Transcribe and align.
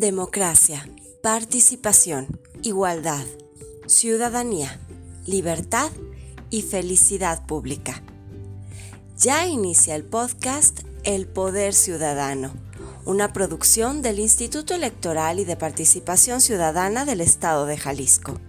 Democracia, 0.00 0.88
participación, 1.22 2.40
igualdad, 2.62 3.26
ciudadanía, 3.86 4.80
libertad 5.26 5.90
y 6.48 6.62
felicidad 6.62 7.44
pública. 7.44 8.02
Ya 9.18 9.46
inicia 9.46 9.94
el 9.96 10.04
podcast 10.04 10.80
El 11.04 11.26
Poder 11.26 11.74
Ciudadano, 11.74 12.54
una 13.04 13.34
producción 13.34 14.00
del 14.00 14.20
Instituto 14.20 14.74
Electoral 14.74 15.38
y 15.38 15.44
de 15.44 15.56
Participación 15.56 16.40
Ciudadana 16.40 17.04
del 17.04 17.20
Estado 17.20 17.66
de 17.66 17.76
Jalisco. 17.76 18.40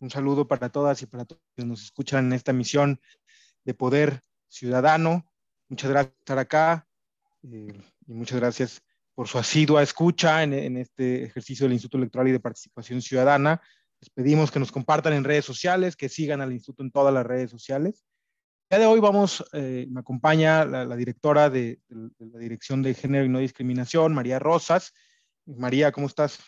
Un 0.00 0.08
saludo 0.08 0.48
para 0.48 0.70
todas 0.70 1.02
y 1.02 1.06
para 1.06 1.26
todos 1.26 1.42
que 1.54 1.64
nos 1.64 1.82
escuchan 1.82 2.26
en 2.26 2.32
esta 2.32 2.54
misión 2.54 2.98
de 3.64 3.74
Poder 3.74 4.22
Ciudadano. 4.48 5.30
Muchas 5.68 5.90
gracias 5.90 6.14
por 6.14 6.20
estar 6.20 6.38
acá 6.38 6.88
eh, 7.42 7.78
y 8.06 8.14
muchas 8.14 8.40
gracias 8.40 8.82
por 9.14 9.28
su 9.28 9.38
asidua 9.38 9.82
escucha 9.82 10.42
en, 10.42 10.78
este 10.78 11.24
ejercicio 11.24 11.64
del 11.64 11.74
Instituto 11.74 11.98
Electoral 11.98 12.28
y 12.28 12.32
de 12.32 12.40
Participación 12.40 13.02
Ciudadana. 13.02 13.60
Les 14.00 14.08
pedimos 14.08 14.50
que 14.50 14.58
nos 14.58 14.72
compartan 14.72 15.12
en 15.12 15.24
redes 15.24 15.44
sociales, 15.44 15.96
que 15.96 16.08
sigan 16.08 16.40
al 16.40 16.52
Instituto 16.52 16.82
en 16.82 16.90
todas 16.90 17.12
las 17.12 17.26
redes 17.26 17.50
sociales. 17.50 18.06
El 18.70 18.78
día 18.78 18.86
de 18.86 18.92
hoy 18.94 19.00
vamos, 19.00 19.44
eh, 19.52 19.86
me 19.90 20.00
acompaña 20.00 20.64
la, 20.64 20.96
directora 20.96 21.50
de, 21.50 21.78
de 21.88 22.26
la 22.26 22.38
Dirección 22.38 22.80
de 22.80 22.94
Género 22.94 23.26
y 23.26 23.28
No 23.28 23.38
Discriminación, 23.38 24.14
María 24.14 24.38
Rosas. 24.38 24.94
María, 25.44 25.92
¿cómo 25.92 26.06
estás? 26.06 26.38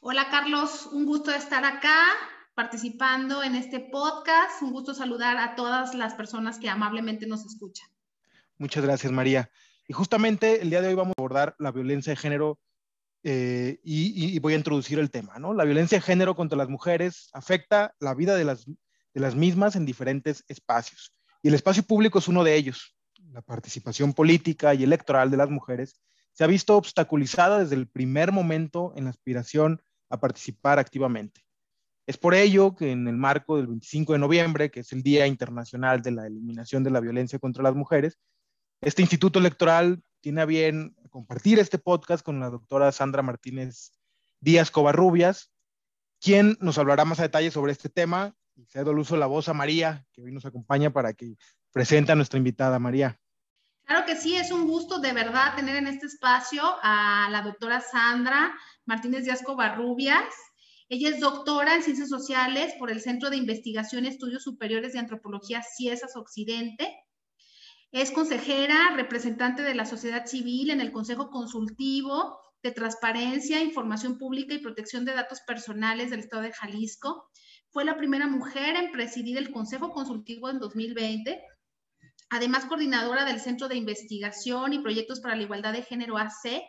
Hola 0.00 0.28
Carlos, 0.28 0.86
un 0.86 1.06
gusto 1.06 1.30
estar 1.30 1.64
acá 1.64 1.94
participando 2.54 3.42
en 3.42 3.54
este 3.54 3.80
podcast. 3.80 4.62
Un 4.62 4.72
gusto 4.72 4.94
saludar 4.94 5.36
a 5.36 5.54
todas 5.54 5.94
las 5.94 6.14
personas 6.14 6.58
que 6.58 6.68
amablemente 6.68 7.26
nos 7.26 7.44
escuchan. 7.44 7.88
Muchas 8.58 8.84
gracias 8.84 9.12
María. 9.12 9.50
Y 9.88 9.92
justamente 9.92 10.62
el 10.62 10.70
día 10.70 10.80
de 10.80 10.88
hoy 10.88 10.94
vamos 10.94 11.14
a 11.16 11.20
abordar 11.20 11.54
la 11.58 11.72
violencia 11.72 12.12
de 12.12 12.16
género 12.16 12.58
eh, 13.22 13.80
y, 13.82 14.38
voy 14.38 14.52
a 14.54 14.56
introducir 14.56 14.98
el 14.98 15.10
tema. 15.10 15.38
¿no? 15.38 15.54
La 15.54 15.64
violencia 15.64 15.98
de 15.98 16.02
género 16.02 16.34
contra 16.34 16.56
las 16.56 16.68
mujeres 16.68 17.28
afecta 17.32 17.94
la 17.98 18.14
vida 18.14 18.36
de 18.36 18.44
las, 18.44 18.66
de 18.66 19.20
las 19.20 19.34
mismas 19.34 19.76
en 19.76 19.84
diferentes 19.84 20.44
espacios. 20.48 21.12
Y 21.42 21.48
el 21.48 21.54
espacio 21.54 21.82
público 21.82 22.18
es 22.18 22.28
uno 22.28 22.44
de 22.44 22.54
ellos. 22.54 22.96
La 23.32 23.42
participación 23.42 24.12
política 24.12 24.74
y 24.74 24.84
electoral 24.84 25.30
de 25.30 25.36
las 25.36 25.50
mujeres 25.50 26.00
se 26.32 26.44
ha 26.44 26.46
visto 26.48 26.76
obstaculizada 26.76 27.60
desde 27.60 27.76
el 27.76 27.88
primer 27.88 28.32
momento 28.32 28.92
en 28.96 29.04
la 29.04 29.10
aspiración 29.10 29.82
a 30.10 30.20
participar 30.20 30.78
activamente. 30.78 31.44
Es 32.06 32.18
por 32.18 32.34
ello 32.34 32.74
que 32.74 32.90
en 32.90 33.08
el 33.08 33.16
marco 33.16 33.56
del 33.56 33.66
25 33.66 34.12
de 34.12 34.18
noviembre, 34.18 34.70
que 34.70 34.80
es 34.80 34.92
el 34.92 35.02
Día 35.02 35.26
Internacional 35.26 36.02
de 36.02 36.10
la 36.10 36.26
Eliminación 36.26 36.84
de 36.84 36.90
la 36.90 37.00
Violencia 37.00 37.38
contra 37.38 37.62
las 37.62 37.74
Mujeres, 37.74 38.18
este 38.82 39.00
Instituto 39.00 39.38
Electoral 39.38 40.02
tiene 40.20 40.42
a 40.42 40.46
bien 40.46 40.94
compartir 41.10 41.58
este 41.58 41.78
podcast 41.78 42.24
con 42.24 42.40
la 42.40 42.50
doctora 42.50 42.92
Sandra 42.92 43.22
Martínez 43.22 43.92
Díaz 44.40 44.70
Covarrubias, 44.70 45.50
quien 46.20 46.56
nos 46.60 46.76
hablará 46.76 47.04
más 47.04 47.20
a 47.20 47.22
detalle 47.22 47.50
sobre 47.50 47.72
este 47.72 47.88
tema. 47.88 48.34
Y 48.56 48.66
cedo 48.66 48.92
el 48.92 48.98
uso 48.98 49.16
la 49.16 49.26
voz 49.26 49.48
a 49.48 49.54
María, 49.54 50.06
que 50.12 50.22
hoy 50.22 50.32
nos 50.32 50.44
acompaña 50.44 50.90
para 50.90 51.12
que 51.12 51.36
presente 51.72 52.12
a 52.12 52.14
nuestra 52.14 52.38
invitada, 52.38 52.78
María. 52.78 53.18
Claro 53.84 54.06
que 54.06 54.16
sí, 54.16 54.36
es 54.36 54.50
un 54.50 54.66
gusto 54.66 54.98
de 54.98 55.12
verdad 55.12 55.56
tener 55.56 55.76
en 55.76 55.86
este 55.86 56.06
espacio 56.06 56.62
a 56.82 57.28
la 57.30 57.42
doctora 57.42 57.80
Sandra 57.80 58.54
Martínez 58.86 59.24
Díaz 59.24 59.42
Covarrubias. 59.42 60.24
Ella 60.88 61.08
es 61.08 61.20
doctora 61.20 61.74
en 61.74 61.82
Ciencias 61.82 62.08
Sociales 62.08 62.74
por 62.78 62.90
el 62.90 63.00
Centro 63.00 63.30
de 63.30 63.36
Investigación 63.36 64.04
y 64.04 64.08
Estudios 64.08 64.42
Superiores 64.42 64.92
de 64.92 64.98
Antropología 64.98 65.62
CIESAS 65.62 66.16
Occidente. 66.16 66.94
Es 67.90 68.10
consejera, 68.10 68.92
representante 68.94 69.62
de 69.62 69.74
la 69.74 69.86
sociedad 69.86 70.26
civil 70.26 70.70
en 70.70 70.80
el 70.80 70.92
Consejo 70.92 71.30
Consultivo 71.30 72.38
de 72.62 72.72
Transparencia, 72.72 73.62
Información 73.62 74.18
Pública 74.18 74.54
y 74.54 74.58
Protección 74.58 75.04
de 75.04 75.14
Datos 75.14 75.40
Personales 75.46 76.10
del 76.10 76.20
Estado 76.20 76.42
de 76.42 76.52
Jalisco. 76.52 77.30
Fue 77.70 77.84
la 77.84 77.96
primera 77.96 78.26
mujer 78.26 78.76
en 78.76 78.92
presidir 78.92 79.38
el 79.38 79.50
Consejo 79.50 79.90
Consultivo 79.90 80.50
en 80.50 80.58
2020 80.58 81.40
además 82.30 82.64
coordinadora 82.64 83.24
del 83.24 83.40
Centro 83.40 83.68
de 83.68 83.76
Investigación 83.76 84.72
y 84.72 84.80
Proyectos 84.80 85.20
para 85.20 85.36
la 85.36 85.42
Igualdad 85.42 85.72
de 85.72 85.82
Género 85.82 86.18
AC, 86.18 86.62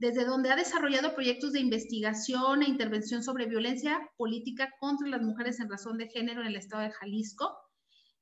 desde 0.00 0.24
donde 0.24 0.50
ha 0.50 0.56
desarrollado 0.56 1.14
proyectos 1.14 1.52
de 1.52 1.60
investigación 1.60 2.62
e 2.62 2.68
intervención 2.68 3.22
sobre 3.22 3.44
violencia 3.44 4.00
política 4.16 4.72
contra 4.80 5.06
las 5.06 5.20
mujeres 5.20 5.60
en 5.60 5.68
razón 5.68 5.98
de 5.98 6.08
género 6.08 6.40
en 6.40 6.46
el 6.46 6.56
estado 6.56 6.82
de 6.82 6.90
Jalisco. 6.90 7.54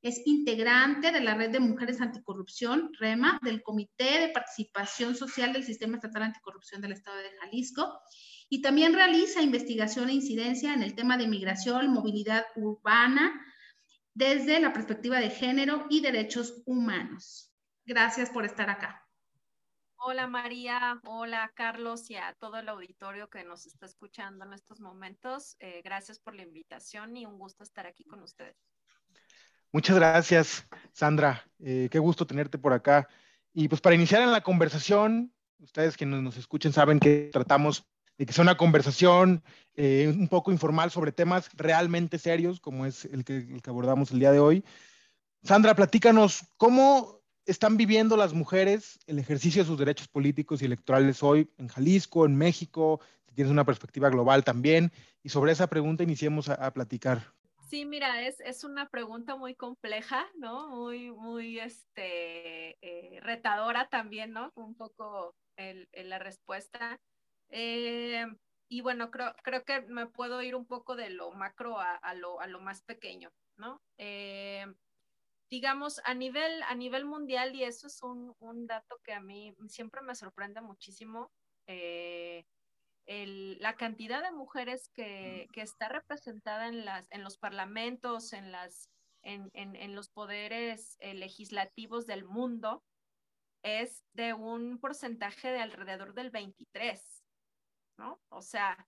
Es 0.01 0.21
integrante 0.25 1.13
de 1.13 1.21
la 1.21 1.35
Red 1.35 1.51
de 1.51 1.61
Mujeres 1.61 2.01
Anticorrupción, 2.01 2.91
REMA, 2.99 3.39
del 3.43 3.63
Comité 3.63 4.19
de 4.19 4.27
Participación 4.27 5.15
Social 5.15 5.53
del 5.53 5.63
Sistema 5.63 5.95
Estatal 5.95 6.23
Anticorrupción 6.23 6.81
del 6.81 6.91
Estado 6.91 7.17
de 7.17 7.31
Jalisco 7.39 8.01
y 8.49 8.61
también 8.61 8.93
realiza 8.93 9.41
investigación 9.41 10.09
e 10.09 10.13
incidencia 10.13 10.73
en 10.73 10.83
el 10.83 10.95
tema 10.95 11.17
de 11.17 11.29
migración, 11.29 11.93
movilidad 11.93 12.43
urbana, 12.57 13.41
desde 14.13 14.59
la 14.59 14.73
perspectiva 14.73 15.21
de 15.21 15.29
género 15.29 15.85
y 15.89 16.01
derechos 16.01 16.61
humanos. 16.65 17.53
Gracias 17.85 18.29
por 18.31 18.43
estar 18.43 18.69
acá. 18.69 19.08
Hola 20.01 20.27
María, 20.27 21.01
hola 21.05 21.51
Carlos 21.53 22.09
y 22.09 22.15
a 22.15 22.33
todo 22.39 22.57
el 22.57 22.69
auditorio 22.69 23.29
que 23.29 23.43
nos 23.43 23.65
está 23.65 23.85
escuchando 23.85 24.45
en 24.45 24.53
estos 24.53 24.79
momentos. 24.79 25.57
Eh, 25.59 25.81
gracias 25.83 26.19
por 26.19 26.35
la 26.35 26.43
invitación 26.43 27.17
y 27.17 27.25
un 27.25 27.37
gusto 27.37 27.63
estar 27.63 27.85
aquí 27.85 28.05
con 28.05 28.23
ustedes. 28.23 28.55
Muchas 29.73 29.97
gracias, 29.97 30.65
Sandra. 30.93 31.45
Eh, 31.59 31.89
qué 31.91 31.99
gusto 31.99 32.25
tenerte 32.25 32.57
por 32.57 32.71
acá. 32.71 33.09
Y 33.53 33.67
pues 33.67 33.81
para 33.81 33.93
iniciar 33.93 34.21
en 34.21 34.31
la 34.31 34.41
conversación, 34.41 35.33
ustedes 35.59 35.97
que 35.97 36.05
nos, 36.05 36.23
nos 36.23 36.37
escuchen 36.37 36.71
saben 36.71 37.01
que 37.01 37.29
tratamos 37.33 37.85
de 38.17 38.25
que 38.25 38.31
sea 38.31 38.43
una 38.43 38.57
conversación 38.57 39.43
eh, 39.75 40.07
un 40.07 40.29
poco 40.29 40.53
informal 40.53 40.91
sobre 40.91 41.11
temas 41.11 41.49
realmente 41.55 42.19
serios, 42.19 42.61
como 42.61 42.85
es 42.85 43.03
el 43.03 43.25
que, 43.25 43.37
el 43.37 43.61
que 43.61 43.69
abordamos 43.69 44.11
el 44.11 44.19
día 44.19 44.31
de 44.31 44.39
hoy. 44.39 44.63
Sandra, 45.43 45.75
platícanos, 45.75 46.45
¿cómo 46.55 47.18
están 47.45 47.77
viviendo 47.77 48.17
las 48.17 48.33
mujeres 48.33 48.99
el 49.07 49.19
ejercicio 49.19 49.63
de 49.63 49.67
sus 49.67 49.79
derechos 49.79 50.07
políticos 50.07 50.61
y 50.61 50.65
electorales 50.65 51.23
hoy 51.23 51.49
en 51.57 51.67
Jalisco, 51.67 52.25
en 52.25 52.35
México? 52.35 52.99
Si 53.27 53.35
tienes 53.35 53.51
una 53.51 53.65
perspectiva 53.65 54.09
global 54.09 54.43
también. 54.43 54.91
Y 55.23 55.29
sobre 55.29 55.51
esa 55.51 55.67
pregunta 55.67 56.03
iniciemos 56.03 56.49
a, 56.49 56.71
platicar. 56.73 57.33
Sí, 57.69 57.85
mira, 57.85 58.21
es, 58.25 58.39
es, 58.39 58.63
una 58.63 58.89
pregunta 58.89 59.35
muy 59.35 59.53
compleja, 59.55 60.25
¿no? 60.37 60.69
Muy, 60.69 61.11
muy 61.11 61.59
este, 61.59 62.77
eh, 62.81 63.19
retadora 63.21 63.89
también, 63.89 64.31
¿no? 64.31 64.51
Un 64.55 64.75
poco 64.75 65.35
el, 65.55 65.87
la 65.93 66.17
respuesta. 66.19 66.99
Eh, 67.49 68.25
y 68.69 68.81
bueno, 68.81 69.09
creo, 69.11 69.33
creo 69.43 69.63
que 69.63 69.81
me 69.81 70.05
puedo 70.07 70.41
ir 70.43 70.55
un 70.55 70.65
poco 70.65 70.95
de 70.95 71.09
lo 71.09 71.31
macro 71.31 71.79
a, 71.79 72.13
lo, 72.13 72.39
a 72.39 72.47
lo, 72.47 72.59
más 72.59 72.83
pequeño, 72.83 73.31
¿no? 73.57 73.81
Eh, 73.97 74.65
digamos, 75.49 76.01
a 76.03 76.13
nivel, 76.13 76.61
a 76.63 76.75
nivel 76.75 77.05
mundial, 77.05 77.55
y 77.55 77.63
eso 77.63 77.87
es 77.87 78.01
un, 78.03 78.35
un 78.39 78.67
dato 78.67 78.99
que 79.03 79.13
a 79.13 79.21
mí 79.21 79.55
siempre 79.67 80.01
me 80.01 80.15
sorprende 80.15 80.61
muchísimo, 80.61 81.31
eh, 81.67 82.45
la 83.05 83.75
cantidad 83.75 84.21
de 84.21 84.31
mujeres 84.31 84.89
que, 84.93 85.47
que, 85.51 85.61
está 85.61 85.89
representada 85.89 86.67
en, 86.67 86.85
las, 86.85 87.07
en 87.09 87.23
los 87.23 87.39
parlamentos, 87.39 88.33
en, 88.33 88.51
las, 88.51 88.91
en, 89.23 89.49
en, 89.53 89.95
los 89.95 90.09
poderes 90.09 90.95
legislativos 91.01 92.05
del 92.05 92.23
mundo, 92.23 92.83
es 93.63 94.05
de 94.13 94.33
un 94.33 94.79
porcentaje 94.79 95.49
de 95.51 95.59
alrededor 95.59 96.13
del 96.13 96.29
23. 96.29 97.23
¿no? 97.97 98.19
O 98.29 98.41
sea, 98.41 98.87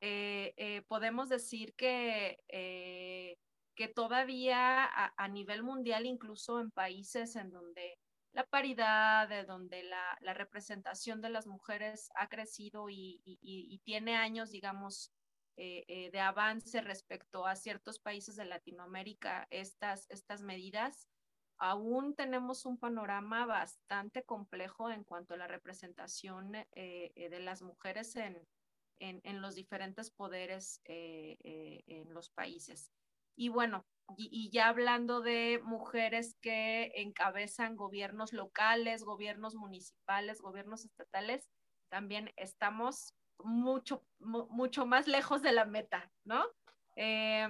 eh, 0.00 0.52
eh, 0.56 0.82
podemos 0.88 1.28
decir 1.28 1.74
que, 1.74 2.38
eh, 2.48 3.36
que 3.80 3.88
todavía 3.88 4.84
a, 4.84 5.28
nivel 5.28 5.62
mundial, 5.62 6.04
incluso 6.04 6.60
en 6.60 6.70
países 6.70 7.34
en 7.34 7.50
donde 7.50 7.98
la 8.34 8.44
paridad, 8.44 9.26
de 9.26 9.44
donde 9.44 9.82
la, 9.84 10.34
representación 10.34 11.22
de 11.22 11.30
las 11.30 11.46
mujeres 11.46 12.10
ha 12.14 12.28
crecido 12.28 12.90
y, 12.90 13.80
tiene 13.86 14.16
años, 14.16 14.50
digamos, 14.50 15.10
de 15.56 16.20
avance 16.20 16.82
respecto 16.82 17.46
a 17.46 17.56
ciertos 17.56 17.98
países 17.98 18.36
de 18.36 18.44
Latinoamérica, 18.44 19.48
estas, 19.50 20.06
estas 20.10 20.42
medidas, 20.42 21.08
aún 21.56 22.14
tenemos 22.14 22.66
un 22.66 22.76
panorama 22.76 23.46
bastante 23.46 24.24
complejo 24.24 24.90
en 24.90 25.04
cuanto 25.04 25.32
a 25.32 25.38
la 25.38 25.46
representación 25.46 26.54
eh, 26.54 26.66
eh, 26.74 27.30
de 27.30 27.40
las 27.40 27.62
mujeres 27.62 28.14
en, 28.16 28.46
en, 28.98 29.40
los 29.40 29.54
diferentes 29.54 30.10
poderes 30.10 30.82
eh, 30.84 31.38
en 31.86 32.12
los 32.12 32.28
países. 32.28 32.92
Y 33.36 33.48
bueno, 33.48 33.86
y, 34.16 34.50
ya 34.50 34.68
hablando 34.68 35.20
de 35.20 35.60
mujeres 35.64 36.36
que 36.40 36.92
encabezan 36.96 37.76
gobiernos 37.76 38.32
locales, 38.32 39.04
gobiernos 39.04 39.54
municipales, 39.54 40.40
gobiernos 40.40 40.84
estatales, 40.84 41.48
también 41.88 42.32
estamos 42.36 43.14
mucho, 43.38 44.04
mucho 44.18 44.86
más 44.86 45.06
lejos 45.06 45.42
de 45.42 45.52
la 45.52 45.64
meta, 45.64 46.10
¿no? 46.24 46.44
Eh, 46.96 47.48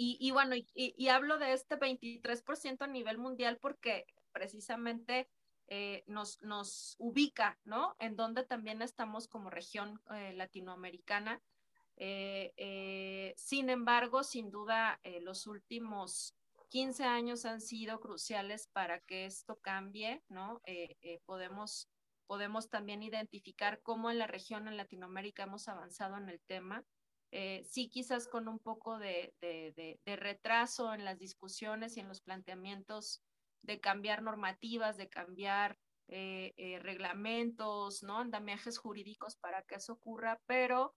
y, 0.00 0.30
bueno, 0.30 0.54
y, 0.54 1.08
hablo 1.08 1.38
de 1.38 1.52
este 1.54 1.76
23% 1.76 2.82
a 2.82 2.86
nivel 2.86 3.18
mundial 3.18 3.58
porque 3.60 4.06
precisamente 4.30 5.28
eh, 5.66 6.04
nos, 6.06 6.40
nos 6.40 6.94
ubica, 6.98 7.58
¿no? 7.64 7.96
En 7.98 8.14
donde 8.14 8.44
también 8.44 8.80
estamos 8.80 9.26
como 9.26 9.50
región 9.50 10.00
eh, 10.14 10.34
latinoamericana. 10.34 11.42
Sin 11.98 13.70
embargo, 13.70 14.22
sin 14.22 14.50
duda, 14.50 15.00
los 15.22 15.46
últimos 15.46 16.34
15 16.68 17.04
años 17.04 17.44
han 17.44 17.60
sido 17.60 17.98
cruciales 18.00 18.68
para 18.72 19.00
que 19.00 19.26
esto 19.26 19.58
cambie, 19.60 20.22
¿no? 20.28 20.60
podemos 21.26 21.88
podemos 22.28 22.68
también 22.68 23.02
identificar 23.02 23.80
cómo 23.82 24.10
en 24.10 24.18
la 24.18 24.26
región, 24.26 24.68
en 24.68 24.76
Latinoamérica, 24.76 25.44
hemos 25.44 25.66
avanzado 25.66 26.18
en 26.18 26.28
el 26.28 26.40
tema. 26.42 26.84
Eh, 27.30 27.64
sí, 27.64 27.88
quizás 27.88 28.28
con 28.28 28.48
un 28.48 28.58
poco 28.58 28.98
de, 28.98 29.34
retraso 30.04 30.92
en 30.92 31.04
las 31.04 31.18
discusiones 31.18 31.96
y 31.96 32.00
en 32.00 32.08
los 32.08 32.20
planteamientos 32.20 33.22
de 33.62 33.80
cambiar 33.80 34.22
normativas, 34.22 34.98
de 34.98 35.08
cambiar 35.08 35.78
eh, 36.08 36.52
eh, 36.58 36.78
reglamentos, 36.80 38.02
¿no? 38.02 38.18
Andamiajes 38.18 38.78
jurídicos 38.78 39.36
para 39.36 39.62
que 39.62 39.76
eso 39.76 39.94
ocurra, 39.94 40.38
pero 40.46 40.94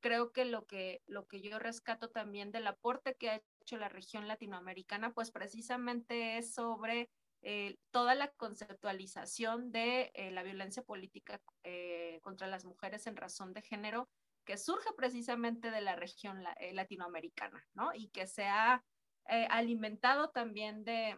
creo 0.00 0.32
que 0.32 0.44
lo, 0.44 0.66
que 0.66 1.02
lo 1.06 1.26
que 1.26 1.40
yo 1.40 1.58
rescato 1.58 2.10
también 2.10 2.52
del 2.52 2.66
aporte 2.66 3.14
que 3.14 3.30
ha 3.30 3.42
hecho 3.60 3.76
la 3.76 3.88
región 3.88 4.28
latinoamericana, 4.28 5.12
pues 5.12 5.30
precisamente 5.30 6.38
es 6.38 6.52
sobre 6.54 7.08
eh, 7.44 7.76
toda 7.90 8.14
la 8.14 8.28
conceptualización 8.28 9.72
de 9.72 10.12
eh, 10.14 10.30
la 10.30 10.44
violencia 10.44 10.84
política 10.84 11.40
eh, 11.64 12.20
contra 12.22 12.46
las 12.46 12.64
mujeres 12.64 13.08
en 13.08 13.16
razón 13.16 13.52
de 13.52 13.62
género 13.62 14.08
que 14.44 14.56
surge 14.56 14.90
precisamente 14.96 15.72
de 15.72 15.80
la 15.80 15.96
región 15.96 16.42
latinoamericana, 16.72 17.64
¿no? 17.74 17.94
Y 17.94 18.08
que 18.08 18.26
se 18.26 18.44
ha 18.44 18.84
alimentado 19.24 20.30
también 20.30 20.82
de, 20.84 21.16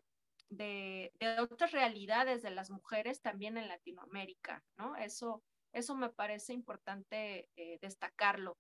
de, 0.51 1.11
de, 1.19 1.41
otras 1.41 1.73
realidades 1.73 2.43
de 2.43 2.51
las 2.51 2.71
mujeres 2.71 3.23
también 3.23 3.57
en 3.57 3.69
Latinoamérica, 3.69 4.63
¿no? 4.77 4.95
Eso, 4.97 5.43
eso 5.75 5.95
me 5.95 6.09
parece 6.09 6.53
importante 6.53 7.51
destacarlo. 7.81 8.57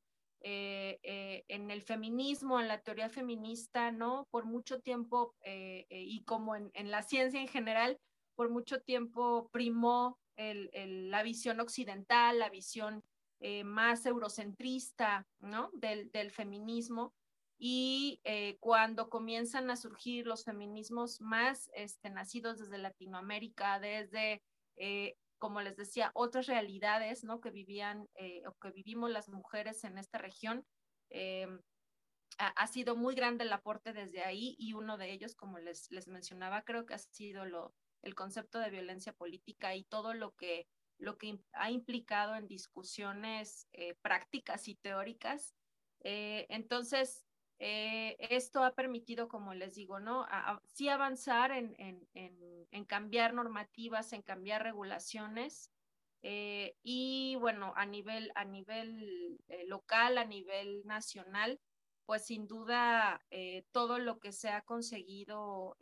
Eh, 0.46 1.00
eh, 1.02 1.44
en 1.48 1.70
el 1.70 1.80
feminismo, 1.80 2.60
en 2.60 2.68
la 2.68 2.82
teoría 2.82 3.08
feminista, 3.08 3.90
¿no? 3.90 4.28
Por 4.30 4.44
mucho 4.44 4.78
tiempo, 4.78 5.34
eh, 5.40 5.86
y 5.88 6.22
como 6.24 6.54
en, 6.54 6.70
la 6.90 7.02
ciencia 7.02 7.40
en 7.40 7.48
general, 7.48 7.98
por 8.34 8.50
mucho 8.50 8.82
tiempo 8.82 9.48
primó 9.52 10.18
la 10.36 11.22
visión 11.22 11.60
occidental, 11.60 12.38
la 12.38 12.50
visión 12.50 13.02
más 13.64 14.04
eurocentrista, 14.04 15.26
¿no? 15.40 15.70
Del, 15.72 16.30
feminismo. 16.30 17.14
Y 17.56 18.20
cuando 18.60 19.08
comienzan 19.08 19.70
a 19.70 19.76
surgir 19.76 20.26
los 20.26 20.44
feminismos 20.44 21.22
más 21.22 21.70
este, 21.72 22.10
nacidos 22.10 22.58
desde 22.58 22.76
Latinoamérica, 22.76 23.78
desde 23.80 24.42
como 25.44 25.60
les 25.60 25.76
decía, 25.76 26.10
otras 26.14 26.46
realidades, 26.46 27.22
¿no? 27.22 27.38
Que 27.42 27.50
vivían 27.50 28.08
eh, 28.14 28.40
o 28.46 28.54
que 28.54 28.70
vivimos 28.70 29.10
las 29.10 29.28
mujeres 29.28 29.84
en 29.84 29.98
esta 29.98 30.16
región. 30.16 30.64
Eh, 31.10 31.46
ha, 32.38 32.66
sido 32.66 32.96
muy 32.96 33.14
grande 33.14 33.44
el 33.44 33.52
aporte 33.52 33.92
desde 33.92 34.24
ahí 34.24 34.56
y 34.58 34.72
uno 34.72 34.96
de 34.96 35.12
ellos, 35.12 35.34
como 35.34 35.58
les, 35.58 35.90
les 35.90 36.08
mencionaba, 36.08 36.62
creo 36.62 36.86
que 36.86 36.94
ha 36.94 36.98
sido 36.98 37.44
lo, 37.44 37.74
el 38.00 38.14
concepto 38.14 38.58
de 38.58 38.70
violencia 38.70 39.12
política 39.12 39.74
y 39.74 39.84
todo 39.84 40.14
lo 40.14 40.32
que, 40.32 40.66
lo 40.98 41.18
que 41.18 41.38
ha 41.52 41.70
implicado 41.70 42.36
en 42.36 42.48
discusiones 42.48 43.68
eh, 43.74 43.96
prácticas 44.00 44.66
y 44.66 44.76
teóricas. 44.76 45.52
entonces, 46.00 47.26
eh, 47.66 48.18
esto 48.18 48.62
ha 48.62 48.74
permitido, 48.74 49.26
como 49.26 49.54
les 49.54 49.74
digo, 49.74 49.98
¿no? 49.98 50.26
sí 50.66 50.90
avanzar 50.90 51.50
en, 51.50 52.86
cambiar 52.86 53.32
normativas, 53.32 54.12
en 54.12 54.20
cambiar 54.20 54.62
regulaciones. 54.62 55.70
Eh, 56.20 56.76
y 56.82 57.36
bueno, 57.36 57.72
a 57.74 57.86
nivel, 57.86 58.32
a 58.34 58.44
nivel 58.44 59.40
eh, 59.48 59.64
local, 59.66 60.18
a 60.18 60.26
nivel 60.26 60.82
nacional, 60.84 61.58
pues 62.04 62.26
sin 62.26 62.46
duda 62.46 63.24
todo 63.72 63.98
lo 63.98 64.18
que 64.20 64.32
se 64.32 64.50
ha 64.50 64.60
conseguido 64.60 65.78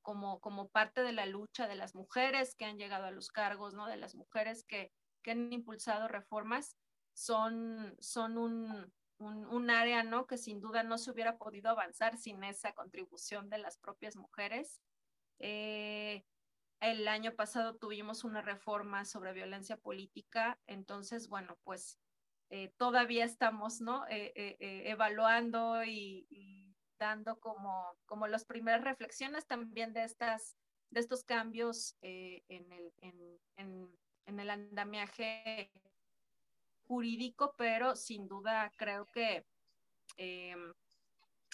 como, 0.00 0.40
como 0.40 0.70
parte 0.70 1.02
de 1.02 1.12
la 1.12 1.26
lucha 1.26 1.68
de 1.68 1.74
las 1.74 1.94
mujeres 1.94 2.54
que 2.54 2.64
han 2.64 2.78
llegado 2.78 3.04
a 3.04 3.10
los 3.10 3.28
cargos, 3.28 3.74
¿no? 3.74 3.86
De 3.86 3.98
las 3.98 4.14
mujeres 4.14 4.64
que, 4.64 4.90
que 5.22 5.32
han 5.32 5.52
impulsado 5.52 6.08
reformas, 6.08 6.78
son, 7.12 7.94
son 8.00 8.38
un, 8.38 8.90
un, 9.18 9.70
área, 9.70 10.02
¿no? 10.02 10.26
Que 10.26 10.36
sin 10.36 10.60
duda 10.60 10.82
no 10.82 10.98
se 10.98 11.10
hubiera 11.10 11.36
podido 11.38 11.70
avanzar 11.70 12.16
sin 12.16 12.42
esa 12.44 12.72
contribución 12.72 13.48
de 13.48 13.58
las 13.58 13.78
propias 13.78 14.16
mujeres. 14.16 14.80
Eh, 15.38 16.24
el 16.80 17.08
año 17.08 17.34
pasado 17.34 17.76
tuvimos 17.76 18.24
una 18.24 18.42
reforma 18.42 19.04
sobre 19.04 19.32
violencia 19.32 19.76
política, 19.76 20.58
entonces, 20.66 21.28
bueno, 21.28 21.56
pues 21.64 21.98
eh, 22.50 22.72
todavía 22.76 23.24
estamos, 23.24 23.80
¿no? 23.80 24.04
Eh, 24.08 24.56
evaluando 24.58 25.84
y, 25.84 26.76
dando 26.98 27.38
como, 27.40 27.96
como 28.06 28.26
las 28.28 28.44
primeras 28.44 28.84
reflexiones 28.84 29.46
también 29.46 29.92
de, 29.92 30.04
estas, 30.04 30.56
de 30.90 31.00
estos 31.00 31.24
cambios 31.24 31.96
en 32.00 32.72
el, 32.72 32.92
en, 33.56 33.98
en 34.26 34.40
el 34.40 34.50
andamiaje 34.50 35.70
jurídico, 36.86 37.54
pero 37.56 37.96
sin 37.96 38.28
duda 38.28 38.72
creo 38.76 39.06
que 39.06 39.46
em, 40.16 40.72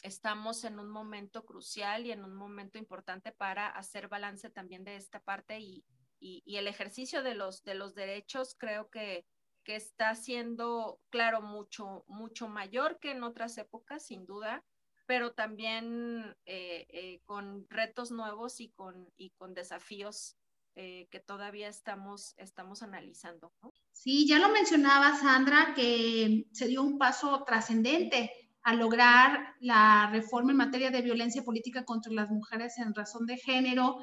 estamos 0.02 0.64
en 0.64 0.78
un 0.78 0.88
momento 0.88 1.44
crucial 1.44 2.06
y 2.06 2.12
en 2.12 2.24
un 2.24 2.34
momento 2.34 2.78
importante 2.78 3.32
para 3.32 3.68
hacer 3.68 4.08
balance 4.08 4.50
también 4.50 4.84
de 4.84 4.96
esta 4.96 5.20
parte 5.20 5.60
y, 5.60 5.84
el 6.22 6.66
ejercicio 6.66 7.22
de 7.22 7.34
los, 7.34 7.62
de 7.64 7.74
los 7.74 7.94
derechos 7.94 8.54
creo 8.58 8.90
que, 8.90 9.24
que 9.64 9.74
está 9.74 10.14
siendo, 10.14 11.00
claro, 11.08 11.40
mucho, 11.40 12.04
mucho 12.08 12.46
mayor 12.46 12.98
que 12.98 13.12
en 13.12 13.22
otras 13.22 13.56
épocas, 13.56 14.04
sin 14.04 14.26
duda, 14.26 14.62
pero 15.06 15.32
también 15.32 16.36
eh, 16.44 16.86
eh, 16.90 17.20
con 17.24 17.66
retos 17.70 18.10
nuevos 18.10 18.60
y 18.60 18.68
con, 18.70 19.10
y 19.16 19.30
con 19.30 19.54
desafíos 19.54 20.36
eh, 20.82 21.08
que 21.10 21.20
todavía 21.20 21.68
estamos, 21.68 22.32
estamos 22.38 22.82
analizando. 22.82 23.52
Sí, 23.92 24.26
ya 24.26 24.38
lo 24.38 24.48
mencionaba 24.48 25.14
Sandra, 25.14 25.74
que 25.76 26.46
se 26.52 26.68
dio 26.68 26.82
un 26.82 26.96
paso 26.96 27.44
trascendente 27.44 28.30
a 28.62 28.72
lograr 28.72 29.56
la 29.60 30.08
reforma 30.10 30.52
en 30.52 30.56
materia 30.56 30.90
de 30.90 31.02
violencia 31.02 31.44
política 31.44 31.84
contra 31.84 32.10
las 32.14 32.30
mujeres 32.30 32.78
en 32.78 32.94
razón 32.94 33.26
de 33.26 33.36
género 33.36 33.98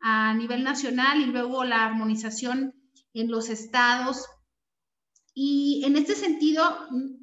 a 0.00 0.32
nivel 0.32 0.64
nacional 0.64 1.20
y 1.20 1.26
luego 1.26 1.64
la 1.64 1.84
armonización 1.84 2.74
en 3.12 3.30
los 3.30 3.50
estados. 3.50 4.26
Y 5.34 5.82
en 5.84 5.96
este 5.96 6.14
sentido, 6.14 6.62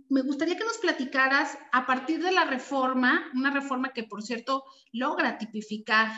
me 0.07 0.21
gustaría 0.21 0.55
que 0.55 0.65
nos 0.65 0.77
platicaras 0.77 1.57
a 1.71 1.87
partir 1.87 2.21
de 2.21 2.31
la 2.31 2.45
reforma, 2.45 3.23
una 3.33 3.49
reforma 3.49 3.91
que 3.91 4.03
por 4.03 4.21
cierto 4.21 4.65
logra 4.91 5.39
tipificar 5.39 6.11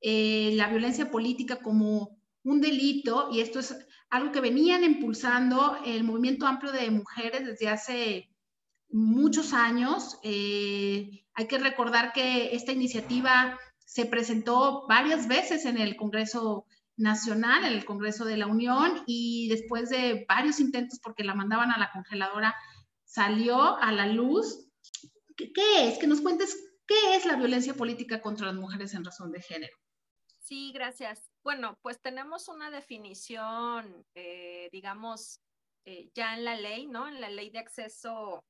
eh, 0.00 0.52
la 0.54 0.68
violencia 0.68 1.10
política 1.10 1.56
como 1.56 2.17
un 2.48 2.60
delito, 2.60 3.28
y 3.30 3.40
esto 3.40 3.58
es 3.60 3.76
algo 4.10 4.32
que 4.32 4.40
venían 4.40 4.84
impulsando 4.84 5.78
el 5.84 6.02
movimiento 6.04 6.46
amplio 6.46 6.72
de 6.72 6.90
mujeres 6.90 7.46
desde 7.46 7.68
hace 7.68 8.30
muchos 8.88 9.52
años. 9.52 10.18
Eh, 10.22 11.24
hay 11.34 11.46
que 11.46 11.58
recordar 11.58 12.12
que 12.12 12.54
esta 12.54 12.72
iniciativa 12.72 13.58
se 13.78 14.06
presentó 14.06 14.86
varias 14.88 15.28
veces 15.28 15.66
en 15.66 15.78
el 15.78 15.96
Congreso 15.96 16.64
Nacional, 16.96 17.64
en 17.64 17.74
el 17.74 17.84
Congreso 17.84 18.24
de 18.24 18.38
la 18.38 18.46
Unión, 18.46 19.02
y 19.06 19.48
después 19.48 19.90
de 19.90 20.24
varios 20.28 20.58
intentos 20.58 21.00
porque 21.02 21.24
la 21.24 21.34
mandaban 21.34 21.70
a 21.70 21.78
la 21.78 21.90
congeladora, 21.92 22.54
salió 23.04 23.76
a 23.76 23.92
la 23.92 24.06
luz. 24.06 24.70
¿Qué, 25.36 25.52
qué 25.52 25.88
es? 25.88 25.98
Que 25.98 26.06
nos 26.06 26.22
cuentes 26.22 26.56
qué 26.86 27.14
es 27.14 27.26
la 27.26 27.36
violencia 27.36 27.74
política 27.74 28.22
contra 28.22 28.46
las 28.46 28.56
mujeres 28.56 28.94
en 28.94 29.04
razón 29.04 29.30
de 29.32 29.42
género. 29.42 29.76
Sí, 30.40 30.72
gracias. 30.72 31.30
Bueno, 31.48 31.78
pues 31.80 31.98
tenemos 32.02 32.48
una 32.48 32.70
definición, 32.70 34.04
eh, 34.14 34.68
digamos, 34.70 35.40
eh, 35.86 36.10
ya 36.12 36.34
en 36.34 36.44
la 36.44 36.56
ley, 36.56 36.86
¿no? 36.86 37.08
En 37.08 37.22
la 37.22 37.30
ley 37.30 37.48
de 37.48 37.58
acceso 37.58 38.44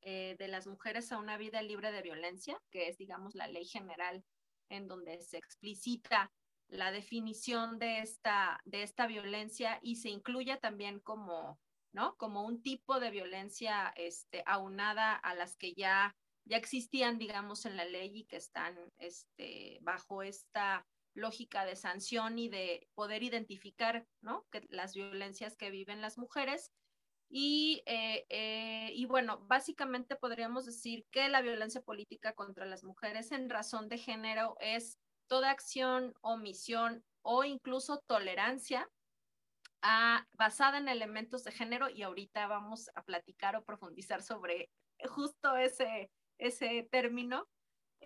eh, 0.00 0.34
de 0.38 0.48
las 0.48 0.66
mujeres 0.66 1.12
a 1.12 1.18
una 1.18 1.36
vida 1.36 1.60
libre 1.60 1.92
de 1.92 2.00
violencia, 2.00 2.58
que 2.70 2.88
es, 2.88 2.96
digamos, 2.96 3.34
la 3.34 3.46
ley 3.46 3.66
general 3.66 4.24
en 4.70 4.88
donde 4.88 5.20
se 5.20 5.36
explicita 5.36 6.32
la 6.68 6.92
definición 6.92 7.78
de 7.78 7.98
esta, 7.98 8.58
de 8.64 8.84
esta 8.84 9.06
violencia 9.06 9.78
y 9.82 9.96
se 9.96 10.08
incluye 10.08 10.56
también 10.56 11.00
como, 11.00 11.60
¿no? 11.92 12.16
Como 12.16 12.42
un 12.42 12.62
tipo 12.62 13.00
de 13.00 13.10
violencia 13.10 13.92
este, 13.96 14.42
aunada 14.46 15.14
a 15.14 15.34
las 15.34 15.58
que 15.58 15.74
ya, 15.74 16.16
ya 16.46 16.56
existían, 16.56 17.18
digamos, 17.18 17.66
en 17.66 17.76
la 17.76 17.84
ley 17.84 18.20
y 18.20 18.24
que 18.24 18.36
están 18.36 18.78
este, 18.96 19.76
bajo 19.82 20.22
esta 20.22 20.86
lógica 21.18 21.64
de 21.64 21.76
sanción 21.76 22.38
y 22.38 22.48
de 22.48 22.88
poder 22.94 23.22
identificar 23.22 24.06
¿no? 24.22 24.46
que 24.50 24.66
las 24.70 24.94
violencias 24.94 25.56
que 25.56 25.70
viven 25.70 26.00
las 26.00 26.18
mujeres. 26.18 26.72
Y, 27.30 27.82
eh, 27.84 28.24
eh, 28.30 28.90
y, 28.94 29.04
bueno, 29.04 29.38
básicamente 29.46 30.16
podríamos 30.16 30.64
decir 30.64 31.06
que 31.10 31.28
la 31.28 31.42
violencia 31.42 31.82
política 31.82 32.32
contra 32.32 32.64
las 32.64 32.84
mujeres 32.84 33.32
en 33.32 33.50
razón 33.50 33.88
de 33.88 33.98
género 33.98 34.56
es 34.60 34.98
toda 35.26 35.50
acción, 35.50 36.14
omisión 36.22 37.04
o 37.20 37.44
incluso 37.44 38.02
tolerancia 38.06 38.88
a, 39.82 40.26
basada 40.32 40.78
en 40.78 40.88
elementos 40.88 41.44
de 41.44 41.52
género 41.52 41.90
y 41.90 42.02
ahorita 42.02 42.46
vamos 42.46 42.90
a 42.94 43.02
platicar 43.02 43.56
o 43.56 43.64
profundizar 43.64 44.22
sobre 44.22 44.70
justo 45.10 45.56
ese, 45.56 46.10
ese 46.38 46.88
término. 46.90 47.46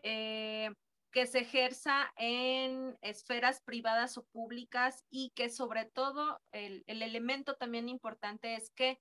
Eh, 0.02 0.70
que 1.12 1.26
se 1.26 1.40
ejerza 1.40 2.12
en 2.16 2.98
esferas 3.02 3.60
privadas 3.60 4.18
o 4.18 4.24
públicas 4.24 5.04
y 5.10 5.30
que 5.30 5.50
sobre 5.50 5.84
todo 5.84 6.40
el, 6.52 6.84
el, 6.86 7.02
elemento 7.02 7.56
también 7.56 7.88
importante 7.88 8.54
es 8.54 8.70
que 8.70 8.98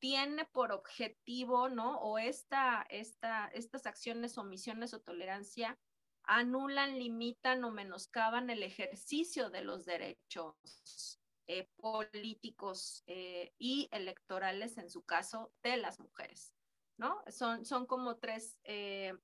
tiene 0.00 0.44
por 0.46 0.72
objetivo, 0.72 1.68
¿no? 1.68 2.00
O 2.00 2.18
esta, 2.18 2.84
esta, 2.90 3.46
estas 3.54 3.86
acciones, 3.86 4.36
omisiones 4.36 4.92
o 4.94 5.00
tolerancia 5.00 5.78
anulan, 6.24 6.98
limitan 6.98 7.62
o 7.62 7.70
menoscaban 7.70 8.50
el 8.50 8.64
ejercicio 8.64 9.48
de 9.48 9.62
los 9.62 9.84
derechos 9.84 11.20
eh, 11.46 11.68
políticos 11.76 13.02
eh, 13.06 13.52
y 13.58 13.88
electorales, 13.92 14.78
en 14.78 14.90
su 14.90 15.04
caso, 15.04 15.52
de 15.62 15.76
las 15.76 16.00
mujeres, 16.00 16.52
¿no? 16.96 17.22
Son, 17.28 17.64
son 17.64 17.86
como 17.86 18.16
tres, 18.16 18.58
eh, 18.64 19.14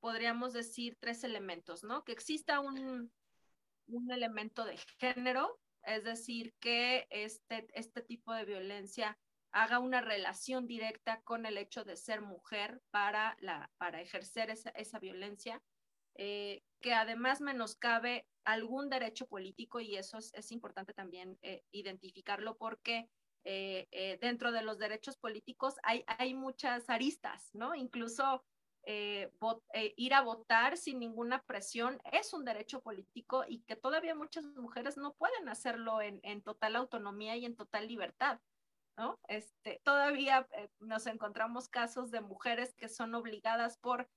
podríamos 0.00 0.52
decir, 0.52 0.96
tres 1.00 1.24
elementos, 1.24 1.84
¿no? 1.84 2.04
Que 2.04 2.12
exista 2.12 2.60
un, 2.60 3.10
un 3.86 4.10
elemento 4.10 4.64
de 4.64 4.78
género, 4.98 5.58
es 5.82 6.04
decir, 6.04 6.54
que 6.60 7.06
este, 7.10 7.66
este 7.72 8.02
tipo 8.02 8.32
de 8.32 8.44
violencia 8.44 9.18
haga 9.52 9.78
una 9.78 10.00
relación 10.00 10.66
directa 10.66 11.22
con 11.22 11.46
el 11.46 11.56
hecho 11.56 11.84
de 11.84 11.96
ser 11.96 12.20
mujer 12.20 12.82
para, 12.90 13.36
la, 13.40 13.70
para 13.78 14.02
ejercer 14.02 14.50
esa, 14.50 14.70
esa 14.70 14.98
violencia, 14.98 15.62
eh, 16.16 16.62
que 16.80 16.92
además 16.92 17.40
menoscabe 17.40 18.26
algún 18.44 18.90
derecho 18.90 19.26
político 19.26 19.80
y 19.80 19.96
eso 19.96 20.18
es, 20.18 20.52
importante 20.52 20.92
también 20.92 21.38
eh, 21.42 21.62
identificarlo 21.72 22.56
porque 22.56 23.08
eh, 23.44 24.18
dentro 24.20 24.50
de 24.50 24.62
los 24.62 24.78
derechos 24.78 25.16
políticos 25.16 25.74
hay, 25.82 26.04
hay 26.06 26.34
muchas 26.34 26.88
aristas, 26.90 27.48
¿no? 27.54 27.74
Incluso 27.74 28.44
ir 28.86 30.14
a 30.14 30.22
votar 30.22 30.76
sin 30.76 31.00
ninguna 31.00 31.42
presión 31.42 32.00
es 32.12 32.32
un 32.32 32.44
derecho 32.44 32.80
político 32.80 33.44
y 33.46 33.60
que 33.62 33.76
todavía 33.76 34.14
muchas 34.14 34.44
mujeres 34.44 34.96
no 34.96 35.14
pueden 35.14 35.48
hacerlo 35.48 36.00
en, 36.00 36.20
en 36.22 36.42
total 36.42 36.76
autonomía 36.76 37.36
y 37.36 37.44
en 37.44 37.56
total 37.56 37.88
libertad. 37.88 38.40
¿no? 38.96 39.18
Este, 39.28 39.80
todavía 39.84 40.48
eh, 40.52 40.70
nos 40.80 41.06
encontramos 41.06 41.68
casos 41.68 42.10
de 42.10 42.20
mujeres 42.20 42.74
que 42.74 42.88
son 42.88 43.14
obligadas 43.14 43.76
por 43.78 44.08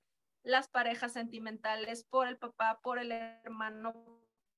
las 0.43 0.69
parejas 0.69 1.13
sentimentales, 1.13 2.05
por 2.05 2.27
el 2.27 2.37
papá, 2.37 2.79
por 2.81 2.97
el 2.99 3.11
hermano, 3.11 3.93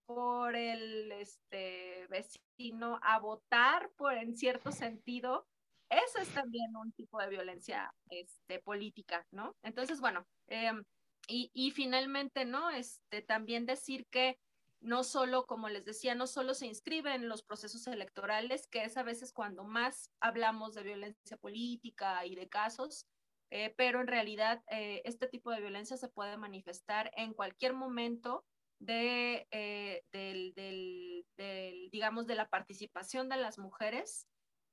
por 0.05 0.55
el 0.55 1.11
este, 1.13 2.07
vecino, 2.07 2.99
a 3.01 3.19
votar 3.19 3.89
por 3.97 4.13
en 4.13 4.35
cierto 4.37 4.71
sentido. 4.71 5.47
Eso 5.91 6.19
es 6.21 6.29
también 6.29 6.73
un 6.77 6.93
tipo 6.93 7.19
de 7.19 7.27
violencia 7.27 7.93
este, 8.09 8.59
política, 8.59 9.27
¿no? 9.31 9.57
Entonces, 9.61 9.99
bueno, 9.99 10.25
em, 10.47 10.85
y, 11.27 11.71
finalmente, 11.71 12.45
¿no? 12.45 12.69
Este, 12.69 13.21
también 13.21 13.65
decir 13.65 14.07
que 14.07 14.39
no 14.79 15.03
solo, 15.03 15.45
como 15.45 15.67
les 15.67 15.83
decía, 15.83 16.15
no 16.15 16.27
solo 16.27 16.53
se 16.53 16.65
inscribe 16.65 17.13
en 17.13 17.27
los 17.27 17.43
procesos 17.43 17.87
electorales, 17.87 18.67
que 18.67 18.85
es 18.85 18.95
a 18.95 19.03
veces 19.03 19.33
cuando 19.33 19.65
más 19.65 20.09
hablamos 20.21 20.73
de 20.73 20.83
violencia 20.83 21.37
política 21.37 22.25
y 22.25 22.35
de 22.35 22.47
casos, 22.47 23.05
eh, 23.49 23.73
pero 23.75 23.99
en 23.99 24.07
realidad 24.07 24.63
eh, 24.67 25.01
este 25.03 25.27
tipo 25.27 25.51
de 25.51 25.59
violencia 25.59 25.97
se 25.97 26.07
puede 26.07 26.37
manifestar 26.37 27.11
en 27.17 27.33
cualquier 27.33 27.73
momento 27.73 28.45
de, 28.79 29.45
eh, 29.51 30.03
del, 30.11 31.25
digamos, 31.91 32.27
de 32.27 32.35
la 32.35 32.47
participación 32.47 33.27
de 33.27 33.37
las 33.37 33.59
mujeres 33.59 34.25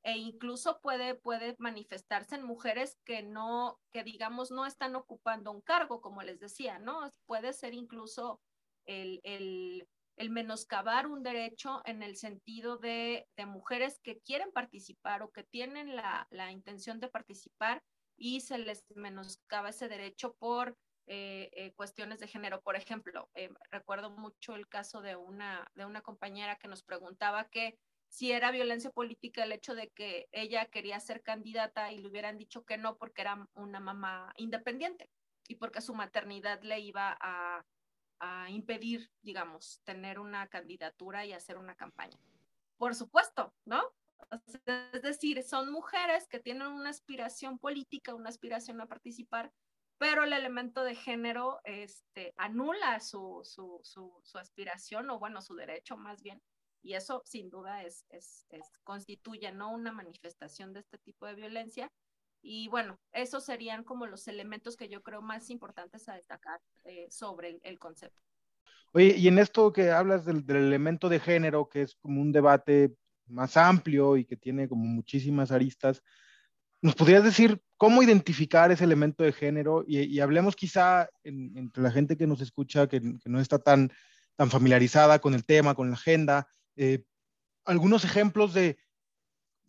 e 0.08 0.16
incluso 0.16 0.80
puede, 0.80 1.14
puede 1.14 1.54
manifestarse 1.58 2.34
en 2.34 2.42
mujeres 2.42 2.96
que 3.04 3.22
no, 3.22 3.78
que 3.92 4.04
digamos, 4.04 4.50
no 4.50 4.64
están 4.64 4.96
ocupando 4.96 5.50
un 5.50 5.60
cargo, 5.60 6.00
como 6.00 6.22
les 6.22 6.40
decía, 6.40 6.78
¿no? 6.78 7.12
Puede 7.26 7.52
ser 7.52 7.74
incluso 7.74 8.40
el, 8.86 9.20
el 9.22 9.86
el 10.18 10.30
menoscabar 10.30 11.06
un 11.06 11.22
derecho 11.22 11.80
en 11.84 12.02
el 12.02 12.16
sentido 12.16 12.76
de, 12.76 13.26
mujeres 13.46 14.00
que 14.02 14.18
quieren 14.18 14.50
participar 14.50 15.22
o 15.22 15.30
que 15.30 15.44
tienen 15.44 15.94
la, 15.94 16.26
la, 16.30 16.50
intención 16.50 16.98
de 16.98 17.08
participar 17.08 17.82
y 18.16 18.40
se 18.40 18.58
les 18.58 18.84
menoscaba 18.96 19.68
ese 19.68 19.88
derecho 19.88 20.34
por 20.40 20.76
eh, 21.06 21.48
eh, 21.52 21.72
cuestiones 21.74 22.18
de 22.18 22.26
género. 22.26 22.60
Por 22.60 22.76
ejemplo, 22.76 23.30
eh, 23.34 23.48
recuerdo 23.70 24.10
mucho 24.10 24.56
el 24.56 24.68
caso 24.68 25.00
de 25.00 25.16
una, 25.16 25.66
de 25.74 25.86
una 25.86 26.02
compañera 26.02 26.56
que 26.56 26.68
nos 26.68 26.82
preguntaba 26.82 27.48
que 27.48 27.78
si 28.08 28.32
era 28.32 28.50
violencia 28.50 28.90
política 28.90 29.44
el 29.44 29.52
hecho 29.52 29.74
de 29.74 29.90
que 29.90 30.28
ella 30.32 30.66
quería 30.66 30.98
ser 30.98 31.22
candidata 31.22 31.92
y 31.92 31.98
le 31.98 32.08
hubieran 32.08 32.38
dicho 32.38 32.64
que 32.64 32.78
no 32.78 32.96
porque 32.96 33.22
era 33.22 33.48
una 33.54 33.80
mamá 33.80 34.32
independiente 34.36 35.10
y 35.46 35.56
porque 35.56 35.80
su 35.80 35.94
maternidad 35.94 36.62
le 36.62 36.80
iba 36.80 37.16
a, 37.20 37.64
impedir, 38.48 39.12
digamos, 39.22 39.80
tener 39.84 40.18
una 40.18 40.48
candidatura 40.48 41.24
y 41.24 41.32
hacer 41.32 41.56
una 41.56 41.76
campaña. 41.76 42.18
Por 42.76 42.96
supuesto, 42.96 43.54
¿no? 43.64 43.80
es 44.92 45.02
decir, 45.02 45.44
son 45.44 45.70
mujeres 45.70 46.26
que 46.26 46.40
tienen 46.40 46.66
una 46.66 46.90
aspiración 46.90 47.60
política, 47.60 48.16
una 48.16 48.28
aspiración 48.28 48.80
a 48.80 48.86
participar, 48.86 49.52
pero 49.98 50.24
el 50.24 50.32
elemento 50.32 50.82
de 50.82 50.96
género 50.96 51.60
este, 51.62 52.34
anula 52.36 52.98
su 52.98 53.44
aspiración 54.34 55.08
o, 55.10 55.20
bueno, 55.20 55.40
su 55.40 55.54
derecho 55.54 55.96
más 55.96 56.20
bien. 56.20 56.42
Y 56.82 56.94
eso 56.94 57.22
sin 57.24 57.50
duda 57.50 57.82
es, 57.82 58.06
es, 58.10 58.46
constituye 58.84 59.52
¿no? 59.52 59.72
una 59.72 59.92
manifestación 59.92 60.72
de 60.72 60.80
este 60.80 60.98
tipo 60.98 61.26
de 61.26 61.34
violencia 61.34 61.90
y 62.42 62.68
bueno, 62.68 62.98
esos 63.12 63.44
serían 63.44 63.84
como 63.84 64.06
los 64.06 64.28
elementos 64.28 64.76
que 64.76 64.88
yo 64.88 65.02
creo 65.02 65.22
más 65.22 65.50
importantes 65.50 66.08
a 66.08 66.14
destacar 66.14 66.60
eh, 66.84 67.08
sobre 67.10 67.58
el, 67.62 67.78
concepto. 67.78 68.18
Oye, 68.92 69.16
y 69.16 69.28
en 69.28 69.38
esto 69.38 69.72
que 69.72 69.90
hablas 69.90 70.24
del, 70.24 70.44
elemento 70.48 71.08
de 71.08 71.20
género, 71.20 71.68
que 71.68 71.82
es 71.82 71.96
como 71.96 72.20
un 72.20 72.32
debate 72.32 72.94
más 73.26 73.56
amplio 73.56 74.16
y 74.16 74.24
que 74.24 74.36
tiene 74.36 74.68
como 74.68 74.84
muchísimas 74.84 75.50
aristas, 75.50 76.02
¿nos 76.80 76.94
podrías 76.94 77.24
decir 77.24 77.60
cómo 77.76 78.02
identificar 78.02 78.70
ese 78.70 78.84
elemento 78.84 79.24
de 79.24 79.32
género? 79.32 79.84
Y, 79.86 80.20
hablemos 80.20 80.56
quizá 80.56 81.10
en, 81.24 81.56
entre 81.56 81.82
la 81.82 81.90
gente 81.90 82.16
que 82.16 82.26
nos 82.26 82.40
escucha, 82.40 82.88
que, 82.88 83.00
que, 83.00 83.28
no 83.28 83.40
está 83.40 83.58
tan, 83.58 83.92
tan 84.36 84.50
familiarizada 84.50 85.18
con 85.18 85.34
el 85.34 85.44
tema, 85.44 85.74
con 85.74 85.88
la 85.88 85.96
agenda, 85.96 86.48
eh, 86.78 87.04
algunos 87.64 88.04
ejemplos 88.04 88.54
de 88.54 88.78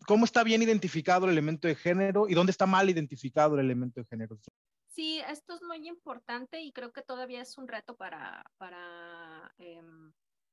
cómo 0.08 0.26
está 0.26 0.44
bien 0.44 0.62
identificado 0.62 1.26
el 1.26 1.32
elemento 1.32 1.68
de 1.68 1.76
género 1.76 2.30
y 2.30 2.34
dónde 2.34 2.52
está 2.52 2.66
mal 2.66 2.90
identificado 2.90 3.56
el 3.56 3.66
elemento 3.66 4.00
de 4.00 4.06
género. 4.06 4.40
Sí, 4.88 5.20
esto 5.28 5.56
es 5.56 5.62
muy 5.62 5.88
importante 5.88 6.62
y 6.62 6.72
creo 6.72 6.92
que 6.94 7.02
todavía 7.02 7.42
es 7.42 7.58
un 7.58 7.68
reto 7.68 7.96
para, 7.96 8.44
para, 8.58 9.54
eh, 9.58 9.82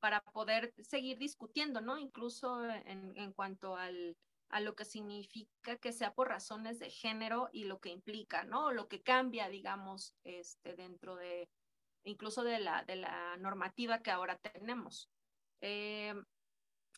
para 0.00 0.20
poder 0.22 0.75
seguir 0.78 1.18
discutiendo, 1.18 1.80
¿no? 1.80 1.98
Incluso 1.98 2.64
en, 2.64 3.12
en 3.16 3.32
cuanto 3.32 3.76
al, 3.76 4.16
a 4.50 4.60
lo 4.60 4.75
que 4.75 4.84
significa 4.84 5.76
que 5.76 5.92
sea 5.92 6.14
por 6.14 6.28
razones 6.28 6.78
de 6.78 6.90
género 6.90 7.48
y 7.52 7.64
lo 7.64 7.80
que 7.80 7.90
implica, 7.90 8.44
¿no? 8.44 8.72
Lo 8.72 8.88
que 8.88 9.02
cambia, 9.02 9.48
digamos, 9.48 10.14
este, 10.25 10.75
dentro 10.75 11.16
de, 11.16 11.48
incluso 12.04 12.44
de 12.44 12.60
la, 12.60 12.84
de 12.84 12.96
la 12.96 13.36
normativa 13.38 14.00
que 14.00 14.10
ahora 14.10 14.38
tenemos. 14.38 15.10
Eh, 15.60 16.14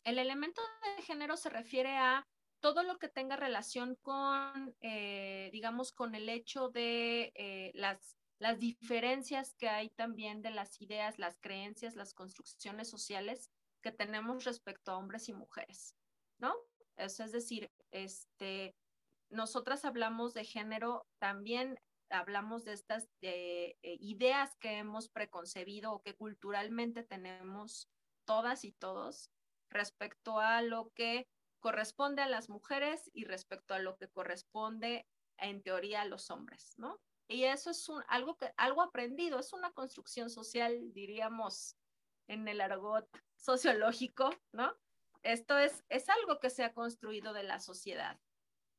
el 0.03 0.19
elemento 0.19 0.61
de 0.97 1.03
género 1.03 1.37
se 1.37 1.49
refiere 1.49 1.97
a 1.97 2.27
todo 2.59 2.83
lo 2.83 2.97
que 2.97 3.07
tenga 3.07 3.35
relación 3.35 3.95
con, 4.01 4.75
eh, 4.81 5.49
digamos, 5.53 5.91
con 5.91 6.15
el 6.15 6.29
hecho 6.29 6.69
de 6.69 7.31
eh, 7.35 7.71
las, 7.73 8.17
las 8.37 8.59
diferencias 8.59 9.53
que 9.55 9.69
hay 9.69 9.89
también 9.89 10.41
de 10.41 10.51
las 10.51 10.81
ideas, 10.81 11.19
las 11.19 11.39
creencias, 11.39 11.95
las 11.95 12.13
construcciones 12.13 12.89
sociales 12.89 13.49
que 13.81 13.91
tenemos 13.91 14.43
respecto 14.43 14.91
a 14.91 14.97
hombres 14.97 15.29
y 15.29 15.33
mujeres, 15.33 15.95
¿no? 16.37 16.53
Es, 16.97 17.19
es 17.19 17.31
decir, 17.31 17.71
este, 17.91 18.75
nosotras 19.29 19.85
hablamos 19.85 20.33
de 20.33 20.43
género, 20.43 21.07
también 21.17 21.79
hablamos 22.09 22.65
de 22.65 22.73
estas 22.73 23.09
de, 23.21 23.77
eh, 23.81 23.97
ideas 23.99 24.55
que 24.57 24.79
hemos 24.79 25.09
preconcebido 25.09 25.93
o 25.93 26.01
que 26.01 26.15
culturalmente 26.15 27.03
tenemos 27.03 27.89
todas 28.25 28.65
y 28.65 28.71
todos 28.71 29.29
respecto 29.69 30.39
a 30.39 30.61
lo 30.61 30.91
que 30.95 31.27
corresponde 31.59 32.21
a 32.21 32.27
las 32.27 32.49
mujeres 32.49 33.09
y 33.13 33.25
respecto 33.25 33.73
a 33.73 33.79
lo 33.79 33.97
que 33.97 34.07
corresponde 34.07 35.07
en 35.37 35.61
teoría 35.61 36.01
a 36.01 36.05
los 36.05 36.31
hombres, 36.31 36.73
¿no? 36.77 36.99
Y 37.27 37.43
eso 37.43 37.69
es 37.69 37.87
algo, 38.07 38.37
que, 38.37 38.51
algo 38.57 38.81
aprendido, 38.81 39.39
es 39.39 39.53
una 39.53 39.71
construcción 39.71 40.29
social, 40.29 40.93
diríamos, 40.93 41.75
en 42.27 42.47
el 42.47 42.61
argot 42.61 43.07
sociológico, 43.37 44.31
¿no? 44.51 44.75
Esto 45.21 45.57
es, 45.57 45.83
es 45.89 46.09
algo 46.09 46.39
que 46.39 46.49
se 46.49 46.63
ha 46.63 46.73
construido 46.73 47.33
de 47.33 47.43
la 47.43 47.59
sociedad. 47.59 48.19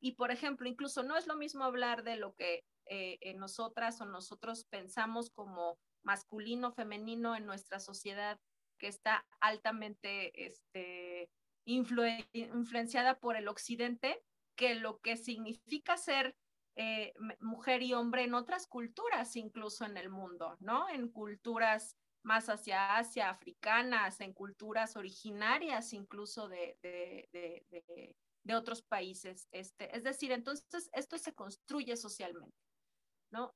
Y 0.01 0.13
por 0.13 0.31
ejemplo, 0.31 0.69
incluso 0.69 1.03
no 1.03 1.17
es 1.17 1.27
lo 1.27 1.37
mismo 1.37 1.65
hablar 1.65 2.03
de 2.03 2.17
lo 2.17 2.35
que 2.35 2.65
eh, 2.87 3.35
nosotras 3.35 4.01
o 4.01 4.07
nosotros 4.07 4.65
pensamos 4.65 5.31
como 5.31 5.79
masculino, 6.03 6.73
femenino 6.73 7.37
en 7.37 7.47
nuestra 7.47 7.79
sociedad 7.79 8.41
que 8.81 8.89
está 8.89 9.25
altamente 9.41 10.47
este, 10.47 11.31
influenciada 11.65 13.21
por 13.21 13.37
el 13.37 13.47
occidente, 13.47 14.21
que 14.57 14.75
lo 14.75 14.99
que 15.01 15.17
significa 15.17 15.97
ser 15.97 16.35
eh, 16.77 17.13
mujer 17.41 17.83
y 17.83 17.93
hombre 17.93 18.25
en 18.25 18.35
otras 18.35 18.67
culturas, 18.67 19.37
incluso 19.37 19.85
en 19.85 19.97
el 19.97 20.09
mundo, 20.09 20.57
¿no? 20.61 20.89
En 20.89 21.09
culturas 21.09 21.97
más 22.23 22.49
hacia 22.49 22.97
Asia, 22.97 23.31
africanas, 23.31 24.21
en 24.21 24.33
culturas 24.33 24.97
originarias 24.97 25.93
incluso 25.93 26.49
de, 26.49 26.77
de, 26.83 28.55
otros 28.55 28.83
países. 28.83 29.47
Este, 29.53 29.97
es 29.97 30.03
decir, 30.03 30.33
entonces 30.33 30.91
esto 30.93 31.17
se 31.19 31.35
construye 31.35 31.97
socialmente. 31.97 32.57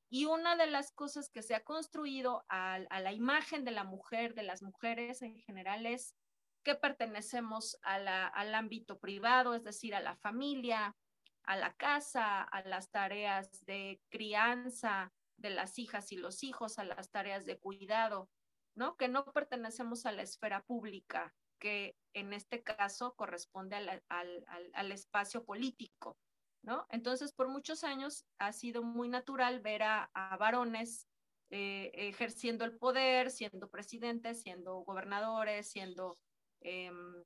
Y 0.09 0.27
una 0.27 0.57
de 0.57 0.67
las 0.67 0.93
cosas 0.93 1.31
que 1.31 1.43
se 1.43 1.55
ha 1.55 1.65
construido 1.65 2.45
a, 2.49 2.79
la 2.79 3.13
imagen 3.13 3.65
de 3.65 3.73
la 3.73 3.85
mujer, 3.85 4.35
de 4.35 4.45
las 4.45 4.63
mujeres 4.63 5.23
en 5.23 5.39
general, 5.41 5.87
es 5.87 6.15
que 6.63 6.75
pertenecemos 6.75 7.79
al 7.83 8.55
ámbito 8.55 8.99
privado, 8.99 9.55
es 9.55 9.65
decir, 9.65 9.95
a 9.95 10.01
la 10.01 10.17
familia, 10.17 10.97
a 11.45 11.57
la 11.57 11.75
casa, 11.75 12.43
a 12.43 12.63
las 12.63 12.91
tareas 12.91 13.65
de 13.67 14.01
crianza 14.09 15.13
de 15.37 15.51
las 15.51 15.79
hijas 15.79 16.13
y 16.13 16.17
los 16.17 16.43
hijos, 16.43 16.79
a 16.79 16.85
las 16.85 17.11
tareas 17.11 17.45
de 17.45 17.59
cuidado, 17.59 18.31
¿no? 18.75 18.97
Que 18.97 19.09
no 19.09 19.25
pertenecemos 19.25 20.07
a 20.07 20.13
la 20.13 20.23
esfera 20.23 20.63
pública, 20.63 21.35
que 21.59 21.97
en 22.13 22.33
este 22.33 22.63
caso 22.63 23.15
corresponde 23.15 23.77
al, 23.77 24.93
espacio 24.93 25.45
político, 25.45 26.17
¿no? 26.65 26.87
Entonces, 26.91 27.33
por 27.33 27.49
muchos 27.49 27.85
años 27.85 28.25
ha 28.39 28.53
sido 28.53 28.83
muy 28.83 29.09
natural 29.09 29.61
ver 29.61 29.83
a, 29.83 30.11
varones 30.39 31.07
eh, 31.51 31.91
ejerciendo 31.95 32.65
el 32.65 32.77
poder, 32.77 33.31
siendo 33.31 33.69
presidentes, 33.69 34.43
siendo 34.43 34.77
gobernadores, 34.79 35.71
siendo 35.71 36.19
em, 36.61 37.23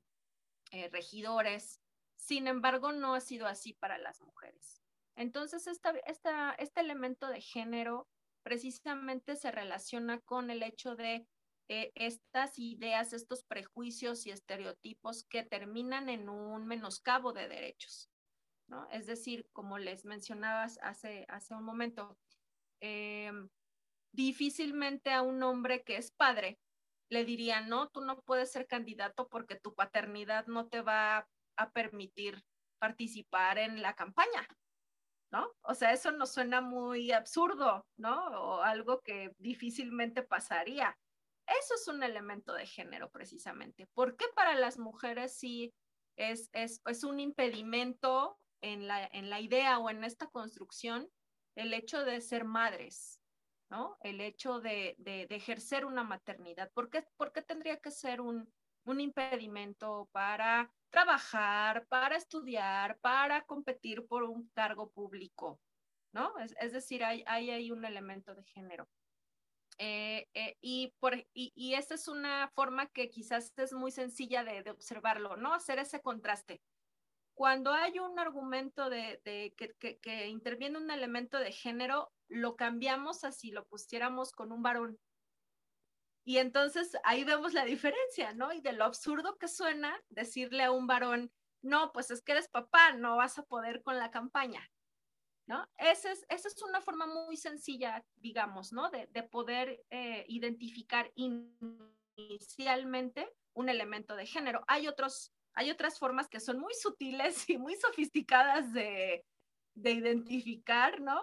eh, 0.71 0.89
regidores. 0.91 1.81
Sin 2.15 2.47
embargo, 2.47 2.91
no 2.91 3.15
ha 3.15 3.21
sido 3.21 3.47
así 3.47 3.73
para 3.73 3.97
las 3.97 4.21
mujeres. 4.21 4.81
Entonces, 5.15 5.67
este 5.67 6.79
elemento 6.79 7.27
de 7.27 7.41
género 7.41 8.07
precisamente 8.43 9.35
se 9.35 9.51
relaciona 9.51 10.19
con 10.21 10.49
el 10.49 10.63
hecho 10.63 10.95
de 10.95 11.27
eh, 11.67 11.91
estas 11.95 12.57
ideas, 12.57 13.13
estos 13.13 13.43
prejuicios 13.43 14.25
y 14.25 14.31
estereotipos 14.31 15.23
que 15.23 15.43
terminan 15.43 16.09
en 16.09 16.27
un 16.27 16.65
menoscabo 16.65 17.31
de 17.31 17.47
derechos. 17.47 18.09
Es 18.91 19.07
decir, 19.07 19.47
como 19.51 19.77
les 19.77 20.05
mencionabas 20.05 20.79
hace, 20.81 21.25
hace 21.27 21.53
un 21.53 21.63
momento, 21.63 22.17
eh, 22.81 23.31
difícilmente 24.13 25.11
a 25.11 25.21
un 25.21 25.41
hombre 25.43 25.83
que 25.83 25.97
es 25.97 26.11
padre 26.11 26.59
le 27.09 27.25
dirían, 27.25 27.69
no, 27.69 27.89
tú 27.89 28.01
no 28.01 28.21
puedes 28.21 28.51
ser 28.51 28.67
candidato 28.67 29.27
porque 29.27 29.55
tu 29.55 29.73
paternidad 29.73 30.45
no 30.47 30.67
te 30.67 30.81
va 30.81 31.27
a 31.57 31.71
permitir 31.71 32.43
participar 32.79 33.57
en 33.57 33.81
la 33.81 33.95
campaña, 33.95 34.47
¿no? 35.31 35.51
O 35.63 35.73
sea, 35.73 35.91
eso 35.91 36.11
nos 36.11 36.31
suena 36.31 36.61
muy 36.61 37.11
absurdo, 37.11 37.85
¿no? 37.97 38.27
O 38.27 38.61
algo 38.61 39.01
que 39.01 39.33
difícilmente 39.39 40.21
pasaría. 40.21 40.97
Eso 41.47 41.73
es 41.75 41.87
un 41.87 42.03
elemento 42.03 42.53
de 42.53 42.67
género 42.67 43.09
precisamente. 43.09 43.87
¿Por 43.95 44.15
qué 44.15 44.25
para 44.35 44.53
las 44.53 44.77
mujeres 44.77 45.35
sí 45.35 45.73
es, 46.15 46.49
es, 46.53 46.79
es 46.85 47.03
un 47.03 47.19
impedimento 47.19 48.38
en 48.61 48.87
la, 48.87 49.05
en 49.11 49.29
la 49.29 49.39
idea 49.39 49.79
o 49.79 49.89
en 49.89 50.03
esta 50.03 50.27
construcción 50.27 51.09
el 51.55 51.73
hecho 51.73 52.05
de 52.05 52.21
ser 52.21 52.45
madres, 52.45 53.21
¿no? 53.69 53.97
El 54.01 54.21
hecho 54.21 54.59
de, 54.59 54.95
de, 54.97 55.27
ejercer 55.29 55.85
una 55.85 56.03
maternidad. 56.03 56.71
¿Por 56.73 56.89
qué, 56.89 57.05
¿Por 57.17 57.31
tendría 57.31 57.79
que 57.79 57.91
ser 57.91 58.21
un, 58.21 58.51
un 58.85 59.01
impedimento 59.01 60.09
para 60.11 60.71
trabajar, 60.89 61.85
para 61.87 62.15
estudiar, 62.15 62.97
para 62.99 63.45
competir 63.45 64.05
por 64.07 64.23
un 64.23 64.47
cargo 64.49 64.89
público? 64.91 65.59
¿No? 66.11 66.37
Es, 66.39 66.55
es 66.59 66.71
decir, 66.71 67.03
hay, 67.03 67.23
hay 67.27 67.51
ahí 67.51 67.71
un 67.71 67.85
elemento 67.85 68.33
de 68.33 68.43
género. 68.43 68.89
Eh, 69.77 70.27
eh, 70.33 70.57
y, 70.59 70.93
por, 70.99 71.15
y, 71.15 71.53
y, 71.55 71.75
esta 71.75 71.95
es 71.95 72.09
una 72.09 72.51
forma 72.53 72.87
que 72.87 73.09
quizás 73.09 73.53
es 73.55 73.71
muy 73.71 73.91
sencilla 73.91 74.43
de, 74.43 74.61
de, 74.61 74.71
observarlo, 74.71 75.37
¿no? 75.37 75.53
Hacer 75.53 75.79
ese 75.79 76.01
contraste. 76.01 76.61
Cuando 77.39 77.71
hay 77.71 77.97
un 77.99 78.19
argumento 78.19 78.89
de, 78.89 79.21
que, 79.55 80.27
interviene 80.27 80.77
un 80.77 80.91
elemento 80.91 81.39
de 81.39 81.53
género, 81.53 82.11
lo 82.27 82.57
cambiamos 82.57 83.23
así, 83.23 83.51
lo 83.51 83.65
pusiéramos 83.65 84.33
con 84.33 84.51
un 84.51 84.61
varón. 84.61 84.99
Y 86.25 86.39
entonces 86.39 86.97
ahí 87.05 87.23
vemos 87.23 87.53
la 87.53 87.63
diferencia, 87.63 88.33
¿no? 88.33 88.51
Y 88.51 88.59
de 88.59 88.73
lo 88.73 88.83
absurdo 88.83 89.37
que 89.37 89.47
suena 89.47 89.97
decirle 90.09 90.65
a 90.65 90.73
un 90.73 90.85
varón, 90.85 91.31
no, 91.61 91.93
pues 91.93 92.11
es 92.11 92.21
que 92.21 92.33
eres 92.33 92.49
papá, 92.49 92.91
no 92.91 93.15
vas 93.15 93.39
a 93.39 93.43
poder 93.43 93.83
con 93.83 93.97
la 93.97 94.11
campaña. 94.11 94.69
¿no? 95.45 95.65
Esa 95.77 96.11
es, 96.11 96.25
esa 96.27 96.49
es 96.49 96.61
una 96.61 96.81
forma 96.81 97.07
muy 97.07 97.37
sencilla, 97.37 98.03
digamos, 98.17 98.73
¿no? 98.73 98.89
De, 98.89 99.07
de 99.07 99.23
poder 99.23 99.81
eh, 99.91 100.25
identificar 100.27 101.09
inicialmente 101.15 103.33
un 103.53 103.69
elemento 103.69 104.17
de 104.17 104.25
género. 104.25 104.61
Hay, 104.67 104.89
otros, 104.89 105.33
hay 105.53 105.71
otras 105.71 105.99
formas 105.99 106.27
que 106.27 106.39
son 106.39 106.59
muy 106.59 106.73
sutiles 106.73 107.45
y 107.49 107.57
muy 107.57 107.75
sofisticadas 107.75 108.73
de, 108.73 109.25
de 109.75 109.91
identificar, 109.91 111.01
¿no? 111.01 111.21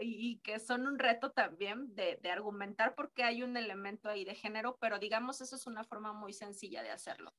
Y, 0.00 0.40
que 0.40 0.58
son 0.58 0.86
un 0.86 0.98
reto 0.98 1.30
también 1.30 1.94
de, 1.94 2.18
de, 2.22 2.30
argumentar 2.30 2.94
porque 2.94 3.22
hay 3.22 3.42
un 3.42 3.56
elemento 3.56 4.08
ahí 4.08 4.24
de 4.24 4.34
género, 4.34 4.76
pero 4.80 4.98
digamos, 4.98 5.40
eso 5.40 5.56
es 5.56 5.66
una 5.66 5.84
forma 5.84 6.12
muy 6.12 6.32
sencilla 6.32 6.82
de 6.82 6.90
hacerlo. 6.90 7.32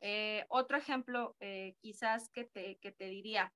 Eh, 0.00 0.46
otro 0.48 0.78
ejemplo, 0.78 1.36
eh, 1.40 1.74
quizás 1.80 2.30
que 2.30 2.44
te, 2.44 2.78
que 2.78 2.92
te 2.92 3.04
diría, 3.06 3.52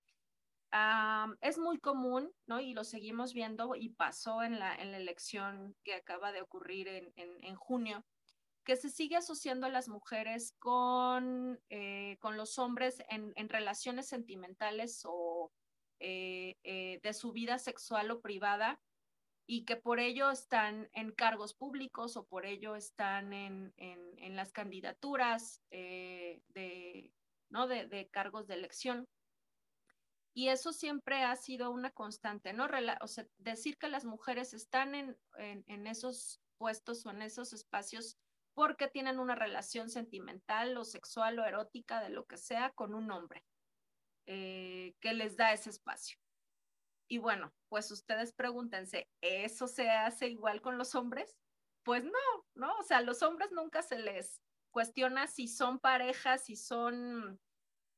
es 1.40 1.56
muy 1.56 1.78
común, 1.78 2.32
¿no? 2.46 2.60
Y 2.60 2.74
lo 2.74 2.82
seguimos 2.82 3.32
viendo 3.32 3.76
y 3.76 3.90
pasó 3.90 4.42
en 4.42 4.58
la, 4.58 4.74
en 4.74 4.90
la 4.90 4.96
elección 4.96 5.76
que 5.84 5.94
acaba 5.94 6.32
de 6.32 6.42
ocurrir 6.42 6.88
en, 6.88 7.12
en, 7.16 7.54
junio, 7.54 8.04
que 8.64 8.76
se 8.76 8.90
sigue 8.90 9.16
asociando 9.16 9.66
a 9.66 9.70
las 9.70 9.88
mujeres 9.88 10.54
con, 10.58 11.60
eh, 11.68 12.16
con 12.20 12.36
los 12.36 12.58
hombres 12.58 13.02
en, 13.08 13.48
relaciones 13.48 14.08
sentimentales 14.08 15.02
o 15.04 15.52
eh, 16.00 16.56
eh, 16.64 17.00
de 17.02 17.14
su 17.14 17.32
vida 17.32 17.58
sexual 17.58 18.10
o 18.10 18.20
privada 18.20 18.80
y 19.46 19.64
que 19.64 19.76
por 19.76 20.00
ello 20.00 20.30
están 20.30 20.88
en 20.92 21.12
cargos 21.12 21.54
públicos 21.54 22.16
o 22.16 22.24
por 22.24 22.46
ello 22.46 22.76
están 22.76 23.32
en, 23.32 23.74
en 23.76 24.36
las 24.36 24.52
candidaturas 24.52 25.62
de, 25.70 27.12
¿no? 27.50 27.68
de 27.68 28.08
cargos 28.10 28.46
de 28.46 28.54
elección. 28.54 29.06
Y 30.36 30.48
eso 30.48 30.72
siempre 30.72 31.22
ha 31.22 31.36
sido 31.36 31.70
una 31.70 31.92
constante, 31.92 32.52
¿no? 32.52 32.66
O 33.00 33.06
sea, 33.06 33.24
decir 33.38 33.78
que 33.78 33.88
las 33.88 34.04
mujeres 34.04 34.52
están 34.52 34.96
en, 34.96 35.16
en, 35.38 35.86
esos 35.86 36.40
puestos 36.58 37.06
o 37.06 37.10
en 37.10 37.22
esos 37.22 37.52
espacios 37.52 38.18
porque 38.54 38.88
tienen 38.88 39.18
una 39.18 39.34
relación 39.34 39.90
sentimental 39.90 40.76
o 40.76 40.84
sexual 40.84 41.38
o 41.38 41.44
erótica, 41.44 42.00
de 42.00 42.10
lo 42.10 42.24
que 42.24 42.36
sea, 42.36 42.70
con 42.70 42.94
un 42.94 43.10
hombre 43.10 43.44
eh, 44.26 44.94
que 45.00 45.12
les 45.12 45.36
da 45.36 45.52
ese 45.52 45.70
espacio. 45.70 46.16
Y 47.08 47.18
bueno, 47.18 47.52
pues 47.68 47.90
ustedes 47.90 48.32
pregúntense, 48.32 49.08
¿eso 49.20 49.66
se 49.66 49.90
hace 49.90 50.28
igual 50.28 50.62
con 50.62 50.78
los 50.78 50.94
hombres? 50.94 51.36
Pues 51.82 52.04
no, 52.04 52.46
¿no? 52.54 52.78
O 52.78 52.82
sea, 52.82 52.98
a 52.98 53.02
los 53.02 53.22
hombres 53.22 53.50
nunca 53.52 53.82
se 53.82 53.98
les 53.98 54.40
cuestiona 54.70 55.26
si 55.26 55.48
son 55.48 55.78
parejas, 55.78 56.44
si 56.44 56.56
son 56.56 57.38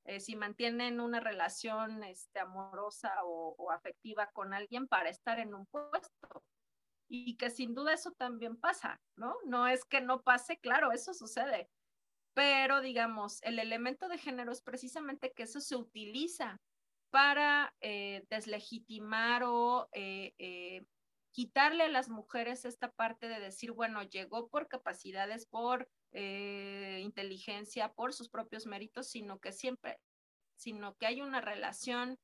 eh, 0.06 0.20
si 0.20 0.36
mantienen 0.36 1.00
una 1.00 1.18
relación 1.18 2.04
este, 2.04 2.38
amorosa 2.38 3.12
o, 3.24 3.72
afectiva 3.72 4.30
con 4.32 4.54
alguien 4.54 4.86
para 4.86 5.08
estar 5.08 5.40
en 5.40 5.52
un 5.52 5.66
puesto. 5.66 6.44
Y 7.08 7.36
que 7.36 7.50
sin 7.50 7.74
duda 7.74 7.92
eso 7.92 8.12
también 8.12 8.56
pasa, 8.56 9.00
¿no? 9.16 9.36
No 9.46 9.66
es 9.66 9.84
que 9.84 10.00
no 10.00 10.22
pase, 10.22 10.58
claro, 10.58 10.92
eso 10.92 11.14
sucede. 11.14 11.68
Pero 12.34 12.80
digamos, 12.80 13.42
el 13.42 13.58
elemento 13.58 14.08
de 14.08 14.18
género 14.18 14.52
es 14.52 14.62
precisamente 14.62 15.32
que 15.32 15.44
eso 15.44 15.60
se 15.60 15.76
utiliza 15.76 16.60
para 17.10 17.74
eh, 17.80 18.24
deslegitimar 18.28 19.44
o 19.44 19.88
eh, 19.92 20.84
quitarle 21.36 21.84
a 21.84 21.88
las 21.90 22.08
mujeres 22.08 22.64
esta 22.64 22.90
parte 22.90 23.28
de 23.28 23.38
decir, 23.40 23.72
bueno, 23.72 24.02
llegó 24.02 24.48
por 24.48 24.68
capacidades, 24.68 25.44
por 25.44 25.86
eh, 26.12 27.00
inteligencia, 27.02 27.92
por 27.92 28.14
sus 28.14 28.30
propios 28.30 28.64
méritos, 28.64 29.08
sino 29.10 29.38
que 29.38 29.52
siempre, 29.52 30.00
sino 30.56 30.96
que 30.96 31.04
hay 31.04 31.20
una 31.20 31.42
relación 31.42 32.18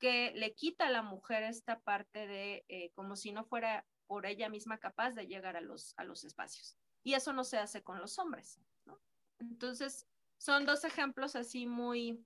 que 0.00 0.32
le 0.34 0.54
quita 0.54 0.86
a 0.86 0.90
la 0.90 1.02
mujer 1.02 1.42
esta 1.42 1.80
parte 1.80 2.26
de 2.26 2.64
eh, 2.68 2.90
como 2.94 3.16
si 3.16 3.32
no 3.32 3.44
fuera 3.44 3.84
por 4.06 4.26
ella 4.26 4.48
misma 4.48 4.78
capaz 4.78 5.12
de 5.12 5.26
llegar 5.26 5.56
a 5.56 5.60
los, 5.60 5.94
a 5.96 6.04
los 6.04 6.24
espacios. 6.24 6.76
Y 7.02 7.14
eso 7.14 7.32
no 7.32 7.44
se 7.44 7.58
hace 7.58 7.82
con 7.82 7.98
los 7.98 8.18
hombres. 8.18 8.60
¿no? 8.86 9.00
Entonces, 9.38 10.06
son 10.38 10.66
dos 10.66 10.84
ejemplos 10.84 11.36
así 11.36 11.66
muy, 11.66 12.24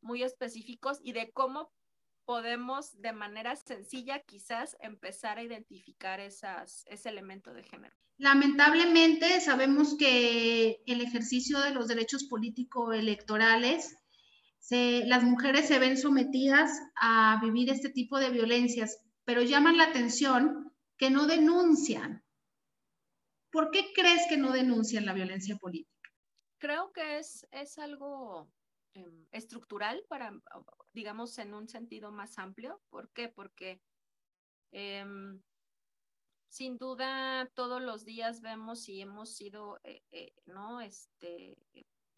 muy 0.00 0.22
específicos 0.22 1.00
y 1.02 1.12
de 1.12 1.30
cómo 1.32 1.72
podemos 2.24 3.00
de 3.00 3.12
manera 3.12 3.56
sencilla 3.56 4.20
quizás 4.20 4.76
empezar 4.80 5.38
a 5.38 5.42
identificar 5.42 6.20
esas, 6.20 6.84
ese 6.86 7.08
elemento 7.08 7.52
de 7.52 7.64
género. 7.64 7.96
Lamentablemente 8.18 9.40
sabemos 9.40 9.96
que 9.98 10.82
el 10.86 11.00
ejercicio 11.00 11.58
de 11.60 11.70
los 11.70 11.88
derechos 11.88 12.24
político-electorales, 12.24 13.96
las 14.70 15.24
mujeres 15.24 15.66
se 15.66 15.78
ven 15.78 15.96
sometidas 15.96 16.70
a 17.00 17.40
vivir 17.42 17.70
este 17.70 17.88
tipo 17.88 18.18
de 18.18 18.30
violencias, 18.30 18.98
pero 19.24 19.42
llaman 19.42 19.78
la 19.78 19.84
atención 19.84 20.69
que 21.00 21.10
no 21.10 21.26
denuncian. 21.26 22.24
¿Por 23.50 23.72
qué 23.72 23.92
crees 23.92 24.28
que 24.28 24.36
no 24.36 24.52
denuncian 24.52 25.04
la 25.04 25.12
violencia 25.12 25.56
política? 25.56 25.90
Creo 26.58 26.92
que 26.92 27.18
es, 27.18 27.44
es 27.50 27.78
algo 27.78 28.48
Em, 28.94 29.26
estructural 29.30 30.04
para, 30.08 30.32
digamos, 30.92 31.38
en 31.38 31.54
un 31.54 31.68
sentido 31.68 32.10
más 32.10 32.38
amplio. 32.38 32.80
¿Por 32.90 33.08
qué? 33.10 33.28
Porque 33.28 33.80
em, 34.72 35.40
sin 36.48 36.76
duda 36.76 37.48
todos 37.54 37.80
los 37.80 38.04
días 38.04 38.40
vemos 38.40 38.88
y 38.88 39.00
hemos 39.00 39.30
sido, 39.36 39.78
eh, 39.84 40.02
eh, 40.10 40.34
¿no? 40.46 40.80
Este, 40.80 41.56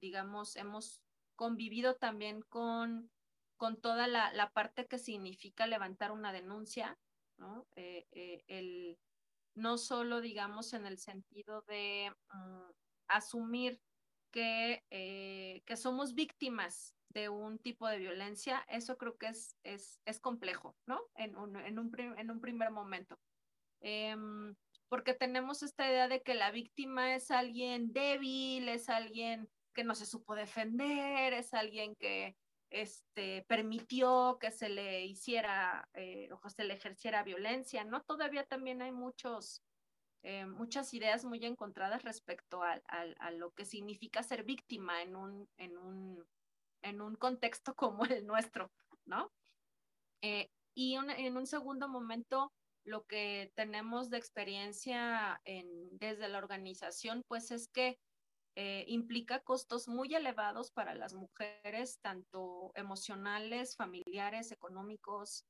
digamos, 0.01 0.57
hemos 0.57 1.03
convivido 1.37 1.97
también 1.97 2.41
con, 2.43 3.11
con 3.59 3.79
toda 3.81 4.07
la, 4.07 4.33
la, 4.33 4.51
parte 4.51 4.87
que 4.87 4.99
significa 4.99 5.67
levantar 5.67 6.11
una 6.11 6.33
denuncia, 6.33 6.99
¿no? 7.43 7.67
Eh, 7.77 8.45
el, 8.47 8.99
no 9.55 9.77
solo, 9.79 10.21
digamos, 10.21 10.73
en 10.73 10.87
el 10.87 10.99
sentido 10.99 11.63
de 11.63 12.11
mm, 12.33 12.71
asumir 13.09 13.81
que, 14.31 14.85
eh, 14.91 15.63
que 15.67 15.77
somos 15.77 16.15
víctimas 16.15 16.97
de 17.11 17.29
un 17.29 17.59
tipo 17.59 17.87
de 17.89 17.99
violencia, 17.99 18.65
eso 18.69 18.97
creo 18.97 19.19
que 19.19 19.27
es, 19.27 19.57
es, 19.65 20.01
es 20.07 20.21
complejo, 20.21 20.77
¿no? 20.87 21.01
En 21.17 21.37
un, 21.37 21.57
en 21.57 21.79
un, 21.79 21.93
en 21.99 22.31
un 22.31 22.41
primer 22.41 22.71
momento. 22.71 23.19
Em, 23.81 24.55
porque 24.89 25.13
tenemos 25.13 25.63
esta 25.63 25.87
idea 25.87 26.09
de 26.09 26.23
que 26.23 26.35
la 26.35 26.51
víctima 26.51 27.15
es 27.15 27.31
alguien 27.31 27.93
débil, 27.93 28.69
es 28.69 28.89
alguien 28.89 29.51
que 29.75 29.85
no 29.85 29.95
se 29.95 30.07
supo 30.07 30.35
defender, 30.35 31.33
es 31.35 31.53
alguien 31.53 31.97
que 31.97 32.37
este, 32.73 33.45
permitió 33.49 34.39
que 34.41 34.51
se 34.51 34.69
le 34.69 35.05
hiciera 35.05 35.89
eh, 35.93 36.29
o 36.33 36.49
se 36.49 36.65
le 36.65 36.75
ejerciera 36.75 37.23
violencia, 37.23 37.85
¿no? 37.85 38.03
Todavía 38.03 38.45
también 38.45 38.81
hay 38.81 38.93
muchos, 38.93 39.63
eh, 40.23 40.47
muchas 40.47 40.95
ideas 40.95 41.25
muy 41.25 41.45
encontradas 41.45 42.03
respecto 42.03 42.63
a, 42.63 43.31
lo 43.33 43.51
que 43.53 43.67
significa 43.67 44.23
ser 44.23 44.45
víctima 44.45 45.03
en 45.03 45.17
un, 45.17 45.49
en 45.59 45.77
un, 45.77 46.27
en 46.83 47.03
un 47.03 47.15
contexto 47.17 47.75
como 47.77 48.05
el 48.07 48.27
nuestro, 48.27 48.73
¿no? 49.05 49.31
Eh, 50.23 50.49
y 50.75 50.95
en 50.95 51.37
un 51.37 51.47
segundo 51.47 51.89
momento, 51.89 52.53
lo 52.85 53.05
que 53.05 53.53
tenemos 53.55 54.09
de 54.09 54.17
experiencia 54.17 55.41
en, 55.45 55.99
desde 55.99 56.29
la 56.29 56.39
organización, 56.39 57.23
pues 57.29 57.51
es 57.51 57.69
que 57.69 57.99
eh, 58.55 58.85
implica 58.87 59.43
costos 59.43 59.89
muy 59.89 60.15
elevados 60.15 60.71
para 60.71 60.95
las 60.95 61.15
mujeres, 61.15 61.99
tanto 62.01 62.71
emocionales, 62.75 63.77
familiares, 63.77 64.53
económicos, 64.53 65.47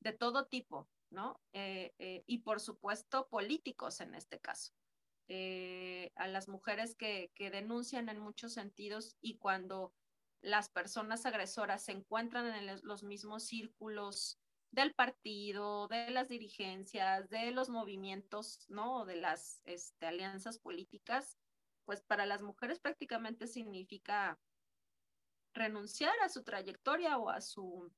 de 0.00 0.12
todo 0.12 0.46
tipo, 0.46 0.88
¿no? 1.10 1.38
Eh, 1.52 1.94
eh, 1.98 2.24
y 2.26 2.38
por 2.38 2.60
supuesto 2.60 3.28
políticos 3.28 4.00
en 4.00 4.14
este 4.14 4.40
caso. 4.40 4.72
A 5.28 6.28
las 6.28 6.48
mujeres 6.48 6.94
que, 6.94 7.30
denuncian 7.36 8.08
en 8.08 8.20
muchos 8.20 8.54
sentidos 8.54 9.16
y 9.20 9.36
cuando 9.38 9.92
las 10.40 10.70
personas 10.70 11.26
agresoras 11.26 11.84
se 11.84 11.92
encuentran 11.92 12.46
en 12.54 12.80
los 12.82 13.02
mismos 13.02 13.44
círculos 13.44 14.38
del 14.70 14.94
partido, 14.94 15.88
de 15.88 16.10
las 16.10 16.28
dirigencias, 16.28 17.28
de 17.28 17.50
los 17.50 17.68
movimientos, 17.68 18.64
¿no? 18.68 19.04
De 19.04 19.16
las 19.16 19.60
este, 19.64 20.06
alianzas 20.06 20.58
políticas, 20.58 21.36
pues 21.86 22.02
para 22.02 22.26
las 22.26 22.42
mujeres 22.42 22.78
prácticamente 22.80 23.46
significa 23.46 24.38
renunciar 25.54 26.14
a 26.22 26.28
su 26.28 26.42
trayectoria 26.42 27.16
o 27.16 27.30
a 27.30 27.40
su 27.40 27.90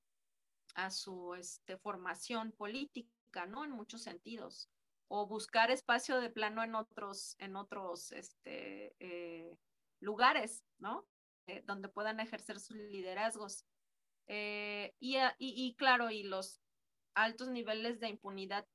a 0.74 0.90
su 0.90 1.34
este, 1.34 1.76
formación 1.78 2.52
política, 2.52 3.46
¿no? 3.46 3.64
En 3.64 3.72
muchos 3.72 4.02
sentidos. 4.02 4.70
O 5.08 5.26
buscar 5.26 5.70
espacio 5.70 6.20
de 6.20 6.30
plano 6.30 6.62
en 6.62 6.74
otros, 6.74 7.34
en 7.38 7.56
otros 7.56 8.12
este, 8.12 8.94
eh, 9.00 9.56
lugares, 10.00 10.64
¿no? 10.78 11.08
Eh, 11.46 11.62
donde 11.66 11.88
puedan 11.88 12.20
ejercer 12.20 12.60
sus 12.60 12.76
liderazgos. 12.76 13.64
Eh, 14.26 14.94
y, 15.00 15.16
y, 15.38 15.74
claro, 15.76 16.10
y 16.10 16.22
los 16.22 16.60
altos 17.14 17.48
niveles 17.48 17.98
de 17.98 18.10
impunidad 18.10 18.68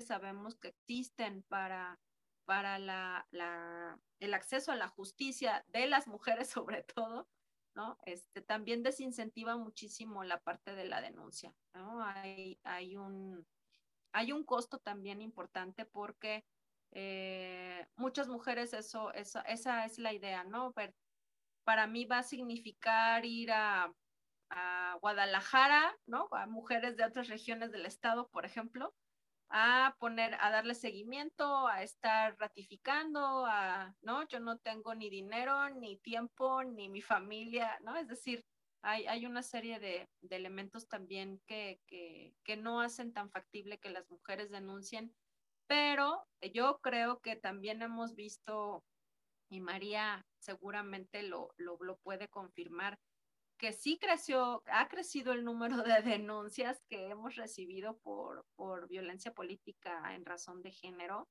sabemos 0.00 0.56
que 0.56 0.68
existen 0.68 1.42
para, 1.44 2.00
para 2.46 2.78
la, 2.78 3.26
la, 3.30 4.00
el 4.20 4.32
acceso 4.32 4.72
a 4.72 4.76
la 4.76 4.88
justicia 4.88 5.64
de 5.68 5.86
las 5.86 6.06
mujeres 6.06 6.48
sobre 6.50 6.82
todo, 6.82 7.28
¿no? 7.74 7.98
Este, 8.06 8.40
también 8.40 8.82
desincentiva 8.82 9.56
muchísimo 9.56 10.24
la 10.24 10.40
parte 10.40 10.74
de 10.74 10.86
la 10.86 11.02
denuncia, 11.02 11.54
¿no? 11.74 12.02
Hay, 12.02 12.58
hay, 12.64 12.96
un, 12.96 13.46
hay 14.12 14.32
un 14.32 14.44
costo 14.44 14.78
también 14.78 15.20
importante 15.20 15.84
porque 15.84 16.46
eh, 16.92 17.86
muchas 17.96 18.28
mujeres 18.28 18.72
eso, 18.72 19.12
eso, 19.12 19.42
esa 19.44 19.84
es 19.84 19.98
la 19.98 20.14
idea, 20.14 20.44
¿no? 20.44 20.72
para 21.64 21.88
mí 21.88 22.04
va 22.04 22.18
a 22.18 22.22
significar 22.22 23.26
ir 23.26 23.50
a, 23.50 23.92
a 24.50 24.96
Guadalajara, 25.00 25.96
¿no? 26.06 26.28
A 26.30 26.46
mujeres 26.46 26.96
de 26.96 27.04
otras 27.04 27.26
regiones 27.26 27.72
del 27.72 27.86
estado, 27.86 28.28
por 28.28 28.46
ejemplo, 28.46 28.94
a 29.48 29.94
poner, 29.98 30.36
a 30.40 30.50
darle 30.50 30.74
seguimiento, 30.74 31.68
a 31.68 31.82
estar 31.82 32.36
ratificando, 32.38 33.46
a, 33.46 33.94
¿no? 34.02 34.26
Yo 34.28 34.40
no 34.40 34.58
tengo 34.58 34.94
ni 34.94 35.10
dinero, 35.10 35.70
ni 35.70 35.96
tiempo, 35.98 36.64
ni 36.64 36.88
mi 36.88 37.00
familia, 37.00 37.78
¿no? 37.82 37.96
Es 37.96 38.08
decir, 38.08 38.44
hay, 38.82 39.06
hay 39.06 39.26
una 39.26 39.42
serie 39.42 39.78
de, 39.80 40.08
de 40.20 40.36
elementos 40.36 40.88
también 40.88 41.40
que, 41.46 41.80
que, 41.86 42.34
que, 42.44 42.56
no 42.56 42.80
hacen 42.80 43.12
tan 43.12 43.30
factible 43.30 43.78
que 43.78 43.90
las 43.90 44.08
mujeres 44.10 44.50
denuncien, 44.50 45.14
pero 45.66 46.24
yo 46.52 46.78
creo 46.82 47.20
que 47.20 47.36
también 47.36 47.82
hemos 47.82 48.14
visto, 48.14 48.84
y 49.48 49.60
María 49.60 50.24
seguramente 50.38 51.22
lo, 51.22 51.52
lo, 51.56 51.76
lo 51.80 51.96
puede 51.98 52.28
confirmar, 52.28 52.98
que 53.58 53.72
sí 53.72 53.98
creció, 53.98 54.62
ha 54.66 54.88
crecido 54.88 55.32
el 55.32 55.44
número 55.44 55.82
de 55.82 56.02
denuncias 56.02 56.82
que 56.88 57.08
hemos 57.08 57.36
recibido 57.36 57.98
por, 57.98 58.44
por 58.54 58.88
violencia 58.88 59.32
política 59.32 60.14
en 60.14 60.24
razón 60.24 60.62
de 60.62 60.72
género. 60.72 61.28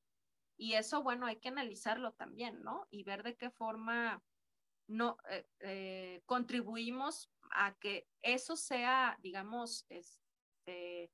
Y 0.57 0.73
eso, 0.73 1.03
bueno, 1.03 1.25
hay 1.25 1.37
que 1.37 1.49
analizarlo 1.49 2.13
también, 2.13 2.61
¿no? 2.63 2.87
Y 2.89 3.03
ver 3.03 3.23
de 3.23 3.35
qué 3.35 3.49
forma 3.49 4.23
no 4.87 5.17
eh, 5.29 5.45
eh, 5.59 6.21
contribuimos 6.25 7.29
a 7.51 7.75
que 7.75 8.07
eso 8.21 8.55
sea, 8.55 9.17
digamos, 9.21 9.85
este, 9.89 11.11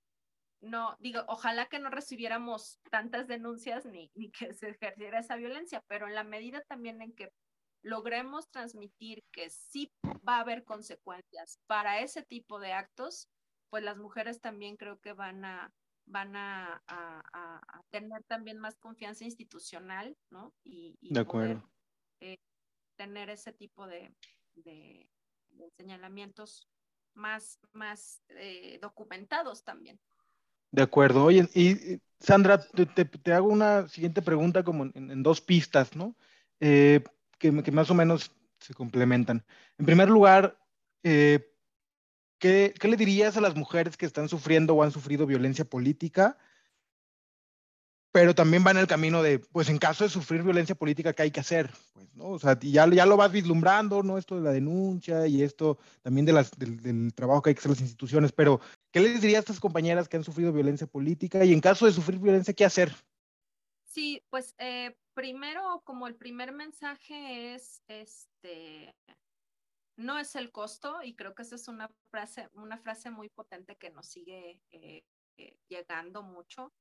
no, 0.62 0.96
digo, 1.00 1.24
ojalá 1.28 1.68
que 1.68 1.80
no 1.80 1.90
recibiéramos 1.90 2.80
tantas 2.90 3.28
denuncias 3.28 3.86
ni, 3.86 4.12
ni 4.16 4.32
que 4.32 4.54
se 4.54 4.70
ejerciera 4.70 5.20
esa 5.20 5.36
violencia, 5.36 5.84
pero 5.88 6.08
en 6.08 6.16
la 6.16 6.24
medida 6.24 6.62
también 6.62 7.02
en 7.02 7.14
que 7.14 7.34
logremos 7.84 8.50
transmitir 8.50 9.24
que 9.32 9.50
sí 9.50 9.92
va 10.28 10.38
a 10.38 10.42
haber 10.42 10.64
consecuencias 10.64 11.60
para 11.68 12.00
ese 12.00 12.24
tipo 12.24 12.60
de 12.60 12.74
actos, 12.74 13.30
pues 13.70 13.84
las 13.84 13.98
mujeres 13.98 14.42
también 14.42 14.78
creo 14.78 15.00
que 15.00 15.14
van 15.14 15.46
a, 15.46 15.74
van 16.06 16.36
a, 16.36 16.82
tener 17.90 18.24
también 18.24 18.58
más 18.58 18.78
confianza 18.78 19.26
institucional, 19.26 20.16
¿no? 20.30 20.54
Y, 20.64 20.98
de 21.02 21.20
acuerdo. 21.20 21.70
Eh, 22.22 22.38
tener 22.96 23.30
ese 23.30 23.52
tipo 23.52 23.88
de, 23.88 24.14
señalamientos 25.78 26.70
más, 27.14 27.60
más 27.74 28.22
eh, 28.30 28.80
documentados 28.82 29.64
también. 29.64 30.00
De 30.72 30.84
acuerdo. 30.84 31.26
Oye, 31.26 31.50
y 31.54 32.00
Sandra, 32.20 32.62
te, 32.62 33.34
hago 33.34 33.50
una 33.50 33.90
siguiente 33.90 34.22
pregunta 34.22 34.64
como 34.64 34.86
en, 34.94 35.24
dos 35.24 35.42
pistas, 35.42 35.96
¿no? 35.96 36.16
Eh, 36.60 37.04
que, 37.42 37.72
más 37.72 37.90
o 37.90 37.96
menos 37.96 38.32
se 38.60 38.74
complementan. 38.74 39.44
En 39.80 39.86
primer 39.86 40.10
lugar, 40.10 40.58
eh, 41.04 41.52
¿qué, 42.38 42.74
le 42.82 42.98
dirías 42.98 43.36
a 43.36 43.42
las 43.42 43.56
mujeres 43.56 43.98
que 43.98 44.06
están 44.06 44.30
sufriendo 44.30 44.76
o 44.76 44.84
han 44.84 44.92
sufrido 44.92 45.26
violencia 45.26 45.66
política? 45.66 46.38
Pero 48.14 48.36
también 48.36 48.64
van 48.64 48.76
en 48.76 48.82
el 48.82 48.88
camino 48.88 49.24
de, 49.24 49.40
pues 49.40 49.70
en 49.70 49.78
caso 49.78 50.04
de 50.04 50.10
sufrir 50.10 50.44
violencia 50.44 50.76
política, 50.76 51.14
¿qué 51.14 51.24
hay 51.24 51.32
que 51.32 51.40
hacer? 51.40 51.72
Pues, 51.94 52.14
¿no? 52.14 52.26
O 52.26 52.40
sea, 52.40 52.60
ya, 52.60 52.88
ya 52.88 53.06
lo 53.06 53.18
vas 53.18 53.32
vislumbrando, 53.32 54.04
¿no? 54.04 54.18
Esto 54.18 54.36
de 54.36 54.42
la 54.42 54.52
denuncia 54.52 55.26
y 55.28 55.42
esto 55.42 55.80
también 56.04 56.26
del, 56.26 57.14
trabajo 57.16 57.42
que 57.42 57.50
hay 57.50 57.56
que 57.56 57.60
hacer 57.60 57.72
las 57.72 57.82
instituciones, 57.82 58.34
pero 58.34 58.60
¿qué 58.92 59.00
les 59.00 59.22
dirías 59.22 59.40
a 59.40 59.40
estas 59.40 59.60
compañeras 59.62 60.10
que 60.10 60.18
han 60.18 60.26
sufrido 60.26 60.52
violencia 60.52 60.86
política? 60.86 61.44
Y 61.46 61.54
en 61.54 61.62
caso 61.62 61.86
de 61.86 61.94
sufrir 61.94 62.20
violencia, 62.20 62.54
¿qué 62.54 62.66
hacer? 62.66 62.94
Sí, 63.92 64.24
pues 64.30 64.56
eh, 64.58 64.96
primero, 65.14 65.82
como 65.84 66.08
el 66.08 66.16
primer 66.16 66.54
mensaje 66.54 67.54
es, 67.54 67.84
este, 67.90 68.96
no 69.98 70.18
es 70.18 70.34
el 70.38 70.50
costo, 70.54 71.04
y 71.04 71.14
creo 71.14 71.36
que 71.36 71.42
esa 71.42 71.56
es 71.56 71.68
una 71.68 71.90
frase, 72.10 72.50
una 72.54 72.78
frase 72.78 73.12
muy 73.12 73.28
potente 73.28 73.76
que 73.76 73.90
nos 73.90 74.08
sigue 74.08 74.62
eh, 74.72 75.04
eh, 75.38 75.58
llegando 75.68 76.24
mucho. 76.24 76.74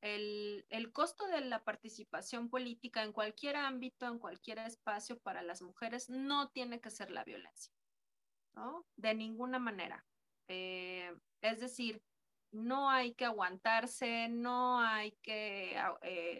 El, 0.00 0.64
el, 0.70 0.90
costo 0.90 1.26
de 1.26 1.42
la 1.42 1.62
participación 1.64 2.48
política 2.48 3.02
en 3.02 3.12
cualquier 3.12 3.56
ámbito, 3.56 4.06
en 4.06 4.18
cualquier 4.18 4.60
espacio 4.60 5.18
para 5.18 5.42
las 5.42 5.60
mujeres, 5.60 6.08
no 6.08 6.48
tiene 6.48 6.80
que 6.80 6.90
ser 6.90 7.10
la 7.10 7.24
violencia, 7.24 7.74
¿no? 8.54 8.86
De 8.96 9.14
ninguna 9.14 9.58
manera. 9.58 10.06
Es 10.48 11.60
decir, 11.60 12.02
no 12.56 12.90
hay 12.90 13.14
que 13.14 13.26
aguantarse, 13.26 14.28
no 14.28 14.80
hay 14.80 15.12
que, 15.22 15.76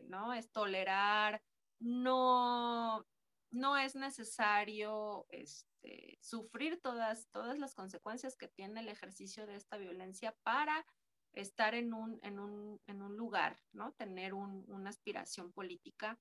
¿no? 0.09 0.33
Es 0.33 0.51
tolerar, 0.51 1.43
no, 1.79 3.07
no 3.51 3.77
es 3.77 3.95
necesario 3.95 5.27
este, 5.31 6.19
sufrir 6.21 6.81
todas, 6.81 7.29
todas 7.31 7.59
las 7.59 7.75
consecuencias 7.75 8.37
que 8.37 8.49
tiene 8.49 8.81
el 8.81 8.89
ejercicio 8.89 9.47
de 9.47 9.57
esta 9.57 9.77
violencia 9.77 10.35
para 10.43 10.87
estar 11.33 11.75
en 11.75 11.93
un, 11.93 12.19
en 12.23 12.39
un, 12.39 12.81
en 12.87 13.03
un 13.03 13.17
lugar, 13.17 13.59
¿no? 13.73 13.93
Tener 13.93 14.33
una 14.35 14.91
aspiración 14.91 15.53
política. 15.53 16.19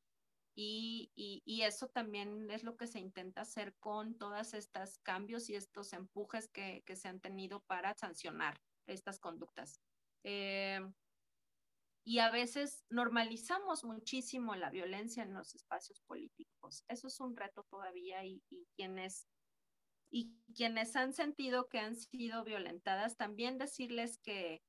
Y, 0.58 1.12
y, 1.16 1.64
eso 1.64 1.90
también 1.90 2.50
es 2.50 2.64
lo 2.64 2.78
que 2.78 2.88
se 2.88 3.00
intenta 3.00 3.42
hacer 3.42 3.76
con 3.76 4.18
todos 4.18 4.54
estos 4.54 5.00
cambios 5.00 5.50
y 5.50 5.56
estos 5.56 5.92
empujes 5.92 6.48
que, 6.48 6.82
que 6.86 6.96
se 6.96 7.10
han 7.10 7.20
tenido 7.20 7.60
para 7.64 7.94
sancionar 7.94 8.58
estas 8.88 9.19
conductas. 9.19 9.82
Eh, 10.24 10.80
y 12.08 12.19
a 12.19 12.30
veces 12.30 12.86
normalizamos 12.89 13.84
muchísimo 13.84 14.56
la 14.56 14.69
violencia 14.69 15.24
en 15.24 15.34
los 15.34 15.56
espacios 15.56 16.02
políticos. 16.02 16.84
Eso 16.88 17.08
es 17.08 17.19
un 17.19 17.36
reto 17.36 17.63
todavía 17.63 18.24
y, 18.24 18.43
quienes 18.76 19.28
y 20.12 20.38
quienes 20.56 20.95
han 20.95 21.13
sentido 21.13 21.67
que 21.67 21.80
han 21.80 21.95
sido 21.95 22.43
violentadas, 22.43 23.17
también 23.17 23.58
decirles 23.58 24.19
que, 24.19 24.62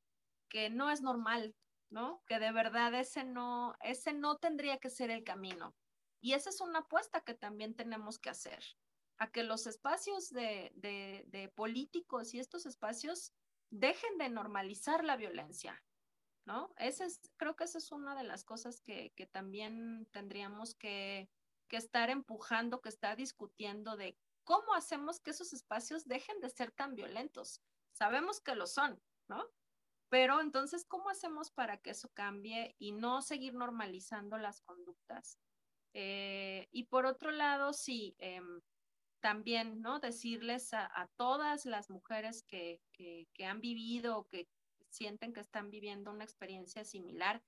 que 0.48 0.70
no 0.70 0.90
es 0.90 1.02
normal, 1.02 1.54
¿no? 1.90 2.22
Que 2.26 2.38
de 2.38 2.52
verdad 2.52 2.94
ese 2.94 3.22
no, 3.22 3.76
ese 3.82 4.14
no 4.14 4.38
tendría 4.38 4.78
que 4.78 4.88
ser 4.88 5.10
el 5.10 5.22
camino. 5.22 5.76
Y 6.22 6.32
esa 6.32 6.48
es 6.48 6.62
una 6.62 6.80
apuesta 6.80 7.20
que 7.20 7.34
también 7.34 7.74
tenemos 7.74 8.18
que 8.18 8.30
hacer, 8.30 8.64
a 9.18 9.30
que 9.30 9.42
los 9.42 9.66
espacios 9.66 10.30
de, 10.30 10.72
de, 10.74 11.24
de 11.28 11.50
políticos 11.50 12.32
y 12.32 12.40
estos 12.40 12.64
espacios 12.64 13.34
dejen 13.70 14.18
de 14.18 14.28
normalizar 14.28 15.04
la 15.04 15.16
violencia, 15.16 15.82
¿no? 16.44 16.72
Ese 16.78 17.04
es, 17.04 17.20
creo 17.36 17.56
que 17.56 17.64
esa 17.64 17.78
es 17.78 17.92
una 17.92 18.14
de 18.14 18.24
las 18.24 18.44
cosas 18.44 18.80
que, 18.80 19.12
que 19.16 19.26
también 19.26 20.06
tendríamos 20.12 20.74
que, 20.74 21.28
que, 21.68 21.76
estar 21.76 22.10
empujando, 22.10 22.80
que 22.80 22.88
estar 22.88 23.16
discutiendo 23.16 23.96
de 23.96 24.18
cómo 24.44 24.74
hacemos 24.74 25.20
que 25.20 25.30
esos 25.30 25.52
espacios 25.52 26.06
dejen 26.06 26.40
de 26.40 26.50
ser 26.50 26.70
tan 26.70 26.94
violentos. 26.94 27.62
Sabemos 27.92 28.40
que 28.40 28.54
lo 28.54 28.66
son, 28.66 29.02
¿no? 29.28 29.44
Pero 30.08 30.40
entonces, 30.40 30.84
¿cómo 30.84 31.10
hacemos 31.10 31.50
para 31.50 31.78
que 31.78 31.90
eso 31.90 32.08
cambie 32.14 32.76
y 32.78 32.92
no 32.92 33.22
seguir 33.22 33.54
normalizando 33.54 34.38
las 34.38 34.60
conductas? 34.60 35.40
Eh, 35.94 36.68
y 36.70 36.84
por 36.84 37.06
otro 37.06 37.32
lado, 37.32 37.72
sí, 37.72 38.14
em, 38.18 38.60
también, 39.26 39.82
¿no? 39.82 39.98
Decirles 39.98 40.72
a, 40.72 40.84
a 40.84 41.08
todas 41.16 41.66
las 41.66 41.90
mujeres 41.90 42.44
que, 42.44 42.80
que, 42.92 43.26
que 43.34 43.44
han 43.44 43.60
vivido, 43.60 44.28
que 44.28 44.46
sienten 44.88 45.32
que 45.32 45.40
están 45.40 45.68
viviendo 45.68 46.12
una 46.12 46.22
experiencia 46.22 46.84
similar, 46.84 47.42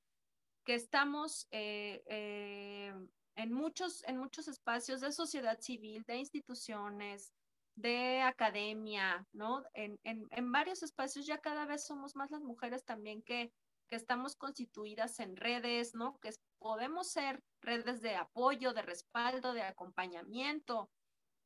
que 0.64 0.74
estamos 0.74 1.46
eh, 1.52 2.02
eh, 2.06 2.92
en, 3.36 3.52
muchos, 3.52 4.02
en 4.08 4.16
muchos 4.16 4.48
espacios 4.48 5.00
de 5.02 5.12
sociedad 5.12 5.60
civil, 5.60 6.02
de 6.02 6.16
instituciones, 6.16 7.32
de 7.76 8.22
academia, 8.22 9.24
¿no? 9.32 9.62
En, 9.72 10.00
en, 10.02 10.26
en, 10.32 10.50
varios 10.50 10.82
espacios 10.82 11.26
ya 11.26 11.38
cada 11.38 11.64
vez 11.64 11.86
somos 11.86 12.16
más 12.16 12.32
las 12.32 12.42
mujeres 12.42 12.84
también 12.84 13.22
que, 13.22 13.52
que 13.86 13.94
estamos 13.94 14.34
constituidas 14.34 15.20
en 15.20 15.36
redes, 15.36 15.94
¿no? 15.94 16.18
Que 16.18 16.30
podemos 16.58 17.06
ser 17.06 17.40
redes 17.62 18.00
de 18.00 18.16
apoyo, 18.16 18.72
de 18.72 18.82
respaldo, 18.82 19.52
de 19.52 19.62
acompañamiento, 19.62 20.90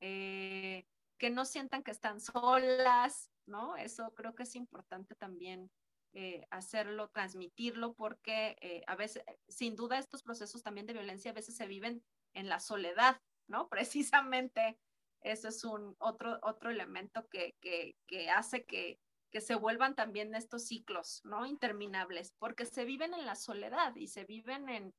eh, 0.03 0.85
que 1.17 1.31
no 1.31 1.45
sientan 1.45 1.85
que 1.85 1.93
están 1.93 2.21
solas, 2.21 3.31
¿no? 3.47 3.77
Eso 3.77 4.13
creo 4.15 4.35
que 4.35 4.43
es 4.43 4.57
importante 4.57 5.15
también 5.15 5.71
eh, 6.13 6.45
hacerlo, 6.51 7.09
transmitirlo, 7.11 7.95
porque 7.95 8.57
eh, 8.61 8.83
a 8.89 8.97
veces, 8.97 9.23
sin 9.47 9.77
duda, 9.77 9.99
estos 9.99 10.25
procesos 10.25 10.65
también 10.65 10.87
de 10.87 10.93
violencia 10.93 11.31
a 11.31 11.35
veces 11.35 11.55
se 11.57 11.69
viven 11.69 12.05
en 12.35 12.49
la 12.49 12.59
soledad, 12.59 13.23
¿no? 13.47 13.69
Precisamente 13.71 14.77
eso 15.21 15.47
es 15.47 15.63
un 15.63 15.95
otro, 15.99 16.41
otro 16.43 16.71
elemento 16.71 17.29
que, 17.29 17.55
que, 17.61 17.95
que 18.09 18.29
hace 18.29 18.65
que, 18.65 18.99
que 19.31 19.41
se 19.41 19.55
vuelvan 19.55 19.95
también 19.95 20.35
estos 20.35 20.67
ciclos, 20.67 21.21
¿no? 21.23 21.47
Interminables, 21.47 22.35
porque 22.41 22.67
se 22.67 22.85
viven 22.85 23.15
en 23.15 23.25
la 23.25 23.37
soledad 23.37 23.95
y 23.95 24.09
se 24.09 24.25
viven 24.25 24.69
en, 24.69 24.93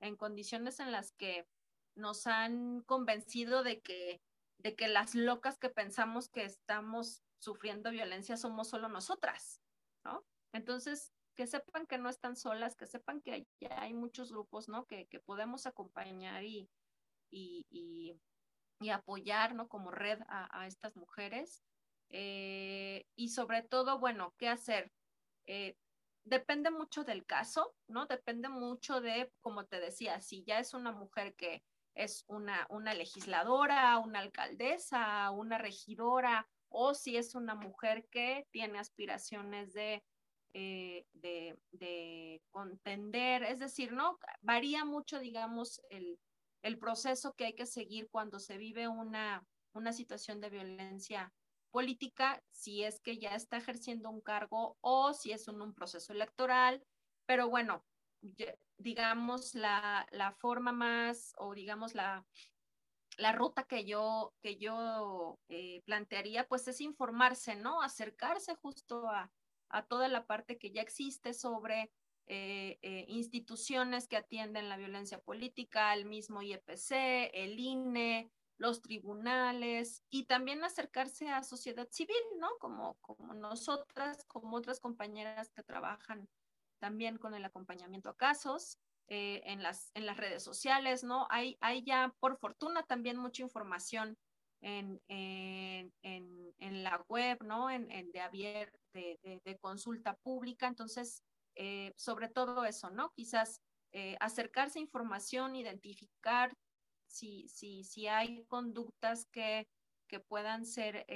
en 0.00 0.16
condiciones 0.16 0.80
en 0.80 0.90
las 0.90 1.12
que 1.12 1.46
nos 1.94 2.26
han 2.26 2.82
convencido 2.82 3.62
de 3.62 3.80
que, 3.80 4.20
de 4.58 4.74
que 4.74 4.88
las 4.88 5.14
locas 5.14 5.58
que 5.58 5.70
pensamos 5.70 6.28
que 6.28 6.44
estamos 6.44 7.22
sufriendo 7.38 7.90
violencia 7.90 8.36
somos 8.36 8.68
solo 8.68 8.88
nosotras, 8.88 9.62
¿no? 10.04 10.24
Entonces, 10.52 11.12
que 11.36 11.46
sepan 11.46 11.86
que 11.86 11.98
no 11.98 12.08
están 12.08 12.34
solas, 12.34 12.74
que 12.74 12.86
sepan 12.86 13.20
que 13.20 13.46
ya 13.60 13.80
hay 13.80 13.94
muchos 13.94 14.32
grupos, 14.32 14.68
¿no? 14.68 14.86
Que, 14.86 15.06
que 15.06 15.20
podemos 15.20 15.66
acompañar 15.66 16.42
y, 16.42 16.68
y, 17.30 17.64
y, 18.80 18.90
apoyar, 18.90 19.54
¿no? 19.54 19.68
Como 19.68 19.92
red 19.92 20.20
a, 20.28 20.60
a 20.60 20.66
estas 20.66 20.96
mujeres. 20.96 21.62
Eh, 22.10 23.06
y 23.14 23.28
sobre 23.28 23.62
todo, 23.62 24.00
bueno, 24.00 24.34
¿qué 24.36 24.48
hacer? 24.48 24.90
Eh, 25.46 25.76
depende 26.24 26.70
mucho 26.70 27.04
del 27.04 27.24
caso, 27.24 27.74
¿no? 27.86 28.06
Depende 28.06 28.48
mucho 28.48 29.00
de, 29.00 29.32
como 29.40 29.66
te 29.66 29.78
decía, 29.78 30.20
si 30.20 30.42
ya 30.44 30.58
es 30.58 30.74
una 30.74 30.90
mujer 30.90 31.34
que 31.36 31.62
es 31.98 32.24
una, 32.28 32.66
una 32.70 32.94
legisladora, 32.94 33.98
una 33.98 34.20
alcaldesa, 34.20 35.30
una 35.30 35.58
regidora, 35.58 36.48
o 36.70 36.94
si 36.94 37.16
es 37.16 37.34
una 37.34 37.54
mujer 37.54 38.06
que 38.10 38.46
tiene 38.50 38.78
aspiraciones 38.78 39.72
de 39.72 40.02
eh, 40.54 41.04
de, 41.12 42.40
contender, 42.50 43.42
es 43.42 43.58
decir, 43.58 43.92
¿no? 43.92 44.18
Varía 44.40 44.84
mucho, 44.84 45.20
digamos, 45.20 45.80
el, 45.90 46.18
proceso 46.78 47.34
que 47.34 47.46
hay 47.46 47.54
que 47.54 47.66
seguir 47.66 48.08
cuando 48.10 48.38
se 48.38 48.58
vive 48.58 48.88
una, 48.88 49.46
una 49.72 49.92
situación 49.92 50.40
de 50.40 50.50
violencia 50.50 51.32
política, 51.70 52.42
si 52.50 52.82
es 52.82 53.00
que 53.00 53.18
ya 53.18 53.34
está 53.34 53.58
ejerciendo 53.58 54.10
un 54.10 54.20
cargo 54.20 54.76
o 54.80 55.12
si 55.12 55.32
es 55.32 55.48
un, 55.48 55.60
un 55.62 55.74
proceso 55.74 56.12
electoral, 56.12 56.82
pero 57.26 57.48
bueno, 57.48 57.84
digamos, 58.78 59.54
la, 59.54 60.06
la, 60.12 60.32
forma 60.32 60.72
más 60.72 61.34
o 61.38 61.54
digamos 61.54 61.94
la, 61.94 62.24
la 63.16 63.32
ruta 63.32 63.64
que 63.64 63.84
yo, 63.84 64.34
que 64.40 64.56
yo 64.56 65.38
eh, 65.48 65.82
plantearía, 65.84 66.46
pues 66.46 66.66
es 66.68 66.80
informarse, 66.80 67.56
¿no? 67.56 67.82
Acercarse 67.82 68.54
justo 68.54 69.08
a, 69.08 69.30
a 69.68 69.86
toda 69.86 70.08
la 70.08 70.26
parte 70.26 70.58
que 70.58 70.70
ya 70.70 70.82
existe 70.82 71.34
sobre 71.34 71.90
eh, 72.26 72.78
eh, 72.82 73.06
instituciones 73.08 74.06
que 74.06 74.16
atienden 74.16 74.68
la 74.68 74.76
violencia 74.76 75.18
política, 75.18 75.94
el 75.94 76.04
mismo 76.04 76.42
IEPC, 76.42 77.30
el 77.32 77.58
INE, 77.58 78.30
los 78.58 78.82
tribunales 78.82 80.02
y 80.10 80.24
también 80.24 80.62
acercarse 80.62 81.28
a 81.28 81.42
sociedad 81.42 81.88
civil, 81.90 82.16
¿no? 82.38 82.48
Como, 82.58 82.94
como 83.00 83.32
nosotras, 83.34 84.24
como 84.26 84.56
otras 84.56 84.80
compañeras 84.80 85.50
que 85.50 85.62
trabajan 85.62 86.28
también 86.78 87.18
con 87.18 87.34
el 87.34 87.44
acompañamiento 87.44 88.10
a 88.10 88.16
casos. 88.16 88.78
Eh, 89.10 89.40
en, 89.46 89.62
las, 89.62 89.90
en 89.94 90.04
las 90.04 90.18
redes 90.18 90.42
sociales, 90.42 91.02
¿no? 91.02 91.26
Hay, 91.30 91.56
hay 91.62 91.82
ya, 91.82 92.14
por 92.20 92.36
fortuna, 92.36 92.82
también 92.82 93.16
mucha 93.16 93.42
información 93.42 94.18
en, 94.60 95.00
en, 95.08 95.94
en, 96.02 96.82
la 96.84 97.02
web, 97.08 97.42
¿no? 97.42 97.70
En, 97.70 97.88
de, 97.88 98.20
abierto 98.20 98.78
de, 98.92 99.58
consulta 99.62 100.14
pública. 100.22 100.66
Entonces, 100.66 101.22
eh, 101.54 101.94
sobre 101.96 102.28
todo 102.28 102.66
eso, 102.66 102.90
¿no? 102.90 103.10
Quizás 103.16 103.62
eh, 103.92 104.18
acercarse 104.20 104.78
a 104.78 104.82
información, 104.82 105.56
identificar 105.56 106.52
si, 107.06 107.48
si, 107.48 107.84
si 107.84 108.08
hay 108.08 108.44
conductas 108.44 109.24
que, 109.32 109.66
que 110.06 110.20
puedan 110.20 110.66
ser 110.66 111.06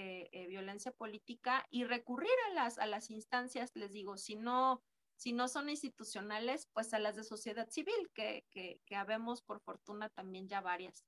violencia 0.48 0.92
política 0.92 1.66
y 1.68 1.84
recurrir 1.84 2.32
a 2.48 2.54
las, 2.54 2.78
a 2.78 2.86
las 2.86 3.10
instancias, 3.10 3.70
les 3.74 3.92
digo, 3.92 4.16
si 4.16 4.34
no, 4.34 4.82
si 5.22 5.32
no 5.32 5.46
son 5.46 5.68
institucionales, 5.68 6.68
pues 6.72 6.92
a 6.94 6.98
las 6.98 7.14
de 7.14 7.22
sociedad 7.22 7.68
civil, 7.70 8.10
que, 8.12 8.44
que, 8.50 8.80
que 8.86 8.96
habemos 8.96 9.42
por 9.42 9.60
fortuna 9.60 10.08
también 10.08 10.48
ya 10.48 10.60
varias. 10.60 11.04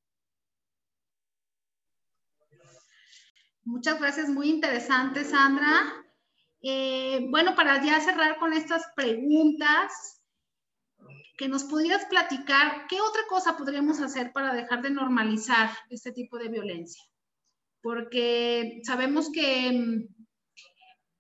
Muchas 3.65 3.99
gracias, 3.99 4.29
muy 4.29 4.51
interesante, 4.51 5.25
Sandra. 5.25 5.83
Eh, 6.61 7.27
bueno, 7.31 7.57
para 7.57 7.85
ya 7.85 8.01
cerrar 8.01 8.39
con 8.39 8.53
estas 8.53 8.85
preguntas, 8.95 10.23
que 11.37 11.49
nos 11.49 11.65
pudieras 11.65 12.05
platicar, 12.05 12.87
¿qué 12.89 13.01
otra 13.01 13.23
cosa 13.29 13.57
podríamos 13.57 14.01
hacer 14.01 14.33
para 14.33 14.55
dejar 14.55 14.83
de 14.83 14.91
normalizar 14.91 15.71
este 15.91 16.13
tipo 16.13 16.39
de 16.39 16.49
violencia? 16.49 17.03
porque 17.85 18.81
sabemos 18.83 19.31
que 19.31 19.71
mm, 19.71 20.24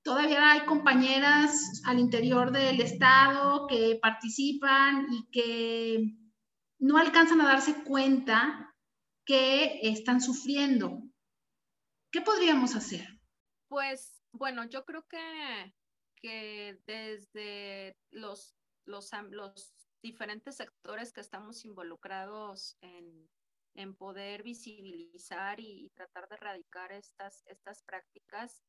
todavía 0.05 0.53
hay 0.53 0.67
compañeras 0.67 1.83
al 1.87 1.99
interior 1.99 2.53
del 2.53 2.81
Estado 2.81 3.67
que 3.67 3.99
participan 4.01 5.07
y 5.11 5.29
que 5.31 6.15
no 6.79 6.99
alcanzan 6.99 7.41
a 7.41 7.47
darse 7.47 7.83
cuenta 7.83 8.73
que 9.25 9.81
están 9.83 10.21
sufriendo. 10.21 11.01
¿Qué 12.13 12.21
podríamos 12.21 12.77
hacer? 12.77 13.09
Pues 13.69 14.23
bueno, 14.33 14.65
yo 14.65 14.85
creo 14.85 15.07
que, 15.09 15.75
que 16.17 16.79
desde 16.87 17.97
los, 18.11 18.55
los, 18.85 19.11
diferentes 20.03 20.57
sectores 20.57 21.15
que 21.15 21.23
estamos 21.23 21.65
involucrados 21.65 22.77
en, 22.83 23.31
en 23.75 23.97
poder 23.97 24.43
visibilizar 24.43 25.59
y, 25.59 25.91
tratar 25.95 26.29
de 26.29 26.35
erradicar 26.35 26.93
estas, 26.93 27.43
estas 27.47 27.83
prácticas, 27.85 28.63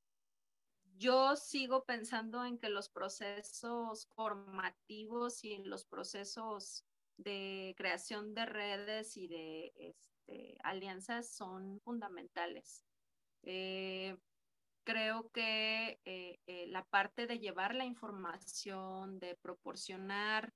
yo 0.97 1.35
sigo 1.35 1.83
pensando 1.83 2.45
en 2.45 2.57
que 2.57 2.69
los 2.69 2.89
procesos 2.89 4.07
formativos 4.15 5.43
y 5.43 5.57
los 5.57 5.85
procesos 5.85 6.85
de 7.17 7.73
creación 7.77 8.33
de 8.33 8.45
redes 8.45 9.17
y 9.17 9.27
de 9.27 9.73
este, 9.75 10.57
alianzas 10.63 11.29
son 11.29 11.79
fundamentales. 11.81 12.85
Eh, 13.43 14.17
creo 14.83 15.29
que 15.31 15.99
eh, 16.05 16.39
eh, 16.47 16.67
la 16.67 16.83
parte 16.85 17.27
de 17.27 17.39
llevar 17.39 17.75
la 17.75 17.85
información, 17.85 19.19
de 19.19 19.35
proporcionar 19.35 20.53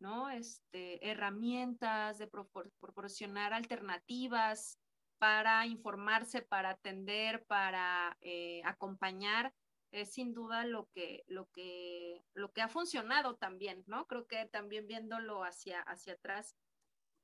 ¿no? 0.00 0.28
Este, 0.28 1.08
herramientas, 1.08 2.18
de 2.18 2.26
proporcionar 2.26 3.54
alternativas 3.54 4.78
para 5.18 5.64
informarse, 5.66 6.42
para 6.42 6.70
atender, 6.70 7.46
para 7.46 8.18
acompañar, 8.64 9.54
es 9.94 10.12
sin 10.12 10.34
duda 10.34 10.66
lo 10.66 10.88
que, 10.90 11.24
lo 11.28 11.48
que, 11.50 12.24
lo 12.34 12.52
que 12.52 12.62
ha 12.62 12.68
funcionado 12.68 13.36
también, 13.36 13.84
¿no? 13.86 14.08
Creo 14.08 14.26
que 14.26 14.44
también 14.46 14.88
viéndolo 14.88 15.44
hacia, 15.44 15.80
hacia 15.82 16.14
atrás, 16.14 16.56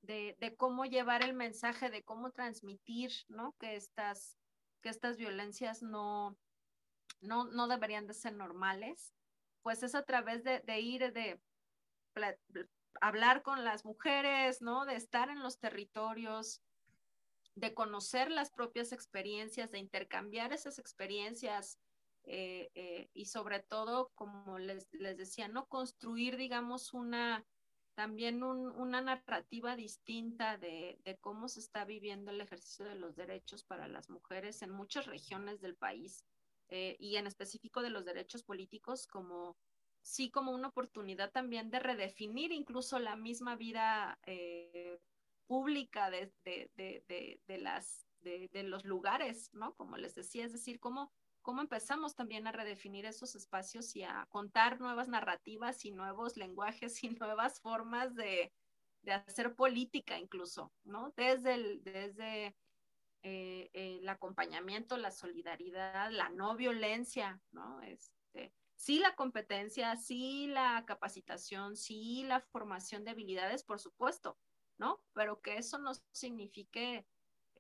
de, 0.03 0.37
de, 0.39 0.55
cómo 0.57 0.85
llevar 0.85 1.23
el 1.23 1.35
mensaje, 1.35 1.91
de 1.91 2.05
cómo 2.05 2.31
transmitir, 2.31 3.11
¿no? 3.29 3.57
Que 3.59 3.75
estas, 3.75 4.39
que 4.83 4.89
estas 4.89 5.17
violencias 5.17 5.83
no, 5.83 6.39
no, 7.21 7.45
no 7.47 7.67
deberían 7.67 8.07
de 8.07 8.15
ser 8.15 8.35
normales, 8.35 9.13
pues 9.63 9.83
es 9.83 9.97
a 9.97 10.05
través 10.05 10.45
de, 10.45 10.61
de 10.61 10.81
ir, 10.81 11.13
de 11.13 11.41
hablar 13.01 13.43
con 13.43 13.65
las 13.65 13.85
mujeres, 13.85 14.63
¿no? 14.63 14.85
De 14.85 14.95
estar 14.95 15.29
en 15.29 15.43
los 15.43 15.59
territorios, 15.59 16.63
de 17.57 17.75
conocer 17.75 18.31
las 18.31 18.53
propias 18.53 18.93
experiencias, 18.93 19.73
de 19.73 19.81
intercambiar 19.81 20.53
esas 20.53 20.79
experiencias 20.79 21.81
eh, 22.25 22.71
eh, 22.75 23.11
y 23.13 23.27
sobre 23.27 23.61
todo, 23.61 24.11
como 24.15 24.59
les, 24.59 24.89
les, 24.93 25.17
decía, 25.17 25.49
no 25.49 25.67
construir, 25.67 26.37
digamos, 26.37 26.93
una 26.93 27.45
también 27.95 28.43
una 28.43 29.03
narrativa 29.03 29.77
distinta 29.77 30.57
de, 30.57 30.99
de, 31.05 31.19
cómo 31.19 31.49
se 31.49 31.61
está 31.61 31.85
viviendo 31.85 32.31
el 32.31 32.41
ejercicio 32.41 32.87
de 32.87 32.95
los 32.95 33.15
derechos 33.15 33.65
para 33.65 33.89
las 33.89 34.09
mujeres 34.09 34.63
en 34.63 34.71
muchas 34.71 35.05
regiones 35.07 35.61
del 35.61 35.77
país 35.77 36.25
eh, 36.69 36.97
y 36.99 37.17
en 37.17 37.27
específico 37.27 37.83
de 37.83 37.91
los 37.91 38.07
derechos 38.07 38.43
políticos 38.43 39.07
como 39.07 39.59
sí 40.01 40.31
como 40.31 40.53
una 40.53 40.69
oportunidad 40.69 41.31
también 41.31 41.69
de 41.69 41.81
redefinir 41.81 42.53
incluso 42.53 42.99
la 43.01 43.17
misma 43.17 43.57
vida 43.57 44.19
pública 45.47 46.11
de, 46.11 46.33
de, 46.45 46.71
de, 46.77 47.41
de 47.47 47.59
las 47.59 48.07
de, 48.23 48.63
los 48.65 48.85
lugares, 48.85 49.51
¿no? 49.53 49.75
Como 49.75 49.97
les 49.97 50.15
decía, 50.15 50.45
es 50.45 50.53
decir, 50.53 50.81
cómo 50.81 51.13
cómo 51.43 51.61
empezamos 51.61 52.15
también 52.15 52.47
a 52.47 52.53
redefinir 52.53 53.07
esos 53.07 53.35
espacios 53.35 53.95
y 53.97 54.03
a 54.03 54.27
contar 54.31 54.81
nuevas 54.81 55.09
narrativas 55.09 55.85
y 55.85 55.91
nuevos 55.91 56.37
lenguajes 56.37 57.03
y 57.05 57.11
nuevas 57.11 57.61
formas 57.61 58.15
de, 58.15 58.53
hacer 59.11 59.55
política 59.55 60.19
incluso, 60.19 60.73
¿no? 60.85 61.15
Desde 61.17 61.55
el, 61.55 61.83
desde 61.83 62.55
eh, 63.23 63.71
el 63.73 64.09
acompañamiento, 64.09 64.99
la 64.99 65.11
solidaridad, 65.11 66.11
la 66.11 66.29
no 66.29 66.55
violencia, 66.55 67.41
¿no? 67.51 67.81
Este, 67.81 68.53
sí 68.77 68.99
la 68.99 69.15
competencia, 69.15 69.97
sí 69.97 70.49
la 70.49 70.85
capacitación, 70.87 71.77
sí 71.77 72.25
la 72.25 72.41
formación 72.41 73.05
de 73.05 73.13
habilidades, 73.13 73.65
por 73.65 73.81
supuesto, 73.81 74.39
¿no? 74.79 75.01
Pero 75.15 75.41
que 75.41 75.57
eso 75.57 75.79
no 75.79 75.93
signifique 76.13 77.07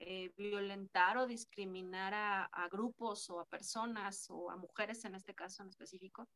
eh, 0.00 0.32
violentar 0.36 1.18
o 1.18 1.26
discriminar 1.26 2.12
a, 2.14 2.68
grupos 2.70 3.28
o 3.30 3.38
a 3.38 3.46
personas 3.46 4.26
o 4.30 4.50
a 4.50 4.56
mujeres 4.56 5.04
en 5.04 5.14
este 5.14 5.34
caso 5.34 5.62
en 5.62 5.68
específico, 5.68 6.28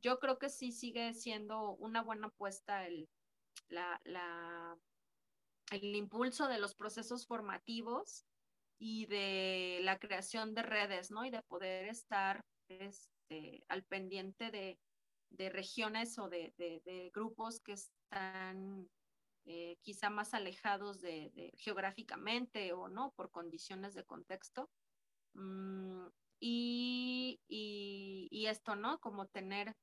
yo 0.00 0.18
creo 0.18 0.38
que 0.38 0.48
sí 0.48 0.72
sigue 0.72 1.12
siendo 1.12 1.72
una 1.72 2.02
buena 2.02 2.28
apuesta 2.28 2.86
el, 2.86 3.08
la, 3.68 4.00
el 5.72 5.96
impulso 5.96 6.48
de 6.48 6.58
los 6.58 6.74
procesos 6.74 7.26
formativos 7.26 8.24
y 8.78 9.06
de 9.06 9.80
la 9.82 9.98
creación 9.98 10.54
de 10.54 10.62
redes, 10.62 11.10
¿no? 11.10 11.24
Y 11.24 11.30
de 11.30 11.42
poder 11.42 11.88
estar 11.88 12.44
este, 12.68 13.62
al 13.68 13.84
pendiente 13.84 14.50
de, 14.50 14.78
regiones 15.50 16.18
o 16.18 16.28
de, 16.28 16.52
de, 16.56 17.10
grupos 17.14 17.60
que 17.60 17.72
están 17.72 18.88
eh, 19.52 19.78
quizá 19.82 20.10
más 20.10 20.32
alejados 20.32 21.00
de, 21.00 21.52
geográficamente 21.56 22.72
o 22.72 22.86
no, 22.86 23.12
por 23.16 23.32
condiciones 23.32 23.94
de 23.94 24.04
contexto. 24.04 24.70
Mm, 25.34 26.06
y, 26.38 27.40
esto, 28.46 28.76
¿no? 28.76 29.00
Como 29.00 29.26
tener 29.26 29.76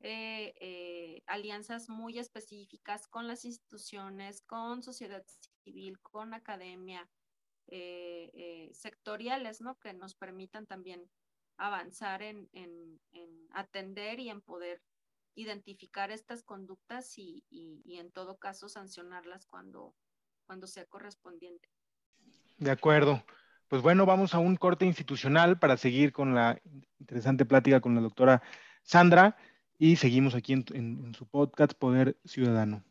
eh, 0.00 0.54
eh, 0.60 1.22
alianzas 1.26 1.88
muy 1.88 2.18
específicas 2.18 3.06
con 3.06 3.26
las 3.26 3.46
instituciones, 3.46 4.42
con 4.42 4.82
sociedad 4.82 5.24
civil, 5.62 5.98
con 6.00 6.34
academia, 6.34 7.08
sectoriales, 8.72 9.62
¿no? 9.62 9.78
Que 9.78 9.94
nos 9.94 10.14
permitan 10.14 10.66
también 10.66 11.10
avanzar 11.56 12.22
en 12.22 13.00
atender 13.50 14.20
y 14.20 14.28
en 14.28 14.42
poder 14.42 14.82
identificar 15.34 16.10
estas 16.10 16.42
conductas 16.42 17.14
y, 17.16 17.44
en 17.86 18.10
todo 18.12 18.38
caso 18.38 18.68
sancionarlas 18.68 19.46
cuando, 19.46 19.94
cuando 20.46 20.66
sea 20.66 20.84
correspondiente. 20.86 21.68
De 22.58 22.70
acuerdo. 22.70 23.24
Pues 23.68 23.82
bueno, 23.82 24.06
vamos 24.06 24.34
a 24.34 24.38
un 24.38 24.56
corte 24.56 24.84
institucional 24.84 25.58
para 25.58 25.76
seguir 25.76 26.12
con 26.12 26.34
la 26.34 26.60
interesante 27.00 27.44
plática 27.44 27.80
con 27.80 27.94
la 27.94 28.00
doctora 28.00 28.42
Sandra 28.82 29.36
y 29.78 29.96
seguimos 29.96 30.34
aquí 30.34 30.52
en 30.52 31.14
su 31.14 31.26
podcast 31.26 31.72
Poder 31.72 32.16
Ciudadano. 32.24 32.84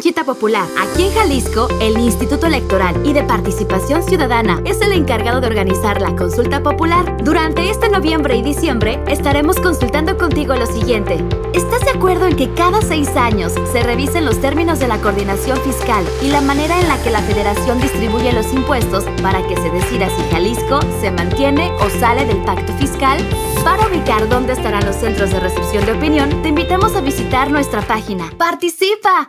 Soy 0.00 0.12
Conchita 0.12 0.24
Popular. 0.24 0.66
Aquí 0.78 1.02
en 1.02 1.12
Jalisco, 1.12 1.68
el 1.78 1.98
Instituto 1.98 2.46
Electoral 2.46 3.06
y 3.06 3.12
de 3.12 3.22
Participación 3.22 4.02
Ciudadana 4.02 4.62
es 4.64 4.80
el 4.80 4.92
encargado 4.92 5.42
de 5.42 5.48
organizar 5.48 6.00
la 6.00 6.16
consulta 6.16 6.62
popular. 6.62 7.22
Durante 7.22 7.68
este 7.68 7.90
noviembre 7.90 8.34
y 8.36 8.42
diciembre 8.42 8.98
estaremos 9.08 9.60
consultando 9.60 10.16
contigo 10.16 10.54
lo 10.54 10.64
siguiente. 10.64 11.22
¿Estás 11.52 11.82
de 11.82 11.90
acuerdo 11.90 12.26
en 12.26 12.36
que 12.36 12.50
cada 12.54 12.80
seis 12.80 13.08
años 13.14 13.52
se 13.72 13.82
revisen 13.82 14.24
los 14.24 14.40
términos 14.40 14.78
de 14.78 14.88
la 14.88 14.96
coordinación 15.02 15.58
fiscal 15.58 16.02
y 16.22 16.28
la 16.28 16.40
manera 16.40 16.80
en 16.80 16.88
la 16.88 16.96
que 17.02 17.10
la 17.10 17.20
federación 17.20 17.78
distribuye 17.78 18.32
los 18.32 18.54
impuestos 18.54 19.04
para 19.20 19.46
que 19.46 19.56
se 19.56 19.68
decida 19.68 20.08
si 20.08 20.22
Jalisco 20.30 20.80
se 21.02 21.10
mantiene 21.10 21.72
o 21.72 21.90
sale 22.00 22.24
del 22.24 22.42
pacto 22.44 22.72
fiscal? 22.78 23.18
Para 23.64 23.86
ubicar 23.86 24.26
dónde 24.30 24.54
estarán 24.54 24.86
los 24.86 24.96
centros 24.96 25.30
de 25.30 25.40
recepción 25.40 25.84
de 25.84 25.92
opinión, 25.92 26.40
te 26.40 26.48
invitamos 26.48 26.96
a 26.96 27.02
visitar 27.02 27.50
nuestra 27.50 27.82
página. 27.82 28.30
¡Participa! 28.38 29.28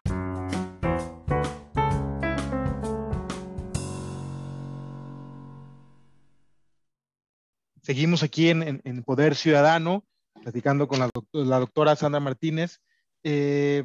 Seguimos 7.91 8.23
aquí 8.23 8.47
en, 8.47 9.03
Poder 9.03 9.35
Ciudadano, 9.35 10.05
platicando 10.41 10.87
con 10.87 10.99
la, 10.99 11.59
doctora 11.59 11.97
Sandra 11.97 12.21
Martínez. 12.21 12.79
Eh, 13.21 13.83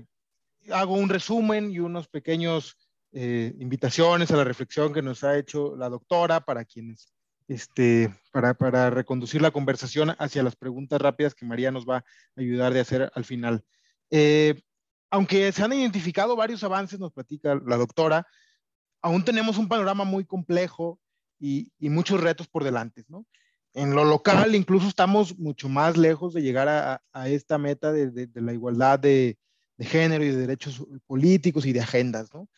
hago 0.70 0.94
un 0.94 1.08
resumen 1.08 1.72
y 1.72 1.80
unos 1.80 2.06
pequeños 2.06 2.76
eh, 3.10 3.52
invitaciones 3.58 4.30
a 4.30 4.36
la 4.36 4.44
reflexión 4.44 4.92
que 4.92 5.02
nos 5.02 5.24
ha 5.24 5.36
hecho 5.36 5.74
la 5.74 5.88
doctora 5.88 6.38
para 6.42 6.64
quienes, 6.64 7.12
este, 7.48 8.14
para, 8.30 8.54
para, 8.54 8.90
reconducir 8.90 9.42
la 9.42 9.50
conversación 9.50 10.14
hacia 10.20 10.44
las 10.44 10.54
preguntas 10.54 11.00
rápidas 11.00 11.34
que 11.34 11.44
María 11.44 11.72
nos 11.72 11.84
va 11.84 11.96
a 11.96 12.04
ayudar 12.36 12.72
de 12.74 12.78
hacer 12.78 13.10
al 13.12 13.24
final. 13.24 13.64
Eh, 14.10 14.62
aunque 15.10 15.50
se 15.50 15.64
han 15.64 15.72
identificado 15.72 16.36
varios 16.36 16.62
avances, 16.62 17.00
nos 17.00 17.12
platica 17.12 17.60
la 17.66 17.76
doctora, 17.76 18.24
aún 19.02 19.24
tenemos 19.24 19.58
un 19.58 19.66
panorama 19.66 20.04
muy 20.04 20.24
complejo 20.24 21.00
y, 21.40 21.72
y 21.80 21.90
muchos 21.90 22.20
retos 22.20 22.46
por 22.46 22.62
delante, 22.62 23.04
¿no? 23.08 23.26
En 23.76 23.94
lo 23.94 24.06
local 24.06 24.54
incluso 24.54 24.88
estamos 24.88 25.38
mucho 25.38 25.68
más 25.68 25.98
lejos 25.98 26.32
de 26.32 26.40
llegar 26.40 26.66
a, 26.66 27.28
esta 27.28 27.58
meta 27.58 27.92
de, 27.92 28.28
la 28.34 28.54
igualdad 28.54 28.98
de, 28.98 29.38
género 29.78 30.24
y 30.24 30.30
de 30.30 30.36
derechos 30.38 30.82
políticos 31.06 31.66
y 31.66 31.74
de 31.74 31.82
agendas. 31.82 32.32
¿no? 32.32 32.48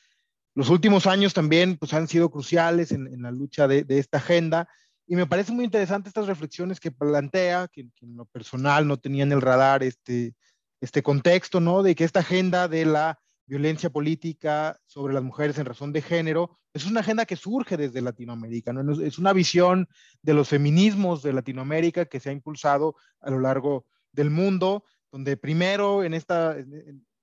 Los 0.55 0.71
últimos 0.71 1.09
años 1.09 1.35
también 1.35 1.77
pues, 1.77 1.93
han 1.93 2.07
sido 2.07 2.31
cruciales 2.31 2.93
en, 2.93 3.21
la 3.21 3.33
lucha 3.33 3.67
de, 3.67 3.85
esta 3.89 4.19
agenda 4.19 4.69
y 5.09 5.17
me 5.17 5.27
parece 5.27 5.51
muy 5.51 5.65
interesante 5.65 6.09
estas 6.09 6.29
reflexiones 6.29 6.79
que 6.79 6.93
plantea, 6.93 7.67
que, 7.67 7.81
en 7.81 8.17
lo 8.17 8.25
personal 8.27 8.87
no 8.87 8.97
tenía 8.97 9.25
en 9.25 9.33
el 9.33 9.43
radar 9.43 9.83
este, 9.83 10.37
este 10.81 11.03
contexto, 11.03 11.59
¿no? 11.59 11.83
De 11.83 11.97
que 11.97 12.05
esta 12.05 12.21
agenda 12.21 12.69
de 12.69 12.85
la 12.85 13.19
violencia 13.49 13.91
política 13.91 14.79
sobre 14.87 15.15
las 15.15 15.23
mujeres 15.23 15.59
en 15.59 15.65
razón 15.65 15.93
de 15.93 16.03
género, 16.03 16.59
es 16.75 16.87
una 16.87 17.01
agenda 17.01 17.25
que 17.25 17.35
surge 17.35 17.77
desde 17.77 18.03
Latinoamérica, 18.03 18.73
¿no? 18.73 19.03
Es 19.03 19.19
una 19.19 19.33
visión 19.33 19.89
de 20.23 20.35
los 20.35 20.49
feminismos 20.49 21.23
de 21.23 21.33
Latinoamérica 21.33 22.05
que 22.05 22.21
se 22.21 22.29
ha 22.29 22.33
impulsado 22.33 22.95
a 23.21 23.31
lo 23.31 23.41
largo 23.41 23.87
del 24.13 24.31
mundo, 24.31 24.85
donde 25.11 25.37
primero 25.39 26.05
en 26.05 26.13
esta, 26.13 26.57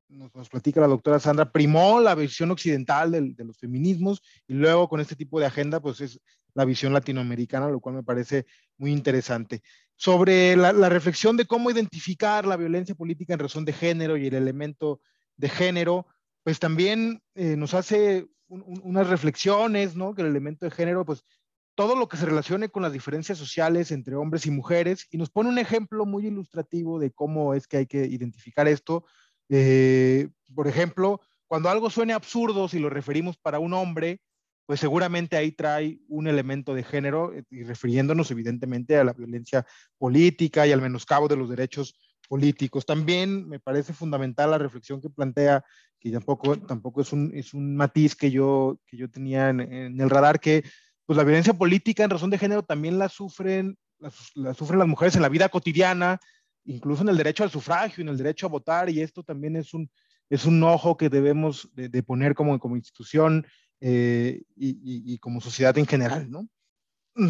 nos, 0.09 0.49
platica 0.49 0.81
la 0.81 0.87
doctora 0.87 1.19
Sandra, 1.19 1.51
primó 1.51 1.99
la 1.99 2.15
visión 2.15 2.49
occidental 2.51 3.11
de, 3.11 3.43
los 3.43 3.57
feminismos 3.57 4.21
y 4.47 4.55
luego 4.55 4.89
con 4.89 4.99
este 4.99 5.15
tipo 5.15 5.39
de 5.39 5.45
agenda, 5.45 5.79
pues 5.79 6.01
es 6.01 6.19
la 6.55 6.65
visión 6.65 6.91
latinoamericana, 6.91 7.69
lo 7.69 7.79
cual 7.79 7.95
me 7.95 8.03
parece 8.03 8.45
muy 8.77 8.91
interesante. 8.91 9.61
Sobre 9.95 10.55
la, 10.57 10.89
reflexión 10.89 11.37
de 11.37 11.45
cómo 11.45 11.69
identificar 11.69 12.45
la 12.45 12.57
violencia 12.57 12.95
política 12.95 13.33
en 13.33 13.39
razón 13.39 13.63
de 13.63 13.73
género 13.73 14.17
y 14.17 14.27
el 14.27 14.33
elemento 14.33 15.01
de 15.37 15.49
género, 15.49 16.07
pues 16.45 16.59
también 16.59 17.23
eh, 17.33 17.55
nos 17.57 17.73
hace 17.73 18.27
unas 18.47 19.09
reflexiones, 19.09 19.95
¿no? 19.95 20.13
Que 20.13 20.21
el 20.21 20.27
elemento 20.27 20.63
de 20.63 20.69
género, 20.69 21.03
pues 21.03 21.25
todo 21.73 21.95
lo 21.95 22.07
que 22.07 22.17
se 22.17 22.27
relacione 22.27 22.69
con 22.69 22.83
las 22.83 22.93
diferencias 22.93 23.39
sociales 23.39 23.91
entre 23.91 24.15
hombres 24.15 24.45
y 24.45 24.51
mujeres, 24.51 25.07
y 25.09 25.17
nos 25.17 25.31
pone 25.31 25.49
un 25.49 25.57
ejemplo 25.57 26.05
muy 26.05 26.27
ilustrativo 26.27 26.99
de 26.99 27.09
cómo 27.09 27.55
es 27.55 27.67
que 27.67 27.77
hay 27.77 27.87
que 27.87 28.05
identificar 28.05 28.67
esto, 28.67 29.05
eh, 29.49 30.29
por 30.53 30.67
ejemplo, 30.67 31.19
cuando 31.47 31.69
algo 31.69 31.89
suene 31.89 32.13
absurdo, 32.13 32.67
si 32.67 32.77
lo 32.77 32.91
referimos 32.91 33.37
para 33.37 33.57
un 33.57 33.73
hombre, 33.73 34.21
pues 34.67 34.79
seguramente 34.79 35.37
ahí 35.37 35.51
trae 35.51 35.97
un 36.07 36.27
elemento 36.27 36.75
de 36.75 36.83
género 36.83 37.33
eh, 37.33 37.43
y 37.49 37.63
refiriéndonos 37.63 38.29
evidentemente 38.29 38.97
a 38.97 39.03
la 39.03 39.13
violencia 39.13 39.65
política 39.97 40.67
y 40.67 40.71
al 40.71 40.81
menoscabo 40.81 41.27
de 41.27 41.37
los 41.37 41.49
derechos 41.49 41.95
políticos. 42.27 42.85
También 42.85 43.47
me 43.47 43.59
parece 43.59 43.93
fundamental 43.93 44.51
la 44.51 44.57
reflexión 44.57 45.01
que 45.01 45.09
plantea, 45.09 45.63
que 45.99 46.11
tampoco, 46.11 46.57
tampoco 46.57 47.01
es, 47.01 47.13
un, 47.13 47.31
es 47.33 47.53
un 47.53 47.75
matiz 47.75 48.15
que 48.15 48.31
yo, 48.31 48.79
que 48.87 48.97
yo 48.97 49.09
tenía 49.09 49.49
en, 49.49 49.99
el 49.99 50.09
radar, 50.09 50.39
que 50.39 50.63
pues 51.05 51.17
la 51.17 51.23
violencia 51.23 51.53
política 51.53 52.03
en 52.03 52.09
razón 52.09 52.29
de 52.29 52.37
género 52.37 52.63
también 52.63 52.97
la 52.97 53.09
sufren, 53.09 53.77
la 53.99 54.53
sufren 54.53 54.79
las 54.79 54.87
mujeres 54.87 55.15
en 55.15 55.21
la 55.21 55.29
vida 55.29 55.49
cotidiana, 55.49 56.19
incluso 56.65 57.03
en 57.03 57.09
el 57.09 57.17
derecho 57.17 57.43
al 57.43 57.51
sufragio, 57.51 58.01
en 58.01 58.09
el 58.09 58.17
derecho 58.17 58.47
a 58.47 58.49
votar, 58.49 58.89
y 58.89 59.01
esto 59.01 59.23
también 59.23 59.55
es 59.55 59.73
un, 59.73 59.89
es 60.29 60.45
un 60.45 60.61
ojo 60.63 60.97
que 60.97 61.09
debemos 61.09 61.69
de, 61.73 62.03
poner 62.03 62.33
como, 62.33 62.59
como 62.59 62.75
institución 62.75 63.45
eh, 63.81 64.41
y, 64.55 65.17
como 65.19 65.41
sociedad 65.41 65.77
en 65.77 65.85
general, 65.85 66.29
¿no? 66.29 66.47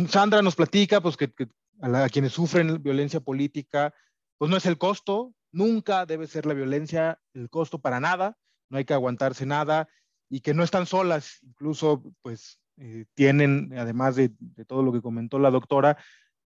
Sandra 0.08 0.42
nos 0.42 0.56
platica, 0.56 1.02
pues, 1.02 1.18
que, 1.18 1.32
a, 1.82 2.10
quienes 2.10 2.32
sufren 2.32 2.82
violencia 2.82 3.20
política, 3.20 3.94
pues 4.38 4.52
no 4.52 4.58
es 4.58 4.66
el 4.66 4.78
costo, 4.78 5.34
nunca 5.52 6.06
debe 6.06 6.28
ser 6.28 6.46
la 6.46 6.54
violencia 6.54 7.20
el 7.34 7.50
costo 7.50 7.80
para 7.80 8.00
nada, 8.00 8.38
no 8.70 8.78
hay 8.78 8.86
que 8.86 8.94
aguantarse 8.94 9.46
nada, 9.46 9.88
y 10.30 10.42
que 10.42 10.54
no 10.54 10.64
están 10.64 10.86
solas, 10.86 11.40
incluso, 11.44 12.04
pues, 12.22 12.60
eh, 12.78 13.06
tienen, 13.14 13.74
además 13.78 14.16
de, 14.16 14.32
todo 14.68 14.84
lo 14.84 14.92
que 14.92 15.02
comentó 15.02 15.40
la 15.40 15.52
doctora, 15.52 15.98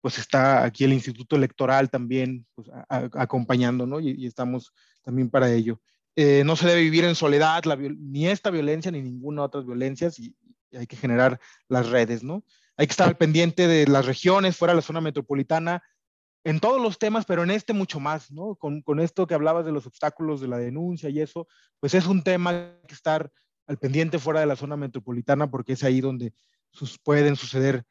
pues 0.00 0.18
está 0.18 0.64
aquí 0.64 0.84
el 0.84 0.92
Instituto 0.92 1.36
Electoral 1.36 1.90
también 1.90 2.46
pues, 2.54 2.68
acompañando, 2.88 3.86
¿no? 3.86 4.00
Y, 4.00 4.26
estamos 4.26 4.72
también 5.02 5.30
para 5.30 5.50
ello. 5.50 5.80
Eh, 6.16 6.42
no 6.44 6.56
se 6.56 6.66
debe 6.66 6.82
vivir 6.82 7.04
en 7.04 7.14
soledad, 7.14 7.62
ni 7.98 8.28
esta 8.28 8.50
violencia 8.50 8.90
ni 8.90 9.02
ninguna 9.02 9.42
otra 9.42 9.62
violencia, 9.62 10.10
y, 10.18 10.34
hay 10.76 10.86
que 10.86 10.96
generar 10.96 11.40
las 11.68 11.88
redes, 11.88 12.22
¿no? 12.24 12.44
Hay 12.76 12.86
que 12.86 12.92
estar 12.92 13.16
pendiente 13.16 13.68
de 13.68 13.86
las 13.86 14.06
regiones 14.06 14.56
fuera 14.56 14.72
de 14.72 14.76
la 14.76 14.82
zona 14.82 15.00
metropolitana, 15.00 15.82
en 16.44 16.60
todos 16.60 16.80
los 16.80 16.98
temas, 16.98 17.24
pero 17.24 17.42
en 17.42 17.50
este 17.50 17.72
mucho 17.72 17.98
más, 18.00 18.30
¿no? 18.30 18.54
Con, 18.56 18.82
con, 18.82 19.00
esto 19.00 19.26
que 19.26 19.34
hablabas 19.34 19.64
de 19.64 19.72
los 19.72 19.86
obstáculos 19.86 20.40
de 20.40 20.48
la 20.48 20.58
denuncia 20.58 21.08
y 21.08 21.20
eso, 21.20 21.48
pues 21.80 21.94
es 21.94 22.06
un 22.06 22.22
tema 22.22 22.78
que 22.86 22.94
estar 22.94 23.32
al 23.66 23.78
pendiente 23.78 24.18
fuera 24.18 24.40
de 24.40 24.46
la 24.46 24.56
zona 24.56 24.76
metropolitana 24.76 25.50
porque 25.50 25.72
es 25.72 25.82
ahí 25.82 26.00
donde 26.00 26.34
sus, 26.70 26.98
pueden 26.98 27.36
suceder 27.36 27.84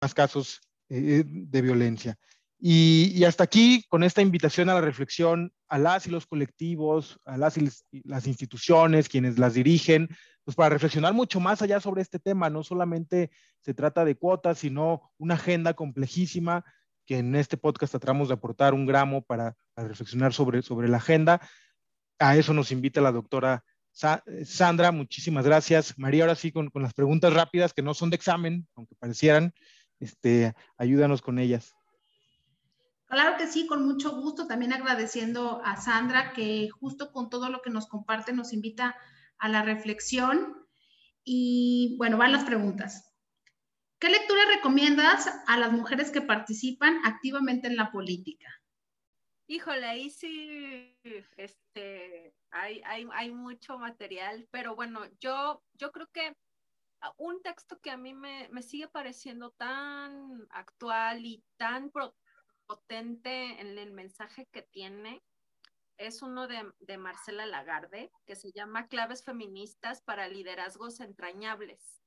más 0.00 0.14
casos 0.14 0.60
eh, 0.88 1.24
de 1.26 1.62
violencia. 1.62 2.18
Y, 2.62 3.24
hasta 3.24 3.44
aquí, 3.44 3.86
con 3.88 4.02
esta 4.02 4.20
invitación 4.20 4.68
a 4.68 4.74
la 4.74 4.82
reflexión 4.82 5.52
a 5.68 5.78
las 5.78 6.06
y 6.06 6.10
los 6.10 6.26
colectivos, 6.26 7.18
a 7.24 7.38
las 7.38 7.56
y 7.56 7.70
las 8.04 8.26
instituciones, 8.26 9.08
quienes 9.08 9.38
las 9.38 9.54
dirigen, 9.54 10.08
pues 10.44 10.56
para 10.56 10.68
reflexionar 10.68 11.14
mucho 11.14 11.40
más 11.40 11.62
allá 11.62 11.80
sobre 11.80 12.02
este 12.02 12.18
tema. 12.18 12.50
No 12.50 12.62
solamente 12.62 13.30
se 13.60 13.72
trata 13.72 14.04
de 14.04 14.16
cuotas, 14.16 14.58
sino 14.58 15.10
una 15.16 15.34
agenda 15.34 15.72
complejísima 15.72 16.64
que 17.10 17.18
en 17.18 17.34
este 17.34 17.56
podcast 17.56 17.90
tratamos 17.90 18.28
de 18.28 18.34
aportar 18.34 18.72
un 18.72 18.86
gramo 18.86 19.22
para, 19.22 19.56
reflexionar 19.74 20.32
sobre, 20.32 20.62
sobre 20.62 20.86
la 20.86 20.98
agenda. 20.98 21.40
A 22.20 22.36
eso 22.36 22.54
nos 22.54 22.70
invita 22.70 23.00
la 23.00 23.10
doctora 23.10 23.64
Sandra. 23.90 24.92
Muchísimas 24.92 25.44
gracias. 25.44 25.98
María, 25.98 26.22
ahora 26.22 26.36
sí, 26.36 26.52
con, 26.52 26.70
con 26.70 26.82
las 26.82 26.94
preguntas 26.94 27.32
rápidas 27.32 27.74
que 27.74 27.82
no 27.82 27.94
son 27.94 28.10
de 28.10 28.14
examen, 28.14 28.68
aunque 28.76 28.94
parecieran 28.94 29.52
este, 29.98 30.54
ayúdanos 30.78 31.20
con 31.20 31.40
ellas. 31.40 31.74
Claro 33.06 33.36
que 33.36 33.48
sí, 33.48 33.66
con 33.66 33.84
mucho 33.84 34.14
gusto. 34.14 34.46
También 34.46 34.72
agradeciendo 34.72 35.60
a 35.64 35.78
Sandra 35.78 36.32
que 36.32 36.68
justo 36.70 37.10
con 37.10 37.28
todo 37.28 37.50
lo 37.50 37.60
que 37.60 37.70
nos 37.70 37.88
comparte 37.88 38.32
nos 38.32 38.52
invita 38.52 38.94
a 39.36 39.48
la 39.48 39.64
reflexión. 39.64 40.64
Y 41.24 41.96
bueno, 41.98 42.18
van 42.18 42.30
las 42.30 42.44
preguntas. 42.44 43.09
¿Qué 44.00 44.08
lectura 44.08 44.46
recomiendas 44.46 45.28
a 45.46 45.58
las 45.58 45.72
mujeres 45.72 46.10
que 46.10 46.22
participan 46.22 47.00
activamente 47.04 47.68
en 47.68 47.76
la 47.76 47.92
política? 47.92 48.48
Híjole, 49.46 49.84
ahí 49.84 50.08
sí 50.08 50.96
este, 51.36 52.34
hay, 52.50 52.80
hay, 52.86 53.06
hay 53.12 53.30
mucho 53.30 53.78
material, 53.78 54.48
pero 54.50 54.74
bueno, 54.74 55.02
yo, 55.20 55.62
yo 55.74 55.92
creo 55.92 56.06
que 56.12 56.34
un 57.16 57.42
texto 57.42 57.78
que 57.80 57.90
a 57.90 57.96
mí 57.96 58.14
me, 58.14 58.48
sigue 58.62 58.88
pareciendo 58.88 59.50
tan 59.50 60.46
actual 60.50 61.24
y 61.24 61.42
tan 61.56 61.90
potente 62.66 63.60
en 63.60 63.78
el 63.78 63.92
mensaje 63.92 64.46
que 64.52 64.62
tiene 64.62 65.22
es 65.98 66.22
uno 66.22 66.46
de, 66.46 66.96
Marcela 66.98 67.44
Lagarde 67.44 68.10
que 68.26 68.36
se 68.36 68.52
llama 68.52 68.88
Claves 68.88 69.22
feministas 69.24 70.00
para 70.00 70.28
liderazgos 70.28 71.00
entrañables. 71.00 71.99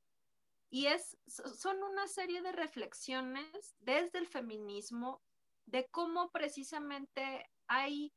Y 0.73 0.87
es, 0.87 1.15
son 1.27 1.83
una 1.83 2.07
serie 2.07 2.41
de 2.41 2.51
reflexiones 2.51 3.75
desde 3.79 4.17
el 4.17 4.27
feminismo 4.27 5.21
de 5.67 5.85
cómo 5.91 6.31
precisamente 6.31 7.47
hay, 7.67 8.11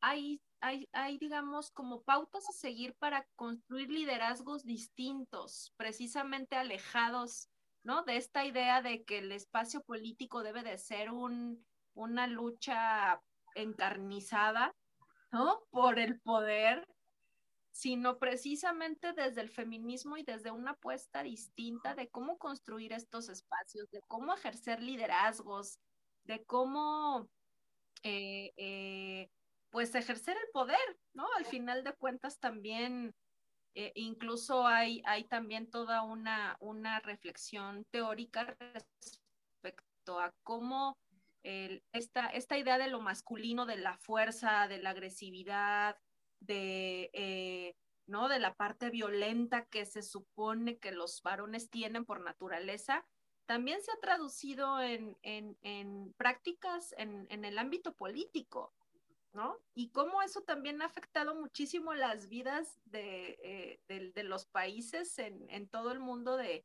hay 0.00 0.40
hay, 0.60 1.18
digamos, 1.18 1.70
como 1.70 2.02
pautas 2.02 2.48
a 2.48 2.52
seguir 2.52 2.94
para 2.98 3.26
construir 3.36 3.90
liderazgos 3.90 4.64
distintos, 4.64 5.72
precisamente 5.76 6.56
alejados, 6.56 7.48
¿no? 7.82 8.02
De 8.02 8.16
esta 8.16 8.44
idea 8.44 8.82
de 8.82 9.04
que 9.04 9.18
el 9.18 9.32
espacio 9.32 9.82
político 9.82 10.42
debe 10.42 10.62
de 10.62 10.78
ser 10.78 11.10
un, 11.10 11.64
una 11.94 12.26
lucha 12.26 13.20
encarnizada, 13.54 14.74
¿no? 15.30 15.60
Por 15.70 15.98
el 15.98 16.20
poder, 16.20 16.88
sino 17.76 18.18
precisamente 18.18 19.12
desde 19.12 19.42
el 19.42 19.50
feminismo 19.50 20.16
y 20.16 20.22
desde 20.22 20.50
una 20.50 20.70
apuesta 20.70 21.22
distinta 21.22 21.94
de 21.94 22.08
cómo 22.08 22.38
construir 22.38 22.94
estos 22.94 23.28
espacios, 23.28 23.90
de 23.90 24.00
cómo 24.08 24.32
ejercer 24.32 24.82
liderazgos, 24.82 25.78
de 26.24 26.42
cómo 26.46 27.28
eh, 28.02 28.54
eh, 28.56 29.28
pues 29.68 29.94
ejercer 29.94 30.38
el 30.38 30.50
poder, 30.54 30.98
¿no? 31.12 31.26
Al 31.36 31.44
final 31.44 31.84
de 31.84 31.92
cuentas 31.92 32.38
también, 32.38 33.14
eh, 33.74 33.92
incluso 33.94 34.66
hay, 34.66 35.02
hay 35.04 35.24
también 35.24 35.68
toda 35.70 36.00
una, 36.00 36.56
una 36.60 37.00
reflexión 37.00 37.84
teórica 37.90 38.56
respecto 39.52 40.18
a 40.18 40.32
cómo 40.44 40.96
esta, 41.92 42.26
esta 42.28 42.56
idea 42.56 42.78
de 42.78 42.88
lo 42.88 43.02
masculino, 43.02 43.66
de 43.66 43.76
la 43.76 43.98
fuerza, 43.98 44.66
de 44.66 44.78
la 44.78 44.90
agresividad, 44.90 45.96
de, 46.40 47.10
eh, 47.12 47.76
¿no? 48.06 48.28
de 48.28 48.38
la 48.38 48.54
parte 48.54 48.90
violenta 48.90 49.66
que 49.66 49.84
se 49.86 50.02
supone 50.02 50.78
que 50.78 50.92
los 50.92 51.22
varones 51.22 51.70
tienen 51.70 52.04
por 52.04 52.20
naturaleza, 52.20 53.06
también 53.46 53.80
se 53.80 53.92
ha 53.92 54.00
traducido 54.00 54.80
en, 54.80 55.16
prácticas 56.16 56.94
en, 56.98 57.26
en, 57.30 57.44
el 57.44 57.58
ámbito 57.58 57.94
político. 57.94 58.74
¿no? 59.36 59.60
Y 59.74 59.90
cómo 59.90 60.22
eso 60.22 60.40
también 60.40 60.80
ha 60.80 60.86
afectado 60.86 61.34
muchísimo 61.34 61.92
las 61.92 62.28
vidas 62.28 62.80
de, 62.86 63.78
eh, 63.88 64.24
los 64.24 64.46
países 64.46 65.18
en, 65.18 65.68
todo 65.68 65.92
el 65.92 66.00
mundo 66.00 66.38
de, 66.38 66.64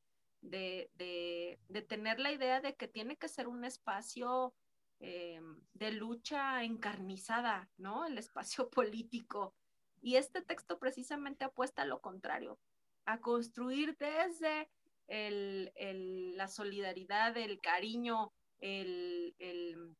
tener 1.90 2.20
la 2.22 2.32
idea 2.32 2.62
de 2.62 2.76
que 2.76 2.88
tiene 2.88 3.18
que 3.18 3.28
ser 3.28 3.50
un 3.50 3.66
espacio 3.66 4.56
eh, 5.02 5.42
de 5.74 5.92
lucha 5.92 6.64
encarnizada, 6.64 7.70
¿no? 7.78 8.06
El 8.06 8.18
espacio 8.18 8.70
político, 8.72 9.54
Y 10.02 10.16
este 10.16 10.42
texto 10.42 10.80
precisamente 10.80 11.46
apuesta 11.46 11.84
a 11.84 11.86
lo 11.86 12.02
contrario, 12.02 12.60
a 13.06 13.22
construir 13.22 13.96
desde 13.98 14.70
la 15.08 16.48
solidaridad, 16.48 17.38
el 17.38 17.60
cariño, 17.62 18.34
el, 18.60 19.96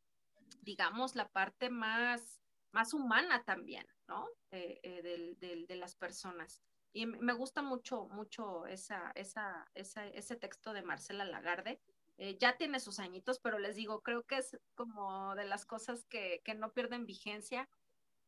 digamos, 0.60 1.14
la 1.14 1.28
parte 1.28 1.70
más, 1.70 2.40
más 2.72 2.94
humana 2.94 3.44
también, 3.44 3.86
¿no? 4.08 4.28
Eh, 4.50 4.80
eh, 4.82 5.66
de 5.68 5.76
las 5.76 5.94
personas. 5.94 6.60
Y 6.92 7.06
me 7.06 7.32
gusta 7.32 7.62
mucho, 7.62 8.06
mucho 8.08 8.66
esa, 8.66 9.12
esa, 9.14 9.66
ese 9.74 10.36
texto 10.36 10.72
de 10.72 10.82
Marcela 10.82 11.24
Lagarde. 11.24 11.80
Eh, 12.18 12.36
ya 12.38 12.56
tiene 12.58 12.80
sus 12.80 12.98
añitos, 12.98 13.40
pero 13.40 13.58
les 13.58 13.76
digo, 13.76 14.02
creo 14.02 14.24
que 14.24 14.36
es 14.36 14.58
como 14.74 15.34
de 15.34 15.44
las 15.44 15.64
cosas 15.64 16.04
que, 16.04 16.42
que 16.44 16.54
no 16.54 16.72
pierden 16.72 17.06
vigencia. 17.06 17.68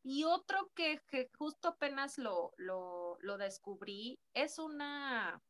Y 0.06 0.24
otro 0.24 0.70
que, 0.74 1.00
que 1.08 1.30
justo 1.38 1.68
apenas 1.68 2.18
lo, 2.18 2.52
lo, 2.58 3.38
descubrí 3.38 4.20
es 4.34 4.58
una, 4.58 5.42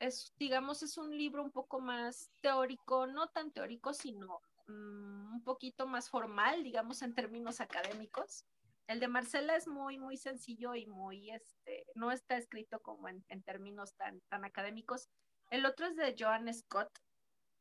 es, 0.00 0.34
digamos, 0.36 0.82
es 0.82 0.98
un 0.98 1.16
libro 1.16 1.44
un 1.44 1.52
poco 1.52 1.80
más 1.80 2.32
teórico, 2.40 3.06
no 3.06 3.28
tan 3.28 3.52
teórico, 3.52 3.94
sino 3.94 4.40
mm, 4.66 5.34
un 5.34 5.44
poquito 5.44 5.86
más 5.86 6.10
formal, 6.10 6.64
digamos, 6.64 7.00
en 7.02 7.14
términos 7.14 7.60
académicos. 7.60 8.44
El 8.88 8.98
de 8.98 9.06
Marcela 9.06 9.54
es 9.54 9.68
muy, 9.68 9.98
muy 9.98 10.16
sencillo 10.16 10.74
y 10.74 10.86
muy, 10.86 11.30
este, 11.30 11.86
no 11.94 12.10
está 12.10 12.36
escrito 12.36 12.80
como 12.80 13.08
en, 13.08 13.22
términos 13.44 13.94
tan, 13.94 14.20
tan 14.22 14.44
académicos. 14.44 15.08
El 15.50 15.64
otro 15.64 15.86
es 15.86 15.94
de 15.94 16.16
Joan 16.18 16.52
Scott 16.52 16.90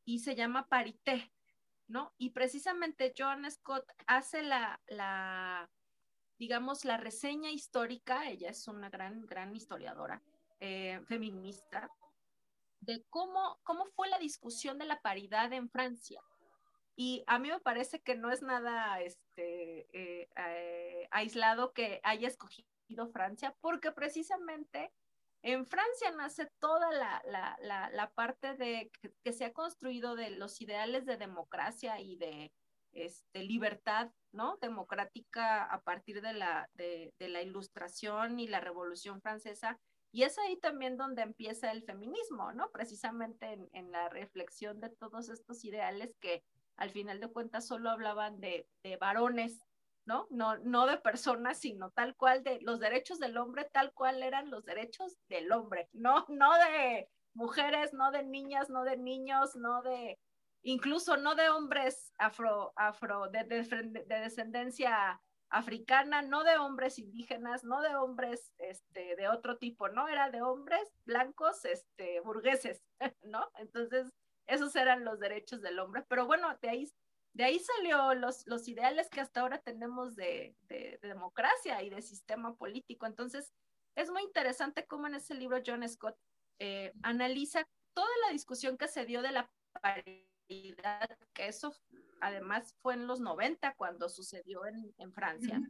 y 0.05 0.19
se 0.19 0.33
llama 0.33 0.67
Parité, 0.67 1.31
¿no? 1.87 2.15
Y 2.17 2.31
precisamente 2.31 3.13
Joan 3.15 3.49
Scott 3.51 3.85
hace 4.07 4.41
la, 4.41 4.81
la, 4.87 5.69
digamos, 6.43 6.83
la 6.83 6.97
reseña 6.97 7.51
histórica, 7.51 8.29
ella 8.29 8.49
es 8.49 8.67
una 8.67 8.89
gran, 8.89 9.25
gran 9.25 9.55
historiadora 9.55 10.21
eh, 10.59 10.99
feminista, 11.07 11.89
de 12.81 13.01
cómo, 13.09 13.61
cómo 13.63 13.85
fue 13.95 14.09
la 14.09 14.19
discusión 14.19 14.77
de 14.77 14.83
la 14.83 14.99
paridad 14.99 15.53
en 15.53 15.69
Francia, 15.69 16.19
y 16.97 17.23
a 17.27 17.39
mí 17.39 17.47
me 17.49 17.61
parece 17.61 18.01
que 18.01 18.15
no 18.15 18.29
es 18.29 18.41
nada 18.41 18.99
este, 18.99 19.87
eh, 19.93 20.29
eh, 20.35 21.07
aislado 21.11 21.71
que 21.71 22.01
haya 22.03 22.27
escogido 22.27 23.07
Francia, 23.13 23.55
porque 23.61 23.93
precisamente 23.93 24.91
en 25.43 25.65
Francia 25.65 26.11
nace 26.11 26.51
toda 26.59 26.91
la, 26.91 28.11
parte 28.15 28.55
de 28.55 28.91
que, 29.23 29.31
se 29.31 29.45
ha 29.45 29.53
construido 29.53 30.17
de 30.17 30.31
los 30.31 30.59
ideales 30.59 31.05
de 31.05 31.15
democracia 31.15 32.01
y 32.01 32.17
de 32.17 32.51
este, 32.93 33.43
libertad, 33.43 34.11
¿no? 34.31 34.57
Democrática 34.61 35.63
a 35.63 35.81
partir 35.81 36.21
de 36.21 36.33
la, 36.33 36.69
de, 36.73 37.13
la 37.19 37.41
ilustración 37.41 38.39
y 38.39 38.47
la 38.47 38.59
revolución 38.59 39.21
francesa. 39.21 39.79
Y 40.11 40.23
es 40.23 40.37
ahí 40.37 40.57
también 40.57 40.95
donde 40.95 41.23
empieza 41.23 41.71
el 41.71 41.83
feminismo, 41.83 42.51
¿no? 42.53 42.69
Precisamente 42.71 43.53
en, 43.53 43.69
en 43.73 43.91
la 43.91 44.09
reflexión 44.09 44.79
de 44.79 44.89
todos 44.89 45.29
estos 45.29 45.65
ideales 45.65 46.15
que 46.19 46.43
al 46.77 46.89
final 46.89 47.19
de 47.19 47.27
cuentas 47.27 47.67
solo 47.67 47.89
hablaban 47.89 48.39
de, 48.39 48.67
varones, 48.99 49.59
¿no? 50.05 50.27
¿no? 50.29 50.57
No 50.57 50.85
de 50.85 50.97
personas, 50.97 51.59
sino 51.59 51.91
tal 51.91 52.15
cual 52.15 52.43
de 52.43 52.59
los 52.61 52.79
derechos 52.79 53.19
del 53.19 53.37
hombre, 53.37 53.69
tal 53.71 53.93
cual 53.93 54.23
eran 54.23 54.49
los 54.49 54.65
derechos 54.65 55.17
del 55.29 55.51
hombre, 55.51 55.89
no, 55.93 56.25
no 56.29 56.53
de 56.53 57.09
mujeres, 57.33 57.93
no 57.93 58.11
de 58.11 58.23
niñas, 58.23 58.69
no 58.69 58.83
de 58.83 58.97
niños, 58.97 59.55
no 59.55 59.81
de, 59.81 60.19
incluso 60.63 61.17
no 61.17 61.35
de 61.35 61.49
hombres 61.49 62.13
afro, 62.17 62.73
afro, 62.75 63.29
de, 63.29 63.43
de, 63.43 64.19
descendencia 64.19 65.21
africana, 65.49 66.21
no 66.23 66.43
de 66.43 66.57
hombres 66.57 66.97
indígenas, 66.97 67.63
no 67.63 67.81
de 67.81 67.95
hombres 67.95 68.53
este, 68.57 69.15
de 69.15 69.27
otro 69.27 69.57
tipo, 69.57 69.87
¿no? 69.89 70.07
Era 70.07 70.31
de 70.31 70.41
hombres 70.41 70.81
blancos, 71.05 71.63
este, 71.65 72.21
burgueses, 72.21 72.81
¿no? 73.23 73.51
Entonces, 73.57 74.11
esos 74.47 74.75
eran 74.75 75.05
los 75.05 75.19
derechos 75.19 75.61
del 75.61 75.79
hombre. 75.79 76.03
Pero 76.07 76.25
bueno, 76.25 76.57
de 76.61 76.69
ahí, 76.69 76.91
de 77.33 77.43
ahí 77.43 77.59
salió 77.59 78.15
los, 78.15 78.47
los 78.47 78.67
ideales 78.67 79.09
que 79.09 79.21
hasta 79.21 79.41
ahora 79.41 79.59
tenemos 79.59 80.15
de, 80.15 80.55
democracia 81.01 81.83
y 81.83 81.89
de 81.89 82.01
sistema 82.01 82.55
político. 82.55 83.05
Entonces, 83.05 83.53
es 83.95 84.09
muy 84.09 84.23
interesante 84.23 84.87
cómo 84.87 85.07
en 85.07 85.15
ese 85.15 85.35
libro 85.35 85.61
John 85.65 85.87
Scott 85.87 86.17
eh, 86.59 86.93
analiza 87.03 87.67
toda 87.93 88.09
la 88.25 88.31
discusión 88.31 88.77
que 88.77 88.87
se 88.87 89.05
dio 89.05 89.21
de 89.21 89.31
la 89.31 89.51
paridad, 89.81 90.32
que 91.33 91.47
eso 91.47 91.75
además 92.21 92.75
fue 92.81 92.93
en 92.93 93.07
los 93.07 93.19
90 93.19 93.75
cuando 93.75 94.09
sucedió 94.09 94.65
en, 94.65 94.93
en 94.97 95.13
Francia. 95.13 95.61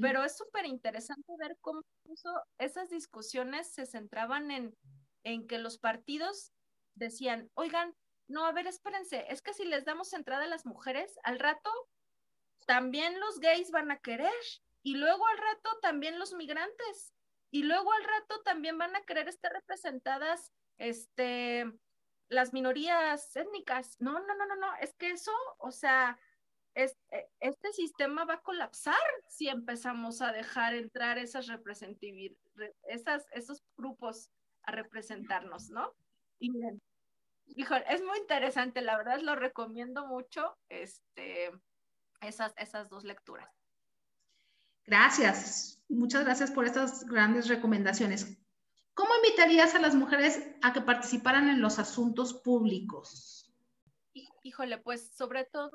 Pero 0.00 0.24
es 0.24 0.36
súper 0.36 0.66
interesante 0.66 1.32
ver 1.38 1.56
cómo 1.60 1.82
esas 2.58 2.90
discusiones 2.90 3.72
se 3.72 3.86
centraban 3.86 4.50
en, 4.50 4.76
en 5.24 5.46
que 5.46 5.58
los 5.58 5.78
partidos 5.78 6.52
decían, 6.94 7.50
oigan, 7.54 7.94
no, 8.28 8.44
a 8.46 8.52
ver, 8.52 8.66
espérense, 8.66 9.26
es 9.28 9.42
que 9.42 9.54
si 9.54 9.64
les 9.64 9.84
damos 9.84 10.12
entrada 10.12 10.44
a 10.44 10.48
las 10.48 10.66
mujeres, 10.66 11.18
al 11.24 11.38
rato 11.38 11.70
también 12.66 13.18
los 13.20 13.40
gays 13.40 13.70
van 13.70 13.90
a 13.90 13.98
querer 13.98 14.32
y 14.82 14.96
luego 14.96 15.26
al 15.26 15.38
rato 15.38 15.78
también 15.80 16.18
los 16.18 16.32
migrantes 16.34 17.12
y 17.50 17.62
luego 17.62 17.92
al 17.92 18.04
rato 18.04 18.42
también 18.42 18.78
van 18.78 18.94
a 18.94 19.02
querer 19.02 19.28
estar 19.28 19.52
representadas 19.52 20.52
este 20.78 21.64
las 22.30 22.52
minorías 22.52 23.36
étnicas. 23.36 24.00
No, 24.00 24.12
no, 24.12 24.34
no, 24.34 24.46
no, 24.46 24.56
no, 24.56 24.74
es 24.80 24.94
que 24.94 25.10
eso, 25.10 25.32
o 25.58 25.70
sea, 25.70 26.18
e, 26.74 26.90
este 27.40 27.72
sistema 27.72 28.24
va 28.24 28.34
a 28.34 28.42
colapsar 28.42 28.96
si 29.28 29.48
empezamos 29.48 30.22
a 30.22 30.32
dejar 30.32 30.74
entrar 30.74 31.18
esas 31.18 31.48
esas, 32.84 33.26
esos 33.32 33.62
grupos 33.76 34.30
a 34.62 34.72
representarnos, 34.72 35.70
¿no? 35.70 35.92
Y 36.38 36.52
híjole, 37.46 37.84
es 37.88 38.02
muy 38.02 38.18
interesante, 38.18 38.80
la 38.80 38.96
verdad 38.96 39.20
lo 39.20 39.34
recomiendo 39.34 40.06
mucho, 40.06 40.56
este, 40.68 41.50
esas, 42.20 42.54
esas 42.56 42.88
dos 42.88 43.04
lecturas. 43.04 43.50
Gracias, 44.86 45.82
muchas 45.88 46.24
gracias 46.24 46.50
por 46.52 46.64
estas 46.64 47.04
grandes 47.04 47.48
recomendaciones. 47.48 48.38
¿Cómo 48.94 49.10
invitarías 49.24 49.74
a 49.74 49.80
las 49.80 49.94
mujeres 49.94 50.46
a 50.62 50.72
que 50.72 50.80
participaran 50.80 51.48
en 51.48 51.60
los 51.60 51.78
asuntos 51.78 52.34
públicos? 52.34 53.40
Híjole, 54.42 54.78
pues 54.78 55.10
sobre 55.14 55.44
todo 55.44 55.70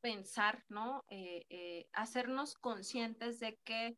pensar, 0.00 0.64
¿no? 0.68 1.04
Eh, 1.08 1.44
eh, 1.50 1.88
hacernos 1.92 2.54
conscientes 2.54 3.40
de 3.40 3.58
que 3.64 3.96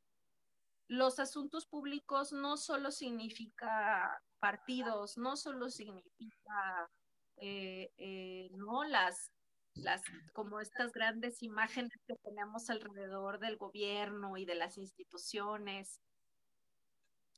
los 0.89 1.19
asuntos 1.19 1.67
públicos 1.67 2.33
no 2.33 2.57
solo 2.57 2.91
significa 2.91 4.23
partidos, 4.41 5.17
no 5.17 5.37
solo 5.37 5.71
significa, 5.71 6.91
eh, 7.37 8.51
¿no? 8.53 8.85
Las, 8.85 9.31
las, 9.75 10.03
como 10.33 10.61
estas 10.61 10.93
grandes 10.93 11.43
imágenes 11.43 11.93
que 12.07 12.17
tenemos 12.17 12.71
alrededor 12.71 13.39
del 13.39 13.57
gobierno 13.57 14.37
y 14.37 14.45
de 14.45 14.55
las 14.55 14.79
instituciones. 14.79 16.01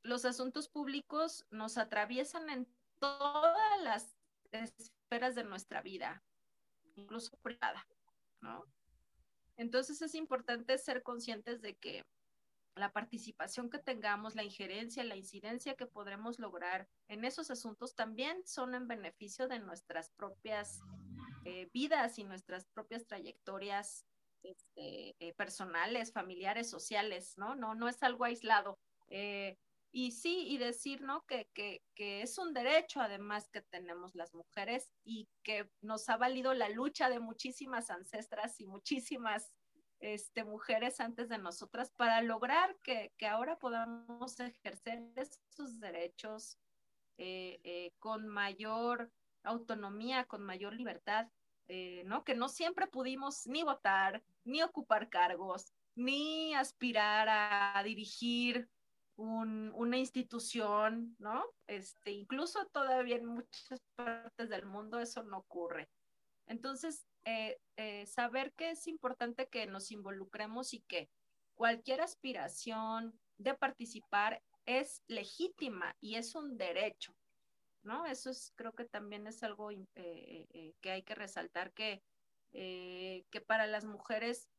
Los 0.05 0.23
asuntos 0.23 0.69
públicos 0.69 1.47
nos 1.49 1.79
atraviesan 1.79 2.47
en 2.51 2.67
todas 2.99 3.81
las 3.81 4.15
esferas 4.51 5.33
de 5.33 5.43
nuestra 5.43 5.81
vida, 5.81 6.23
incluso 6.95 7.35
privada, 7.37 7.87
¿no? 8.39 8.63
Entonces 9.57 10.03
es 10.03 10.13
importante 10.13 10.77
ser 10.77 11.01
conscientes 11.01 11.59
de 11.63 11.75
que 11.75 12.05
la 12.75 12.91
participación 12.91 13.71
que 13.71 13.79
tengamos, 13.79 14.35
la 14.35 14.43
injerencia, 14.43 15.03
la 15.03 15.15
incidencia 15.15 15.73
que 15.73 15.87
podremos 15.87 16.37
lograr 16.37 16.87
en 17.07 17.25
esos 17.25 17.49
asuntos 17.49 17.95
también 17.95 18.45
son 18.45 18.75
en 18.75 18.87
beneficio 18.87 19.47
de 19.47 19.57
nuestras 19.57 20.11
propias 20.11 20.81
eh, 21.45 21.67
vidas 21.73 22.19
y 22.19 22.25
nuestras 22.25 22.65
propias 22.65 23.07
trayectorias 23.07 24.05
este, 24.43 25.15
eh, 25.19 25.33
personales, 25.33 26.13
familiares, 26.13 26.69
sociales, 26.69 27.39
¿no? 27.39 27.55
No, 27.55 27.73
no 27.73 27.87
es 27.87 28.03
algo 28.03 28.25
aislado. 28.25 28.77
Eh, 29.07 29.57
y 29.97 30.11
sí, 30.11 30.45
y 30.49 30.57
decir, 30.57 30.99
¿no? 30.99 31.25
Que, 31.25 31.47
que, 31.53 31.81
que, 31.95 32.21
es 32.21 32.37
un 32.37 32.53
derecho 32.53 32.99
además 32.99 33.47
que 33.47 33.61
tenemos 33.61 34.13
las 34.13 34.33
mujeres 34.33 34.91
y 35.05 35.29
que 35.41 35.69
nos 35.79 36.09
ha 36.09 36.17
valido 36.17 36.53
la 36.53 36.67
lucha 36.67 37.09
de 37.09 37.21
muchísimas 37.21 37.89
ancestras 37.89 38.59
y 38.59 38.65
muchísimas 38.65 39.53
este, 39.99 40.43
mujeres 40.43 40.99
antes 40.99 41.29
de 41.29 41.37
nosotras 41.37 41.93
para 41.95 42.21
lograr 42.21 42.75
que, 42.83 43.13
ahora 43.25 43.57
podamos 43.57 44.37
ejercer 44.37 45.01
esos 45.15 45.79
derechos 45.79 46.57
eh, 47.17 47.61
eh, 47.63 47.93
con 47.97 48.27
mayor 48.27 49.09
autonomía, 49.43 50.25
con 50.25 50.43
mayor 50.43 50.73
libertad, 50.73 51.29
eh, 51.69 52.03
¿no? 52.05 52.25
Que 52.25 52.35
no 52.35 52.49
siempre 52.49 52.87
pudimos 52.87 53.47
ni 53.47 53.63
votar, 53.63 54.21
ni 54.43 54.61
ocupar 54.61 55.07
cargos, 55.07 55.73
ni 55.95 56.53
aspirar 56.53 57.29
a, 57.29 57.81
dirigir 57.81 58.67
una 59.17 59.97
institución, 59.97 61.15
¿no? 61.19 61.45
Este, 61.67 62.11
incluso 62.11 62.65
todavía 62.67 63.15
en 63.15 63.25
muchas 63.25 63.81
partes 63.95 64.49
del 64.49 64.65
mundo 64.65 64.99
eso 64.99 65.23
no 65.23 65.37
ocurre. 65.37 65.89
Entonces, 66.47 67.07
eh, 67.23 67.57
eh, 67.77 68.05
saber 68.05 68.53
que 68.53 68.71
es 68.71 68.87
importante 68.87 69.47
que 69.47 69.65
nos 69.67 69.91
involucremos 69.91 70.73
y 70.73 70.81
que 70.81 71.09
cualquier 71.55 72.01
aspiración, 72.01 73.17
de 73.37 73.53
participar 73.53 74.41
es 74.65 75.03
legítima 75.07 75.95
y 75.99 76.15
es 76.15 76.35
un 76.35 76.57
derecho, 76.57 77.13
¿no? 77.83 78.05
Eso 78.05 78.29
es, 78.29 78.53
creo 78.55 78.73
que 78.73 78.85
también 78.85 79.27
es 79.27 79.43
algo 79.43 79.71
eh, 79.71 79.85
eh, 79.95 80.73
que 80.81 80.91
hay 80.91 81.03
que 81.03 81.15
resaltar, 81.15 81.73
que, 81.73 82.01
que 82.51 83.41
para 83.45 83.67
las 83.67 83.83
mujeres 83.83 84.49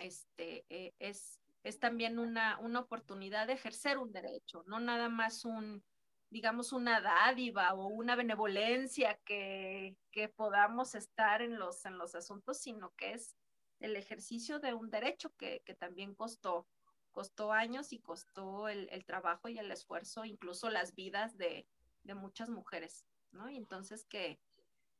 este, 0.00 0.64
es, 0.98 1.37
es 1.62 1.78
también 1.78 2.18
una, 2.18 2.58
una 2.60 2.80
oportunidad 2.80 3.46
de 3.46 3.54
ejercer 3.54 3.98
un 3.98 4.12
derecho, 4.12 4.64
no 4.66 4.80
nada 4.80 5.08
más 5.08 5.44
un, 5.44 5.82
digamos, 6.30 6.72
una 6.72 7.00
dádiva 7.00 7.74
o 7.74 7.86
una 7.86 8.16
benevolencia 8.16 9.18
que, 9.24 9.96
que 10.10 10.28
podamos 10.28 10.94
estar 10.94 11.42
en 11.42 11.58
los, 11.58 11.84
en 11.84 11.98
los 11.98 12.14
asuntos, 12.14 12.58
sino 12.58 12.94
que 12.94 13.12
es 13.12 13.36
el 13.80 13.96
ejercicio 13.96 14.58
de 14.58 14.74
un 14.74 14.90
derecho 14.90 15.34
que, 15.36 15.62
que 15.64 15.74
también 15.74 16.14
costó, 16.14 16.66
costó 17.10 17.52
años 17.52 17.92
y 17.92 18.00
costó 18.00 18.68
el, 18.68 18.88
el, 18.90 19.04
trabajo 19.04 19.48
y 19.48 19.58
el 19.58 19.70
esfuerzo, 19.70 20.24
incluso 20.24 20.70
las 20.70 20.94
vidas 20.94 21.36
de, 21.38 21.66
de 22.02 22.14
muchas 22.14 22.48
mujeres, 22.50 23.06
¿no? 23.30 23.48
Y 23.50 23.56
entonces 23.56 24.04
que, 24.04 24.40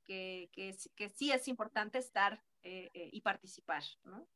que, 0.05 0.51
que, 0.97 1.09
sí 1.09 1.31
es 1.33 1.49
importante 1.49 1.99
estar 1.99 2.43
eh, 2.63 2.91
eh, 2.95 3.11
y 3.13 3.21
participar, 3.21 3.83
¿no? 4.05 4.27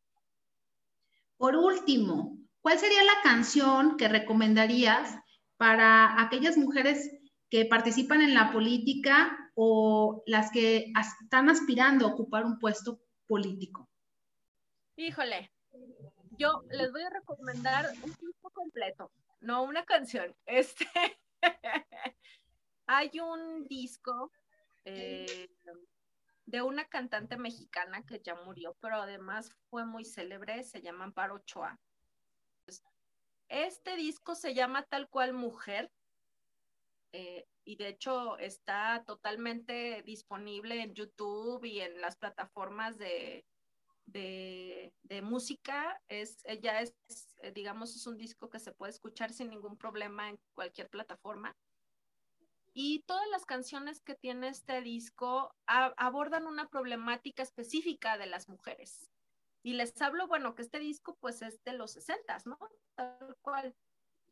Por 1.43 1.57
último, 1.57 2.39
¿cuál 2.61 2.79
sería 2.79 3.03
la 3.03 3.21
canción 3.25 3.97
que 3.97 4.07
recomendarías 4.07 5.19
para 5.57 6.23
aquellas 6.23 6.57
mujeres 6.57 7.11
que 7.51 7.65
participan 7.65 8.23
en 8.23 8.33
la 8.33 8.53
política 8.53 9.51
o 9.57 10.23
las 10.27 10.53
que 10.53 10.93
están 11.21 11.51
aspirando 11.51 12.07
a 12.07 12.11
ocupar 12.11 12.45
un 12.45 12.61
puesto 12.61 13.01
político? 13.27 13.91
Híjole, 14.95 15.51
yo 16.39 16.63
les 16.71 16.93
voy 16.93 17.03
a 17.03 17.11
recomendar 17.11 17.91
un 18.05 18.11
disco 18.13 18.51
completo, 18.51 19.11
no 19.41 19.65
una 19.65 19.85
canción. 19.85 20.33
Este, 20.47 20.87
hay 22.87 23.11
un 23.19 23.67
disco 23.67 24.31
eh, 24.85 25.51
de 26.53 26.61
una 26.61 26.85
cantante 26.85 27.39
mexicana 27.39 28.05
que 28.05 28.21
ya 28.21 28.35
murió, 28.35 28.77
pero 28.79 28.97
además 28.97 29.51
fue 29.71 29.87
muy 29.87 30.05
célebre, 30.05 30.63
se 30.65 30.83
llama 30.83 31.05
Amparo 31.05 31.37
Ochoa. 31.37 31.81
Este 33.49 33.97
disco 33.97 34.35
se 34.35 34.53
llama 34.53 34.83
tal 34.85 35.09
cual 35.09 35.33
Mujer 35.33 35.91
eh, 37.13 37.47
y 37.65 37.77
de 37.77 37.89
hecho 37.89 38.37
está 38.37 39.03
totalmente 39.07 40.03
disponible 40.03 40.83
en 40.83 40.95
YouTube 40.95 41.65
y 41.65 41.81
en 41.81 42.03
las 42.03 42.17
plataformas 42.17 42.99
de, 42.99 43.47
de, 44.05 45.23
música. 45.23 46.03
Es, 46.09 46.43
ella 46.45 46.83
es, 46.83 46.95
eh, 47.39 47.53
digamos, 47.53 47.97
es 47.97 48.07
un 48.07 48.19
disco 48.19 48.51
que 48.51 48.59
se 48.59 48.73
puede 48.73 48.93
escuchar 48.93 49.33
sin 49.33 49.49
ningún 49.49 49.79
problema 49.79 50.29
en 50.29 50.39
cualquier 50.55 50.91
plataforma. 50.91 51.57
Y 52.75 53.03
todas 53.03 53.29
las 53.29 53.45
canciones 53.45 54.01
que 54.01 54.15
tiene 54.15 54.49
este 54.49 54.81
disco 54.81 55.55
abordan 55.67 56.47
una 56.47 56.69
problemática 56.69 57.43
específica 57.43 58.17
de 58.17 58.27
las 58.27 58.49
mujeres. 58.49 59.11
Y 59.63 59.75
les 59.75 60.01
hablo, 60.01 60.27
bueno, 60.27 60.55
que 60.55 60.63
este 60.63 60.79
disco 60.79 61.17
pues 61.21 61.43
es 61.43 61.63
de 61.65 61.75
los 61.75 61.93
60, 61.93 62.39
¿no? 62.47 62.59
Tal 62.95 63.37
cual. 63.43 63.77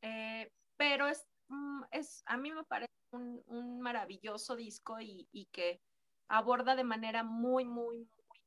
Eh, 0.03 0.51
pero 0.76 1.07
es, 1.07 1.26
mm, 1.49 1.82
es, 1.91 2.22
a 2.26 2.36
mí 2.36 2.51
me 2.51 2.64
parece 2.64 2.93
un, 3.12 3.80
maravilloso 3.80 4.57
disco 4.57 5.01
y, 5.01 5.28
y, 5.32 5.47
que 5.47 5.80
aborda 6.28 6.76
de 6.76 6.84
manera 6.84 7.22
muy, 7.22 7.64
muy, 7.64 7.99
muy, 7.99 8.41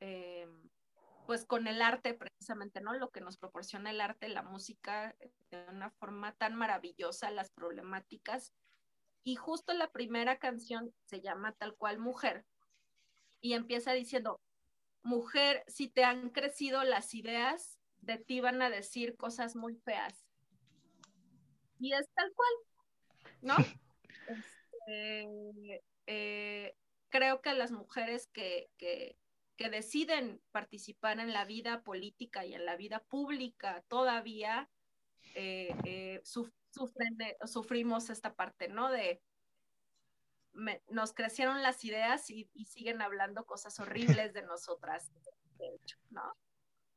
eh, 0.00 0.48
pues 1.26 1.44
con 1.44 1.66
el 1.66 1.82
arte 1.82 2.14
precisamente, 2.14 2.80
¿no? 2.80 2.94
Lo 2.94 3.10
que 3.10 3.20
nos 3.20 3.36
proporciona 3.36 3.90
el 3.90 4.00
arte, 4.00 4.28
la 4.28 4.42
música, 4.42 5.14
de 5.50 5.66
una 5.68 5.90
forma 5.90 6.32
tan 6.32 6.54
maravillosa, 6.54 7.30
las 7.30 7.50
problemáticas. 7.50 8.54
Y 9.26 9.34
justo 9.34 9.74
la 9.74 9.90
primera 9.90 10.38
canción 10.38 10.94
se 11.02 11.20
llama 11.20 11.50
tal 11.50 11.74
cual 11.74 11.98
Mujer 11.98 12.46
y 13.40 13.54
empieza 13.54 13.92
diciendo, 13.92 14.40
mujer, 15.02 15.64
si 15.66 15.88
te 15.88 16.04
han 16.04 16.30
crecido 16.30 16.84
las 16.84 17.12
ideas, 17.12 17.80
de 18.02 18.18
ti 18.18 18.40
van 18.40 18.62
a 18.62 18.70
decir 18.70 19.16
cosas 19.16 19.56
muy 19.56 19.74
feas. 19.78 20.24
Y 21.80 21.92
es 21.92 22.08
tal 22.14 22.32
cual, 22.34 22.52
¿no? 23.42 23.56
Este, 24.86 25.82
eh, 26.06 26.76
creo 27.08 27.42
que 27.42 27.52
las 27.54 27.72
mujeres 27.72 28.28
que, 28.28 28.70
que, 28.78 29.18
deciden 29.58 30.40
participar 30.52 31.18
en 31.18 31.32
la 31.32 31.44
vida 31.44 31.82
política 31.82 32.46
y 32.46 32.54
en 32.54 32.64
la 32.64 32.76
vida 32.76 33.00
pública 33.00 33.82
todavía 33.88 34.70
eh, 35.38 35.76
eh, 35.84 36.20
sufren 36.24 37.16
sufrimos 37.44 38.08
esta 38.08 38.34
parte, 38.34 38.68
¿no? 38.68 38.90
De 38.90 39.22
nos 40.88 41.12
crecieron 41.12 41.62
las 41.62 41.84
ideas 41.84 42.30
y, 42.30 42.48
siguen 42.64 43.02
hablando 43.02 43.44
cosas 43.44 43.78
horribles 43.78 44.32
de 44.32 44.40
nosotras, 44.40 45.12
de 45.58 45.74
hecho, 45.74 45.98
¿no? 46.08 46.34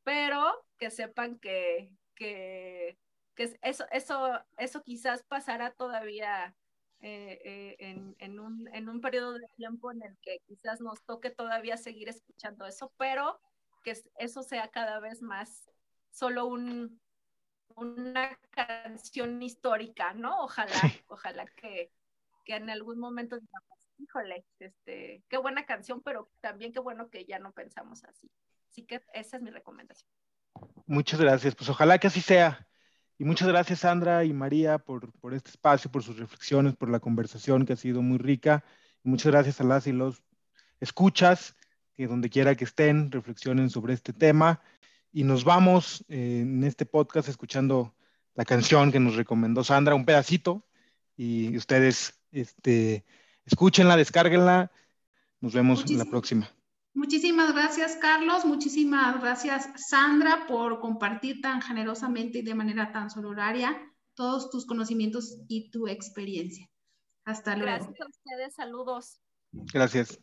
Pero 0.02 0.64
que 0.78 0.90
sepan 0.90 1.38
que, 1.38 1.92
que, 2.14 2.98
eso, 3.36 3.84
eso, 3.92 4.40
eso 4.56 4.82
quizás 4.82 5.22
pasará 5.24 5.72
todavía 5.72 6.56
eh, 7.00 7.40
eh, 7.44 7.76
en, 7.78 8.16
en, 8.18 8.40
un, 8.40 8.68
en 8.74 8.88
un 8.88 9.02
periodo 9.02 9.34
de 9.34 9.46
tiempo 9.56 9.92
en 9.92 10.02
el 10.02 10.16
que 10.22 10.40
quizás 10.46 10.80
nos 10.80 11.02
toque 11.04 11.28
todavía 11.28 11.76
seguir 11.76 12.08
escuchando 12.08 12.66
eso, 12.66 12.92
pero 12.96 13.40
que 13.84 13.94
eso 14.16 14.42
sea 14.42 14.70
cada 14.70 15.00
vez 15.00 15.20
más 15.20 15.70
solo 16.10 16.46
un, 16.46 17.00
una 17.80 18.38
canción 18.50 19.42
histórica, 19.42 20.12
¿no? 20.14 20.44
Ojalá, 20.44 20.72
ojalá 21.08 21.46
que, 21.46 21.90
que 22.44 22.56
en 22.56 22.70
algún 22.70 22.98
momento 22.98 23.38
digamos, 23.38 23.88
híjole, 23.98 24.44
este, 24.58 25.22
qué 25.28 25.36
buena 25.38 25.64
canción, 25.64 26.02
pero 26.02 26.30
también 26.40 26.72
qué 26.72 26.80
bueno 26.80 27.10
que 27.10 27.24
ya 27.24 27.38
no 27.38 27.52
pensamos 27.52 28.04
así. 28.04 28.30
Así 28.68 28.82
que 28.84 29.02
esa 29.14 29.36
es 29.36 29.42
mi 29.42 29.50
recomendación. 29.50 30.08
Muchas 30.86 31.20
gracias, 31.20 31.54
pues 31.54 31.68
ojalá 31.70 31.98
que 31.98 32.06
así 32.06 32.20
sea. 32.20 32.66
Y 33.18 33.24
muchas 33.24 33.48
gracias 33.48 33.80
Sandra 33.80 34.24
y 34.24 34.32
María 34.32 34.78
por, 34.78 35.12
por 35.20 35.34
este 35.34 35.50
espacio, 35.50 35.90
por 35.90 36.02
sus 36.02 36.18
reflexiones, 36.18 36.74
por 36.74 36.88
la 36.88 37.00
conversación 37.00 37.66
que 37.66 37.74
ha 37.74 37.76
sido 37.76 38.02
muy 38.02 38.18
rica. 38.18 38.64
Y 39.04 39.08
muchas 39.08 39.32
gracias 39.32 39.60
a 39.60 39.64
las 39.64 39.86
y 39.86 39.92
los 39.92 40.22
escuchas, 40.80 41.56
que 41.94 42.06
donde 42.06 42.30
quiera 42.30 42.54
que 42.54 42.64
estén, 42.64 43.10
reflexionen 43.10 43.70
sobre 43.70 43.94
este 43.94 44.12
tema. 44.12 44.62
Y 45.12 45.24
nos 45.24 45.44
vamos 45.44 46.04
eh, 46.08 46.40
en 46.42 46.64
este 46.64 46.86
podcast 46.86 47.28
escuchando 47.28 47.94
la 48.34 48.44
canción 48.44 48.92
que 48.92 49.00
nos 49.00 49.16
recomendó 49.16 49.64
Sandra, 49.64 49.94
un 49.94 50.04
pedacito, 50.04 50.64
y 51.16 51.56
ustedes 51.56 52.20
este, 52.32 53.04
escúchenla, 53.44 53.96
descárguenla. 53.96 54.70
Nos 55.40 55.52
vemos 55.52 55.90
en 55.90 55.98
la 55.98 56.04
próxima. 56.04 56.50
Muchísimas 56.94 57.52
gracias, 57.52 57.96
Carlos. 57.96 58.44
Muchísimas 58.44 59.20
gracias, 59.20 59.68
Sandra, 59.76 60.46
por 60.46 60.80
compartir 60.80 61.40
tan 61.40 61.62
generosamente 61.62 62.38
y 62.38 62.42
de 62.42 62.54
manera 62.54 62.92
tan 62.92 63.10
soloraria 63.10 63.76
todos 64.14 64.50
tus 64.50 64.66
conocimientos 64.66 65.38
y 65.48 65.70
tu 65.70 65.88
experiencia. 65.88 66.68
Hasta 67.24 67.56
luego. 67.56 67.86
Gracias 67.86 68.00
a 68.00 68.08
ustedes. 68.08 68.54
Saludos. 68.54 69.20
Gracias. 69.52 70.18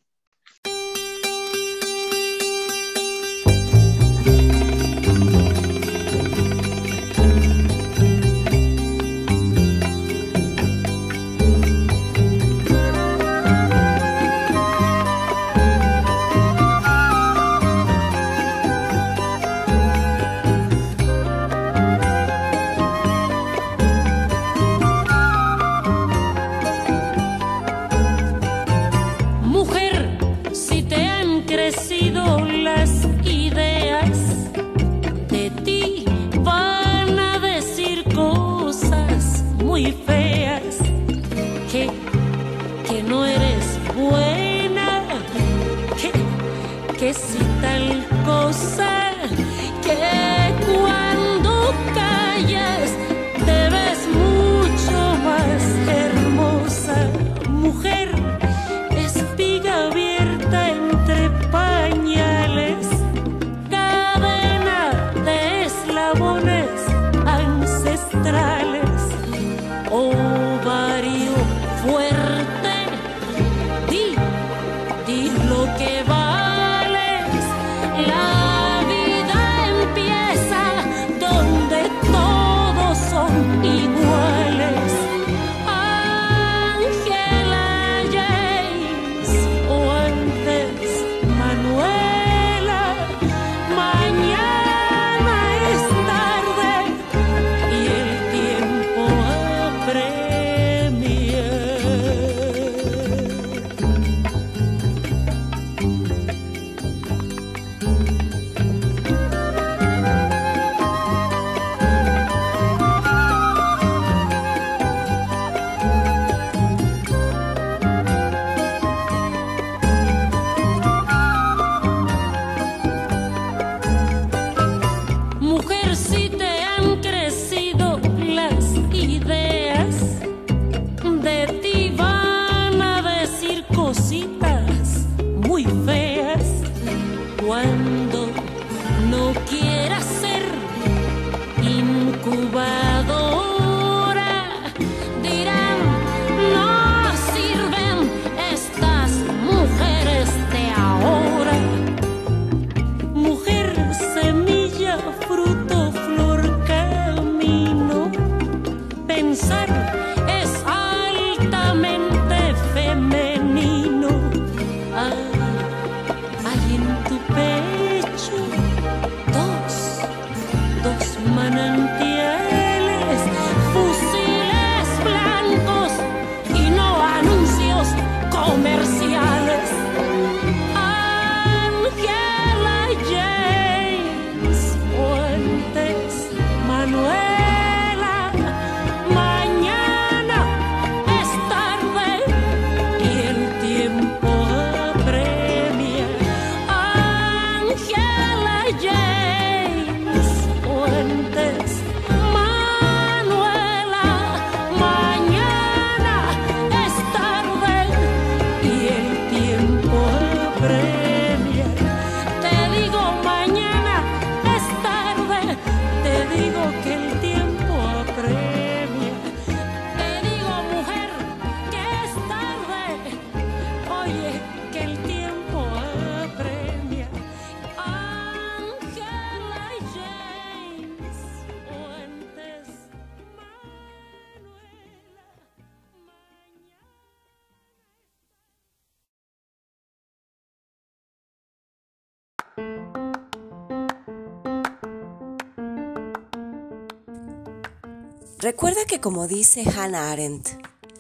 Recuerda 248.50 248.86
que 248.86 249.02
como 249.02 249.28
dice 249.28 249.66
Hannah 249.76 250.10
Arendt, 250.10 250.48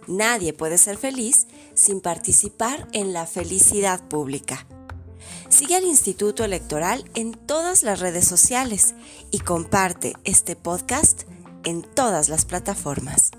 nadie 0.05 0.51
puede 0.51 0.77
ser 0.77 0.97
feliz 0.97 1.47
sin 1.75 2.01
participar 2.01 2.89
en 2.91 3.13
la 3.13 3.25
felicidad 3.25 4.05
pública. 4.09 4.67
Sigue 5.47 5.77
al 5.77 5.85
Instituto 5.85 6.43
Electoral 6.43 7.09
en 7.13 7.31
todas 7.31 7.83
las 7.83 8.01
redes 8.01 8.27
sociales 8.27 8.95
y 9.31 9.39
comparte 9.39 10.17
este 10.25 10.57
podcast 10.57 11.23
en 11.63 11.83
todas 11.83 12.27
las 12.27 12.43
plataformas. 12.43 13.31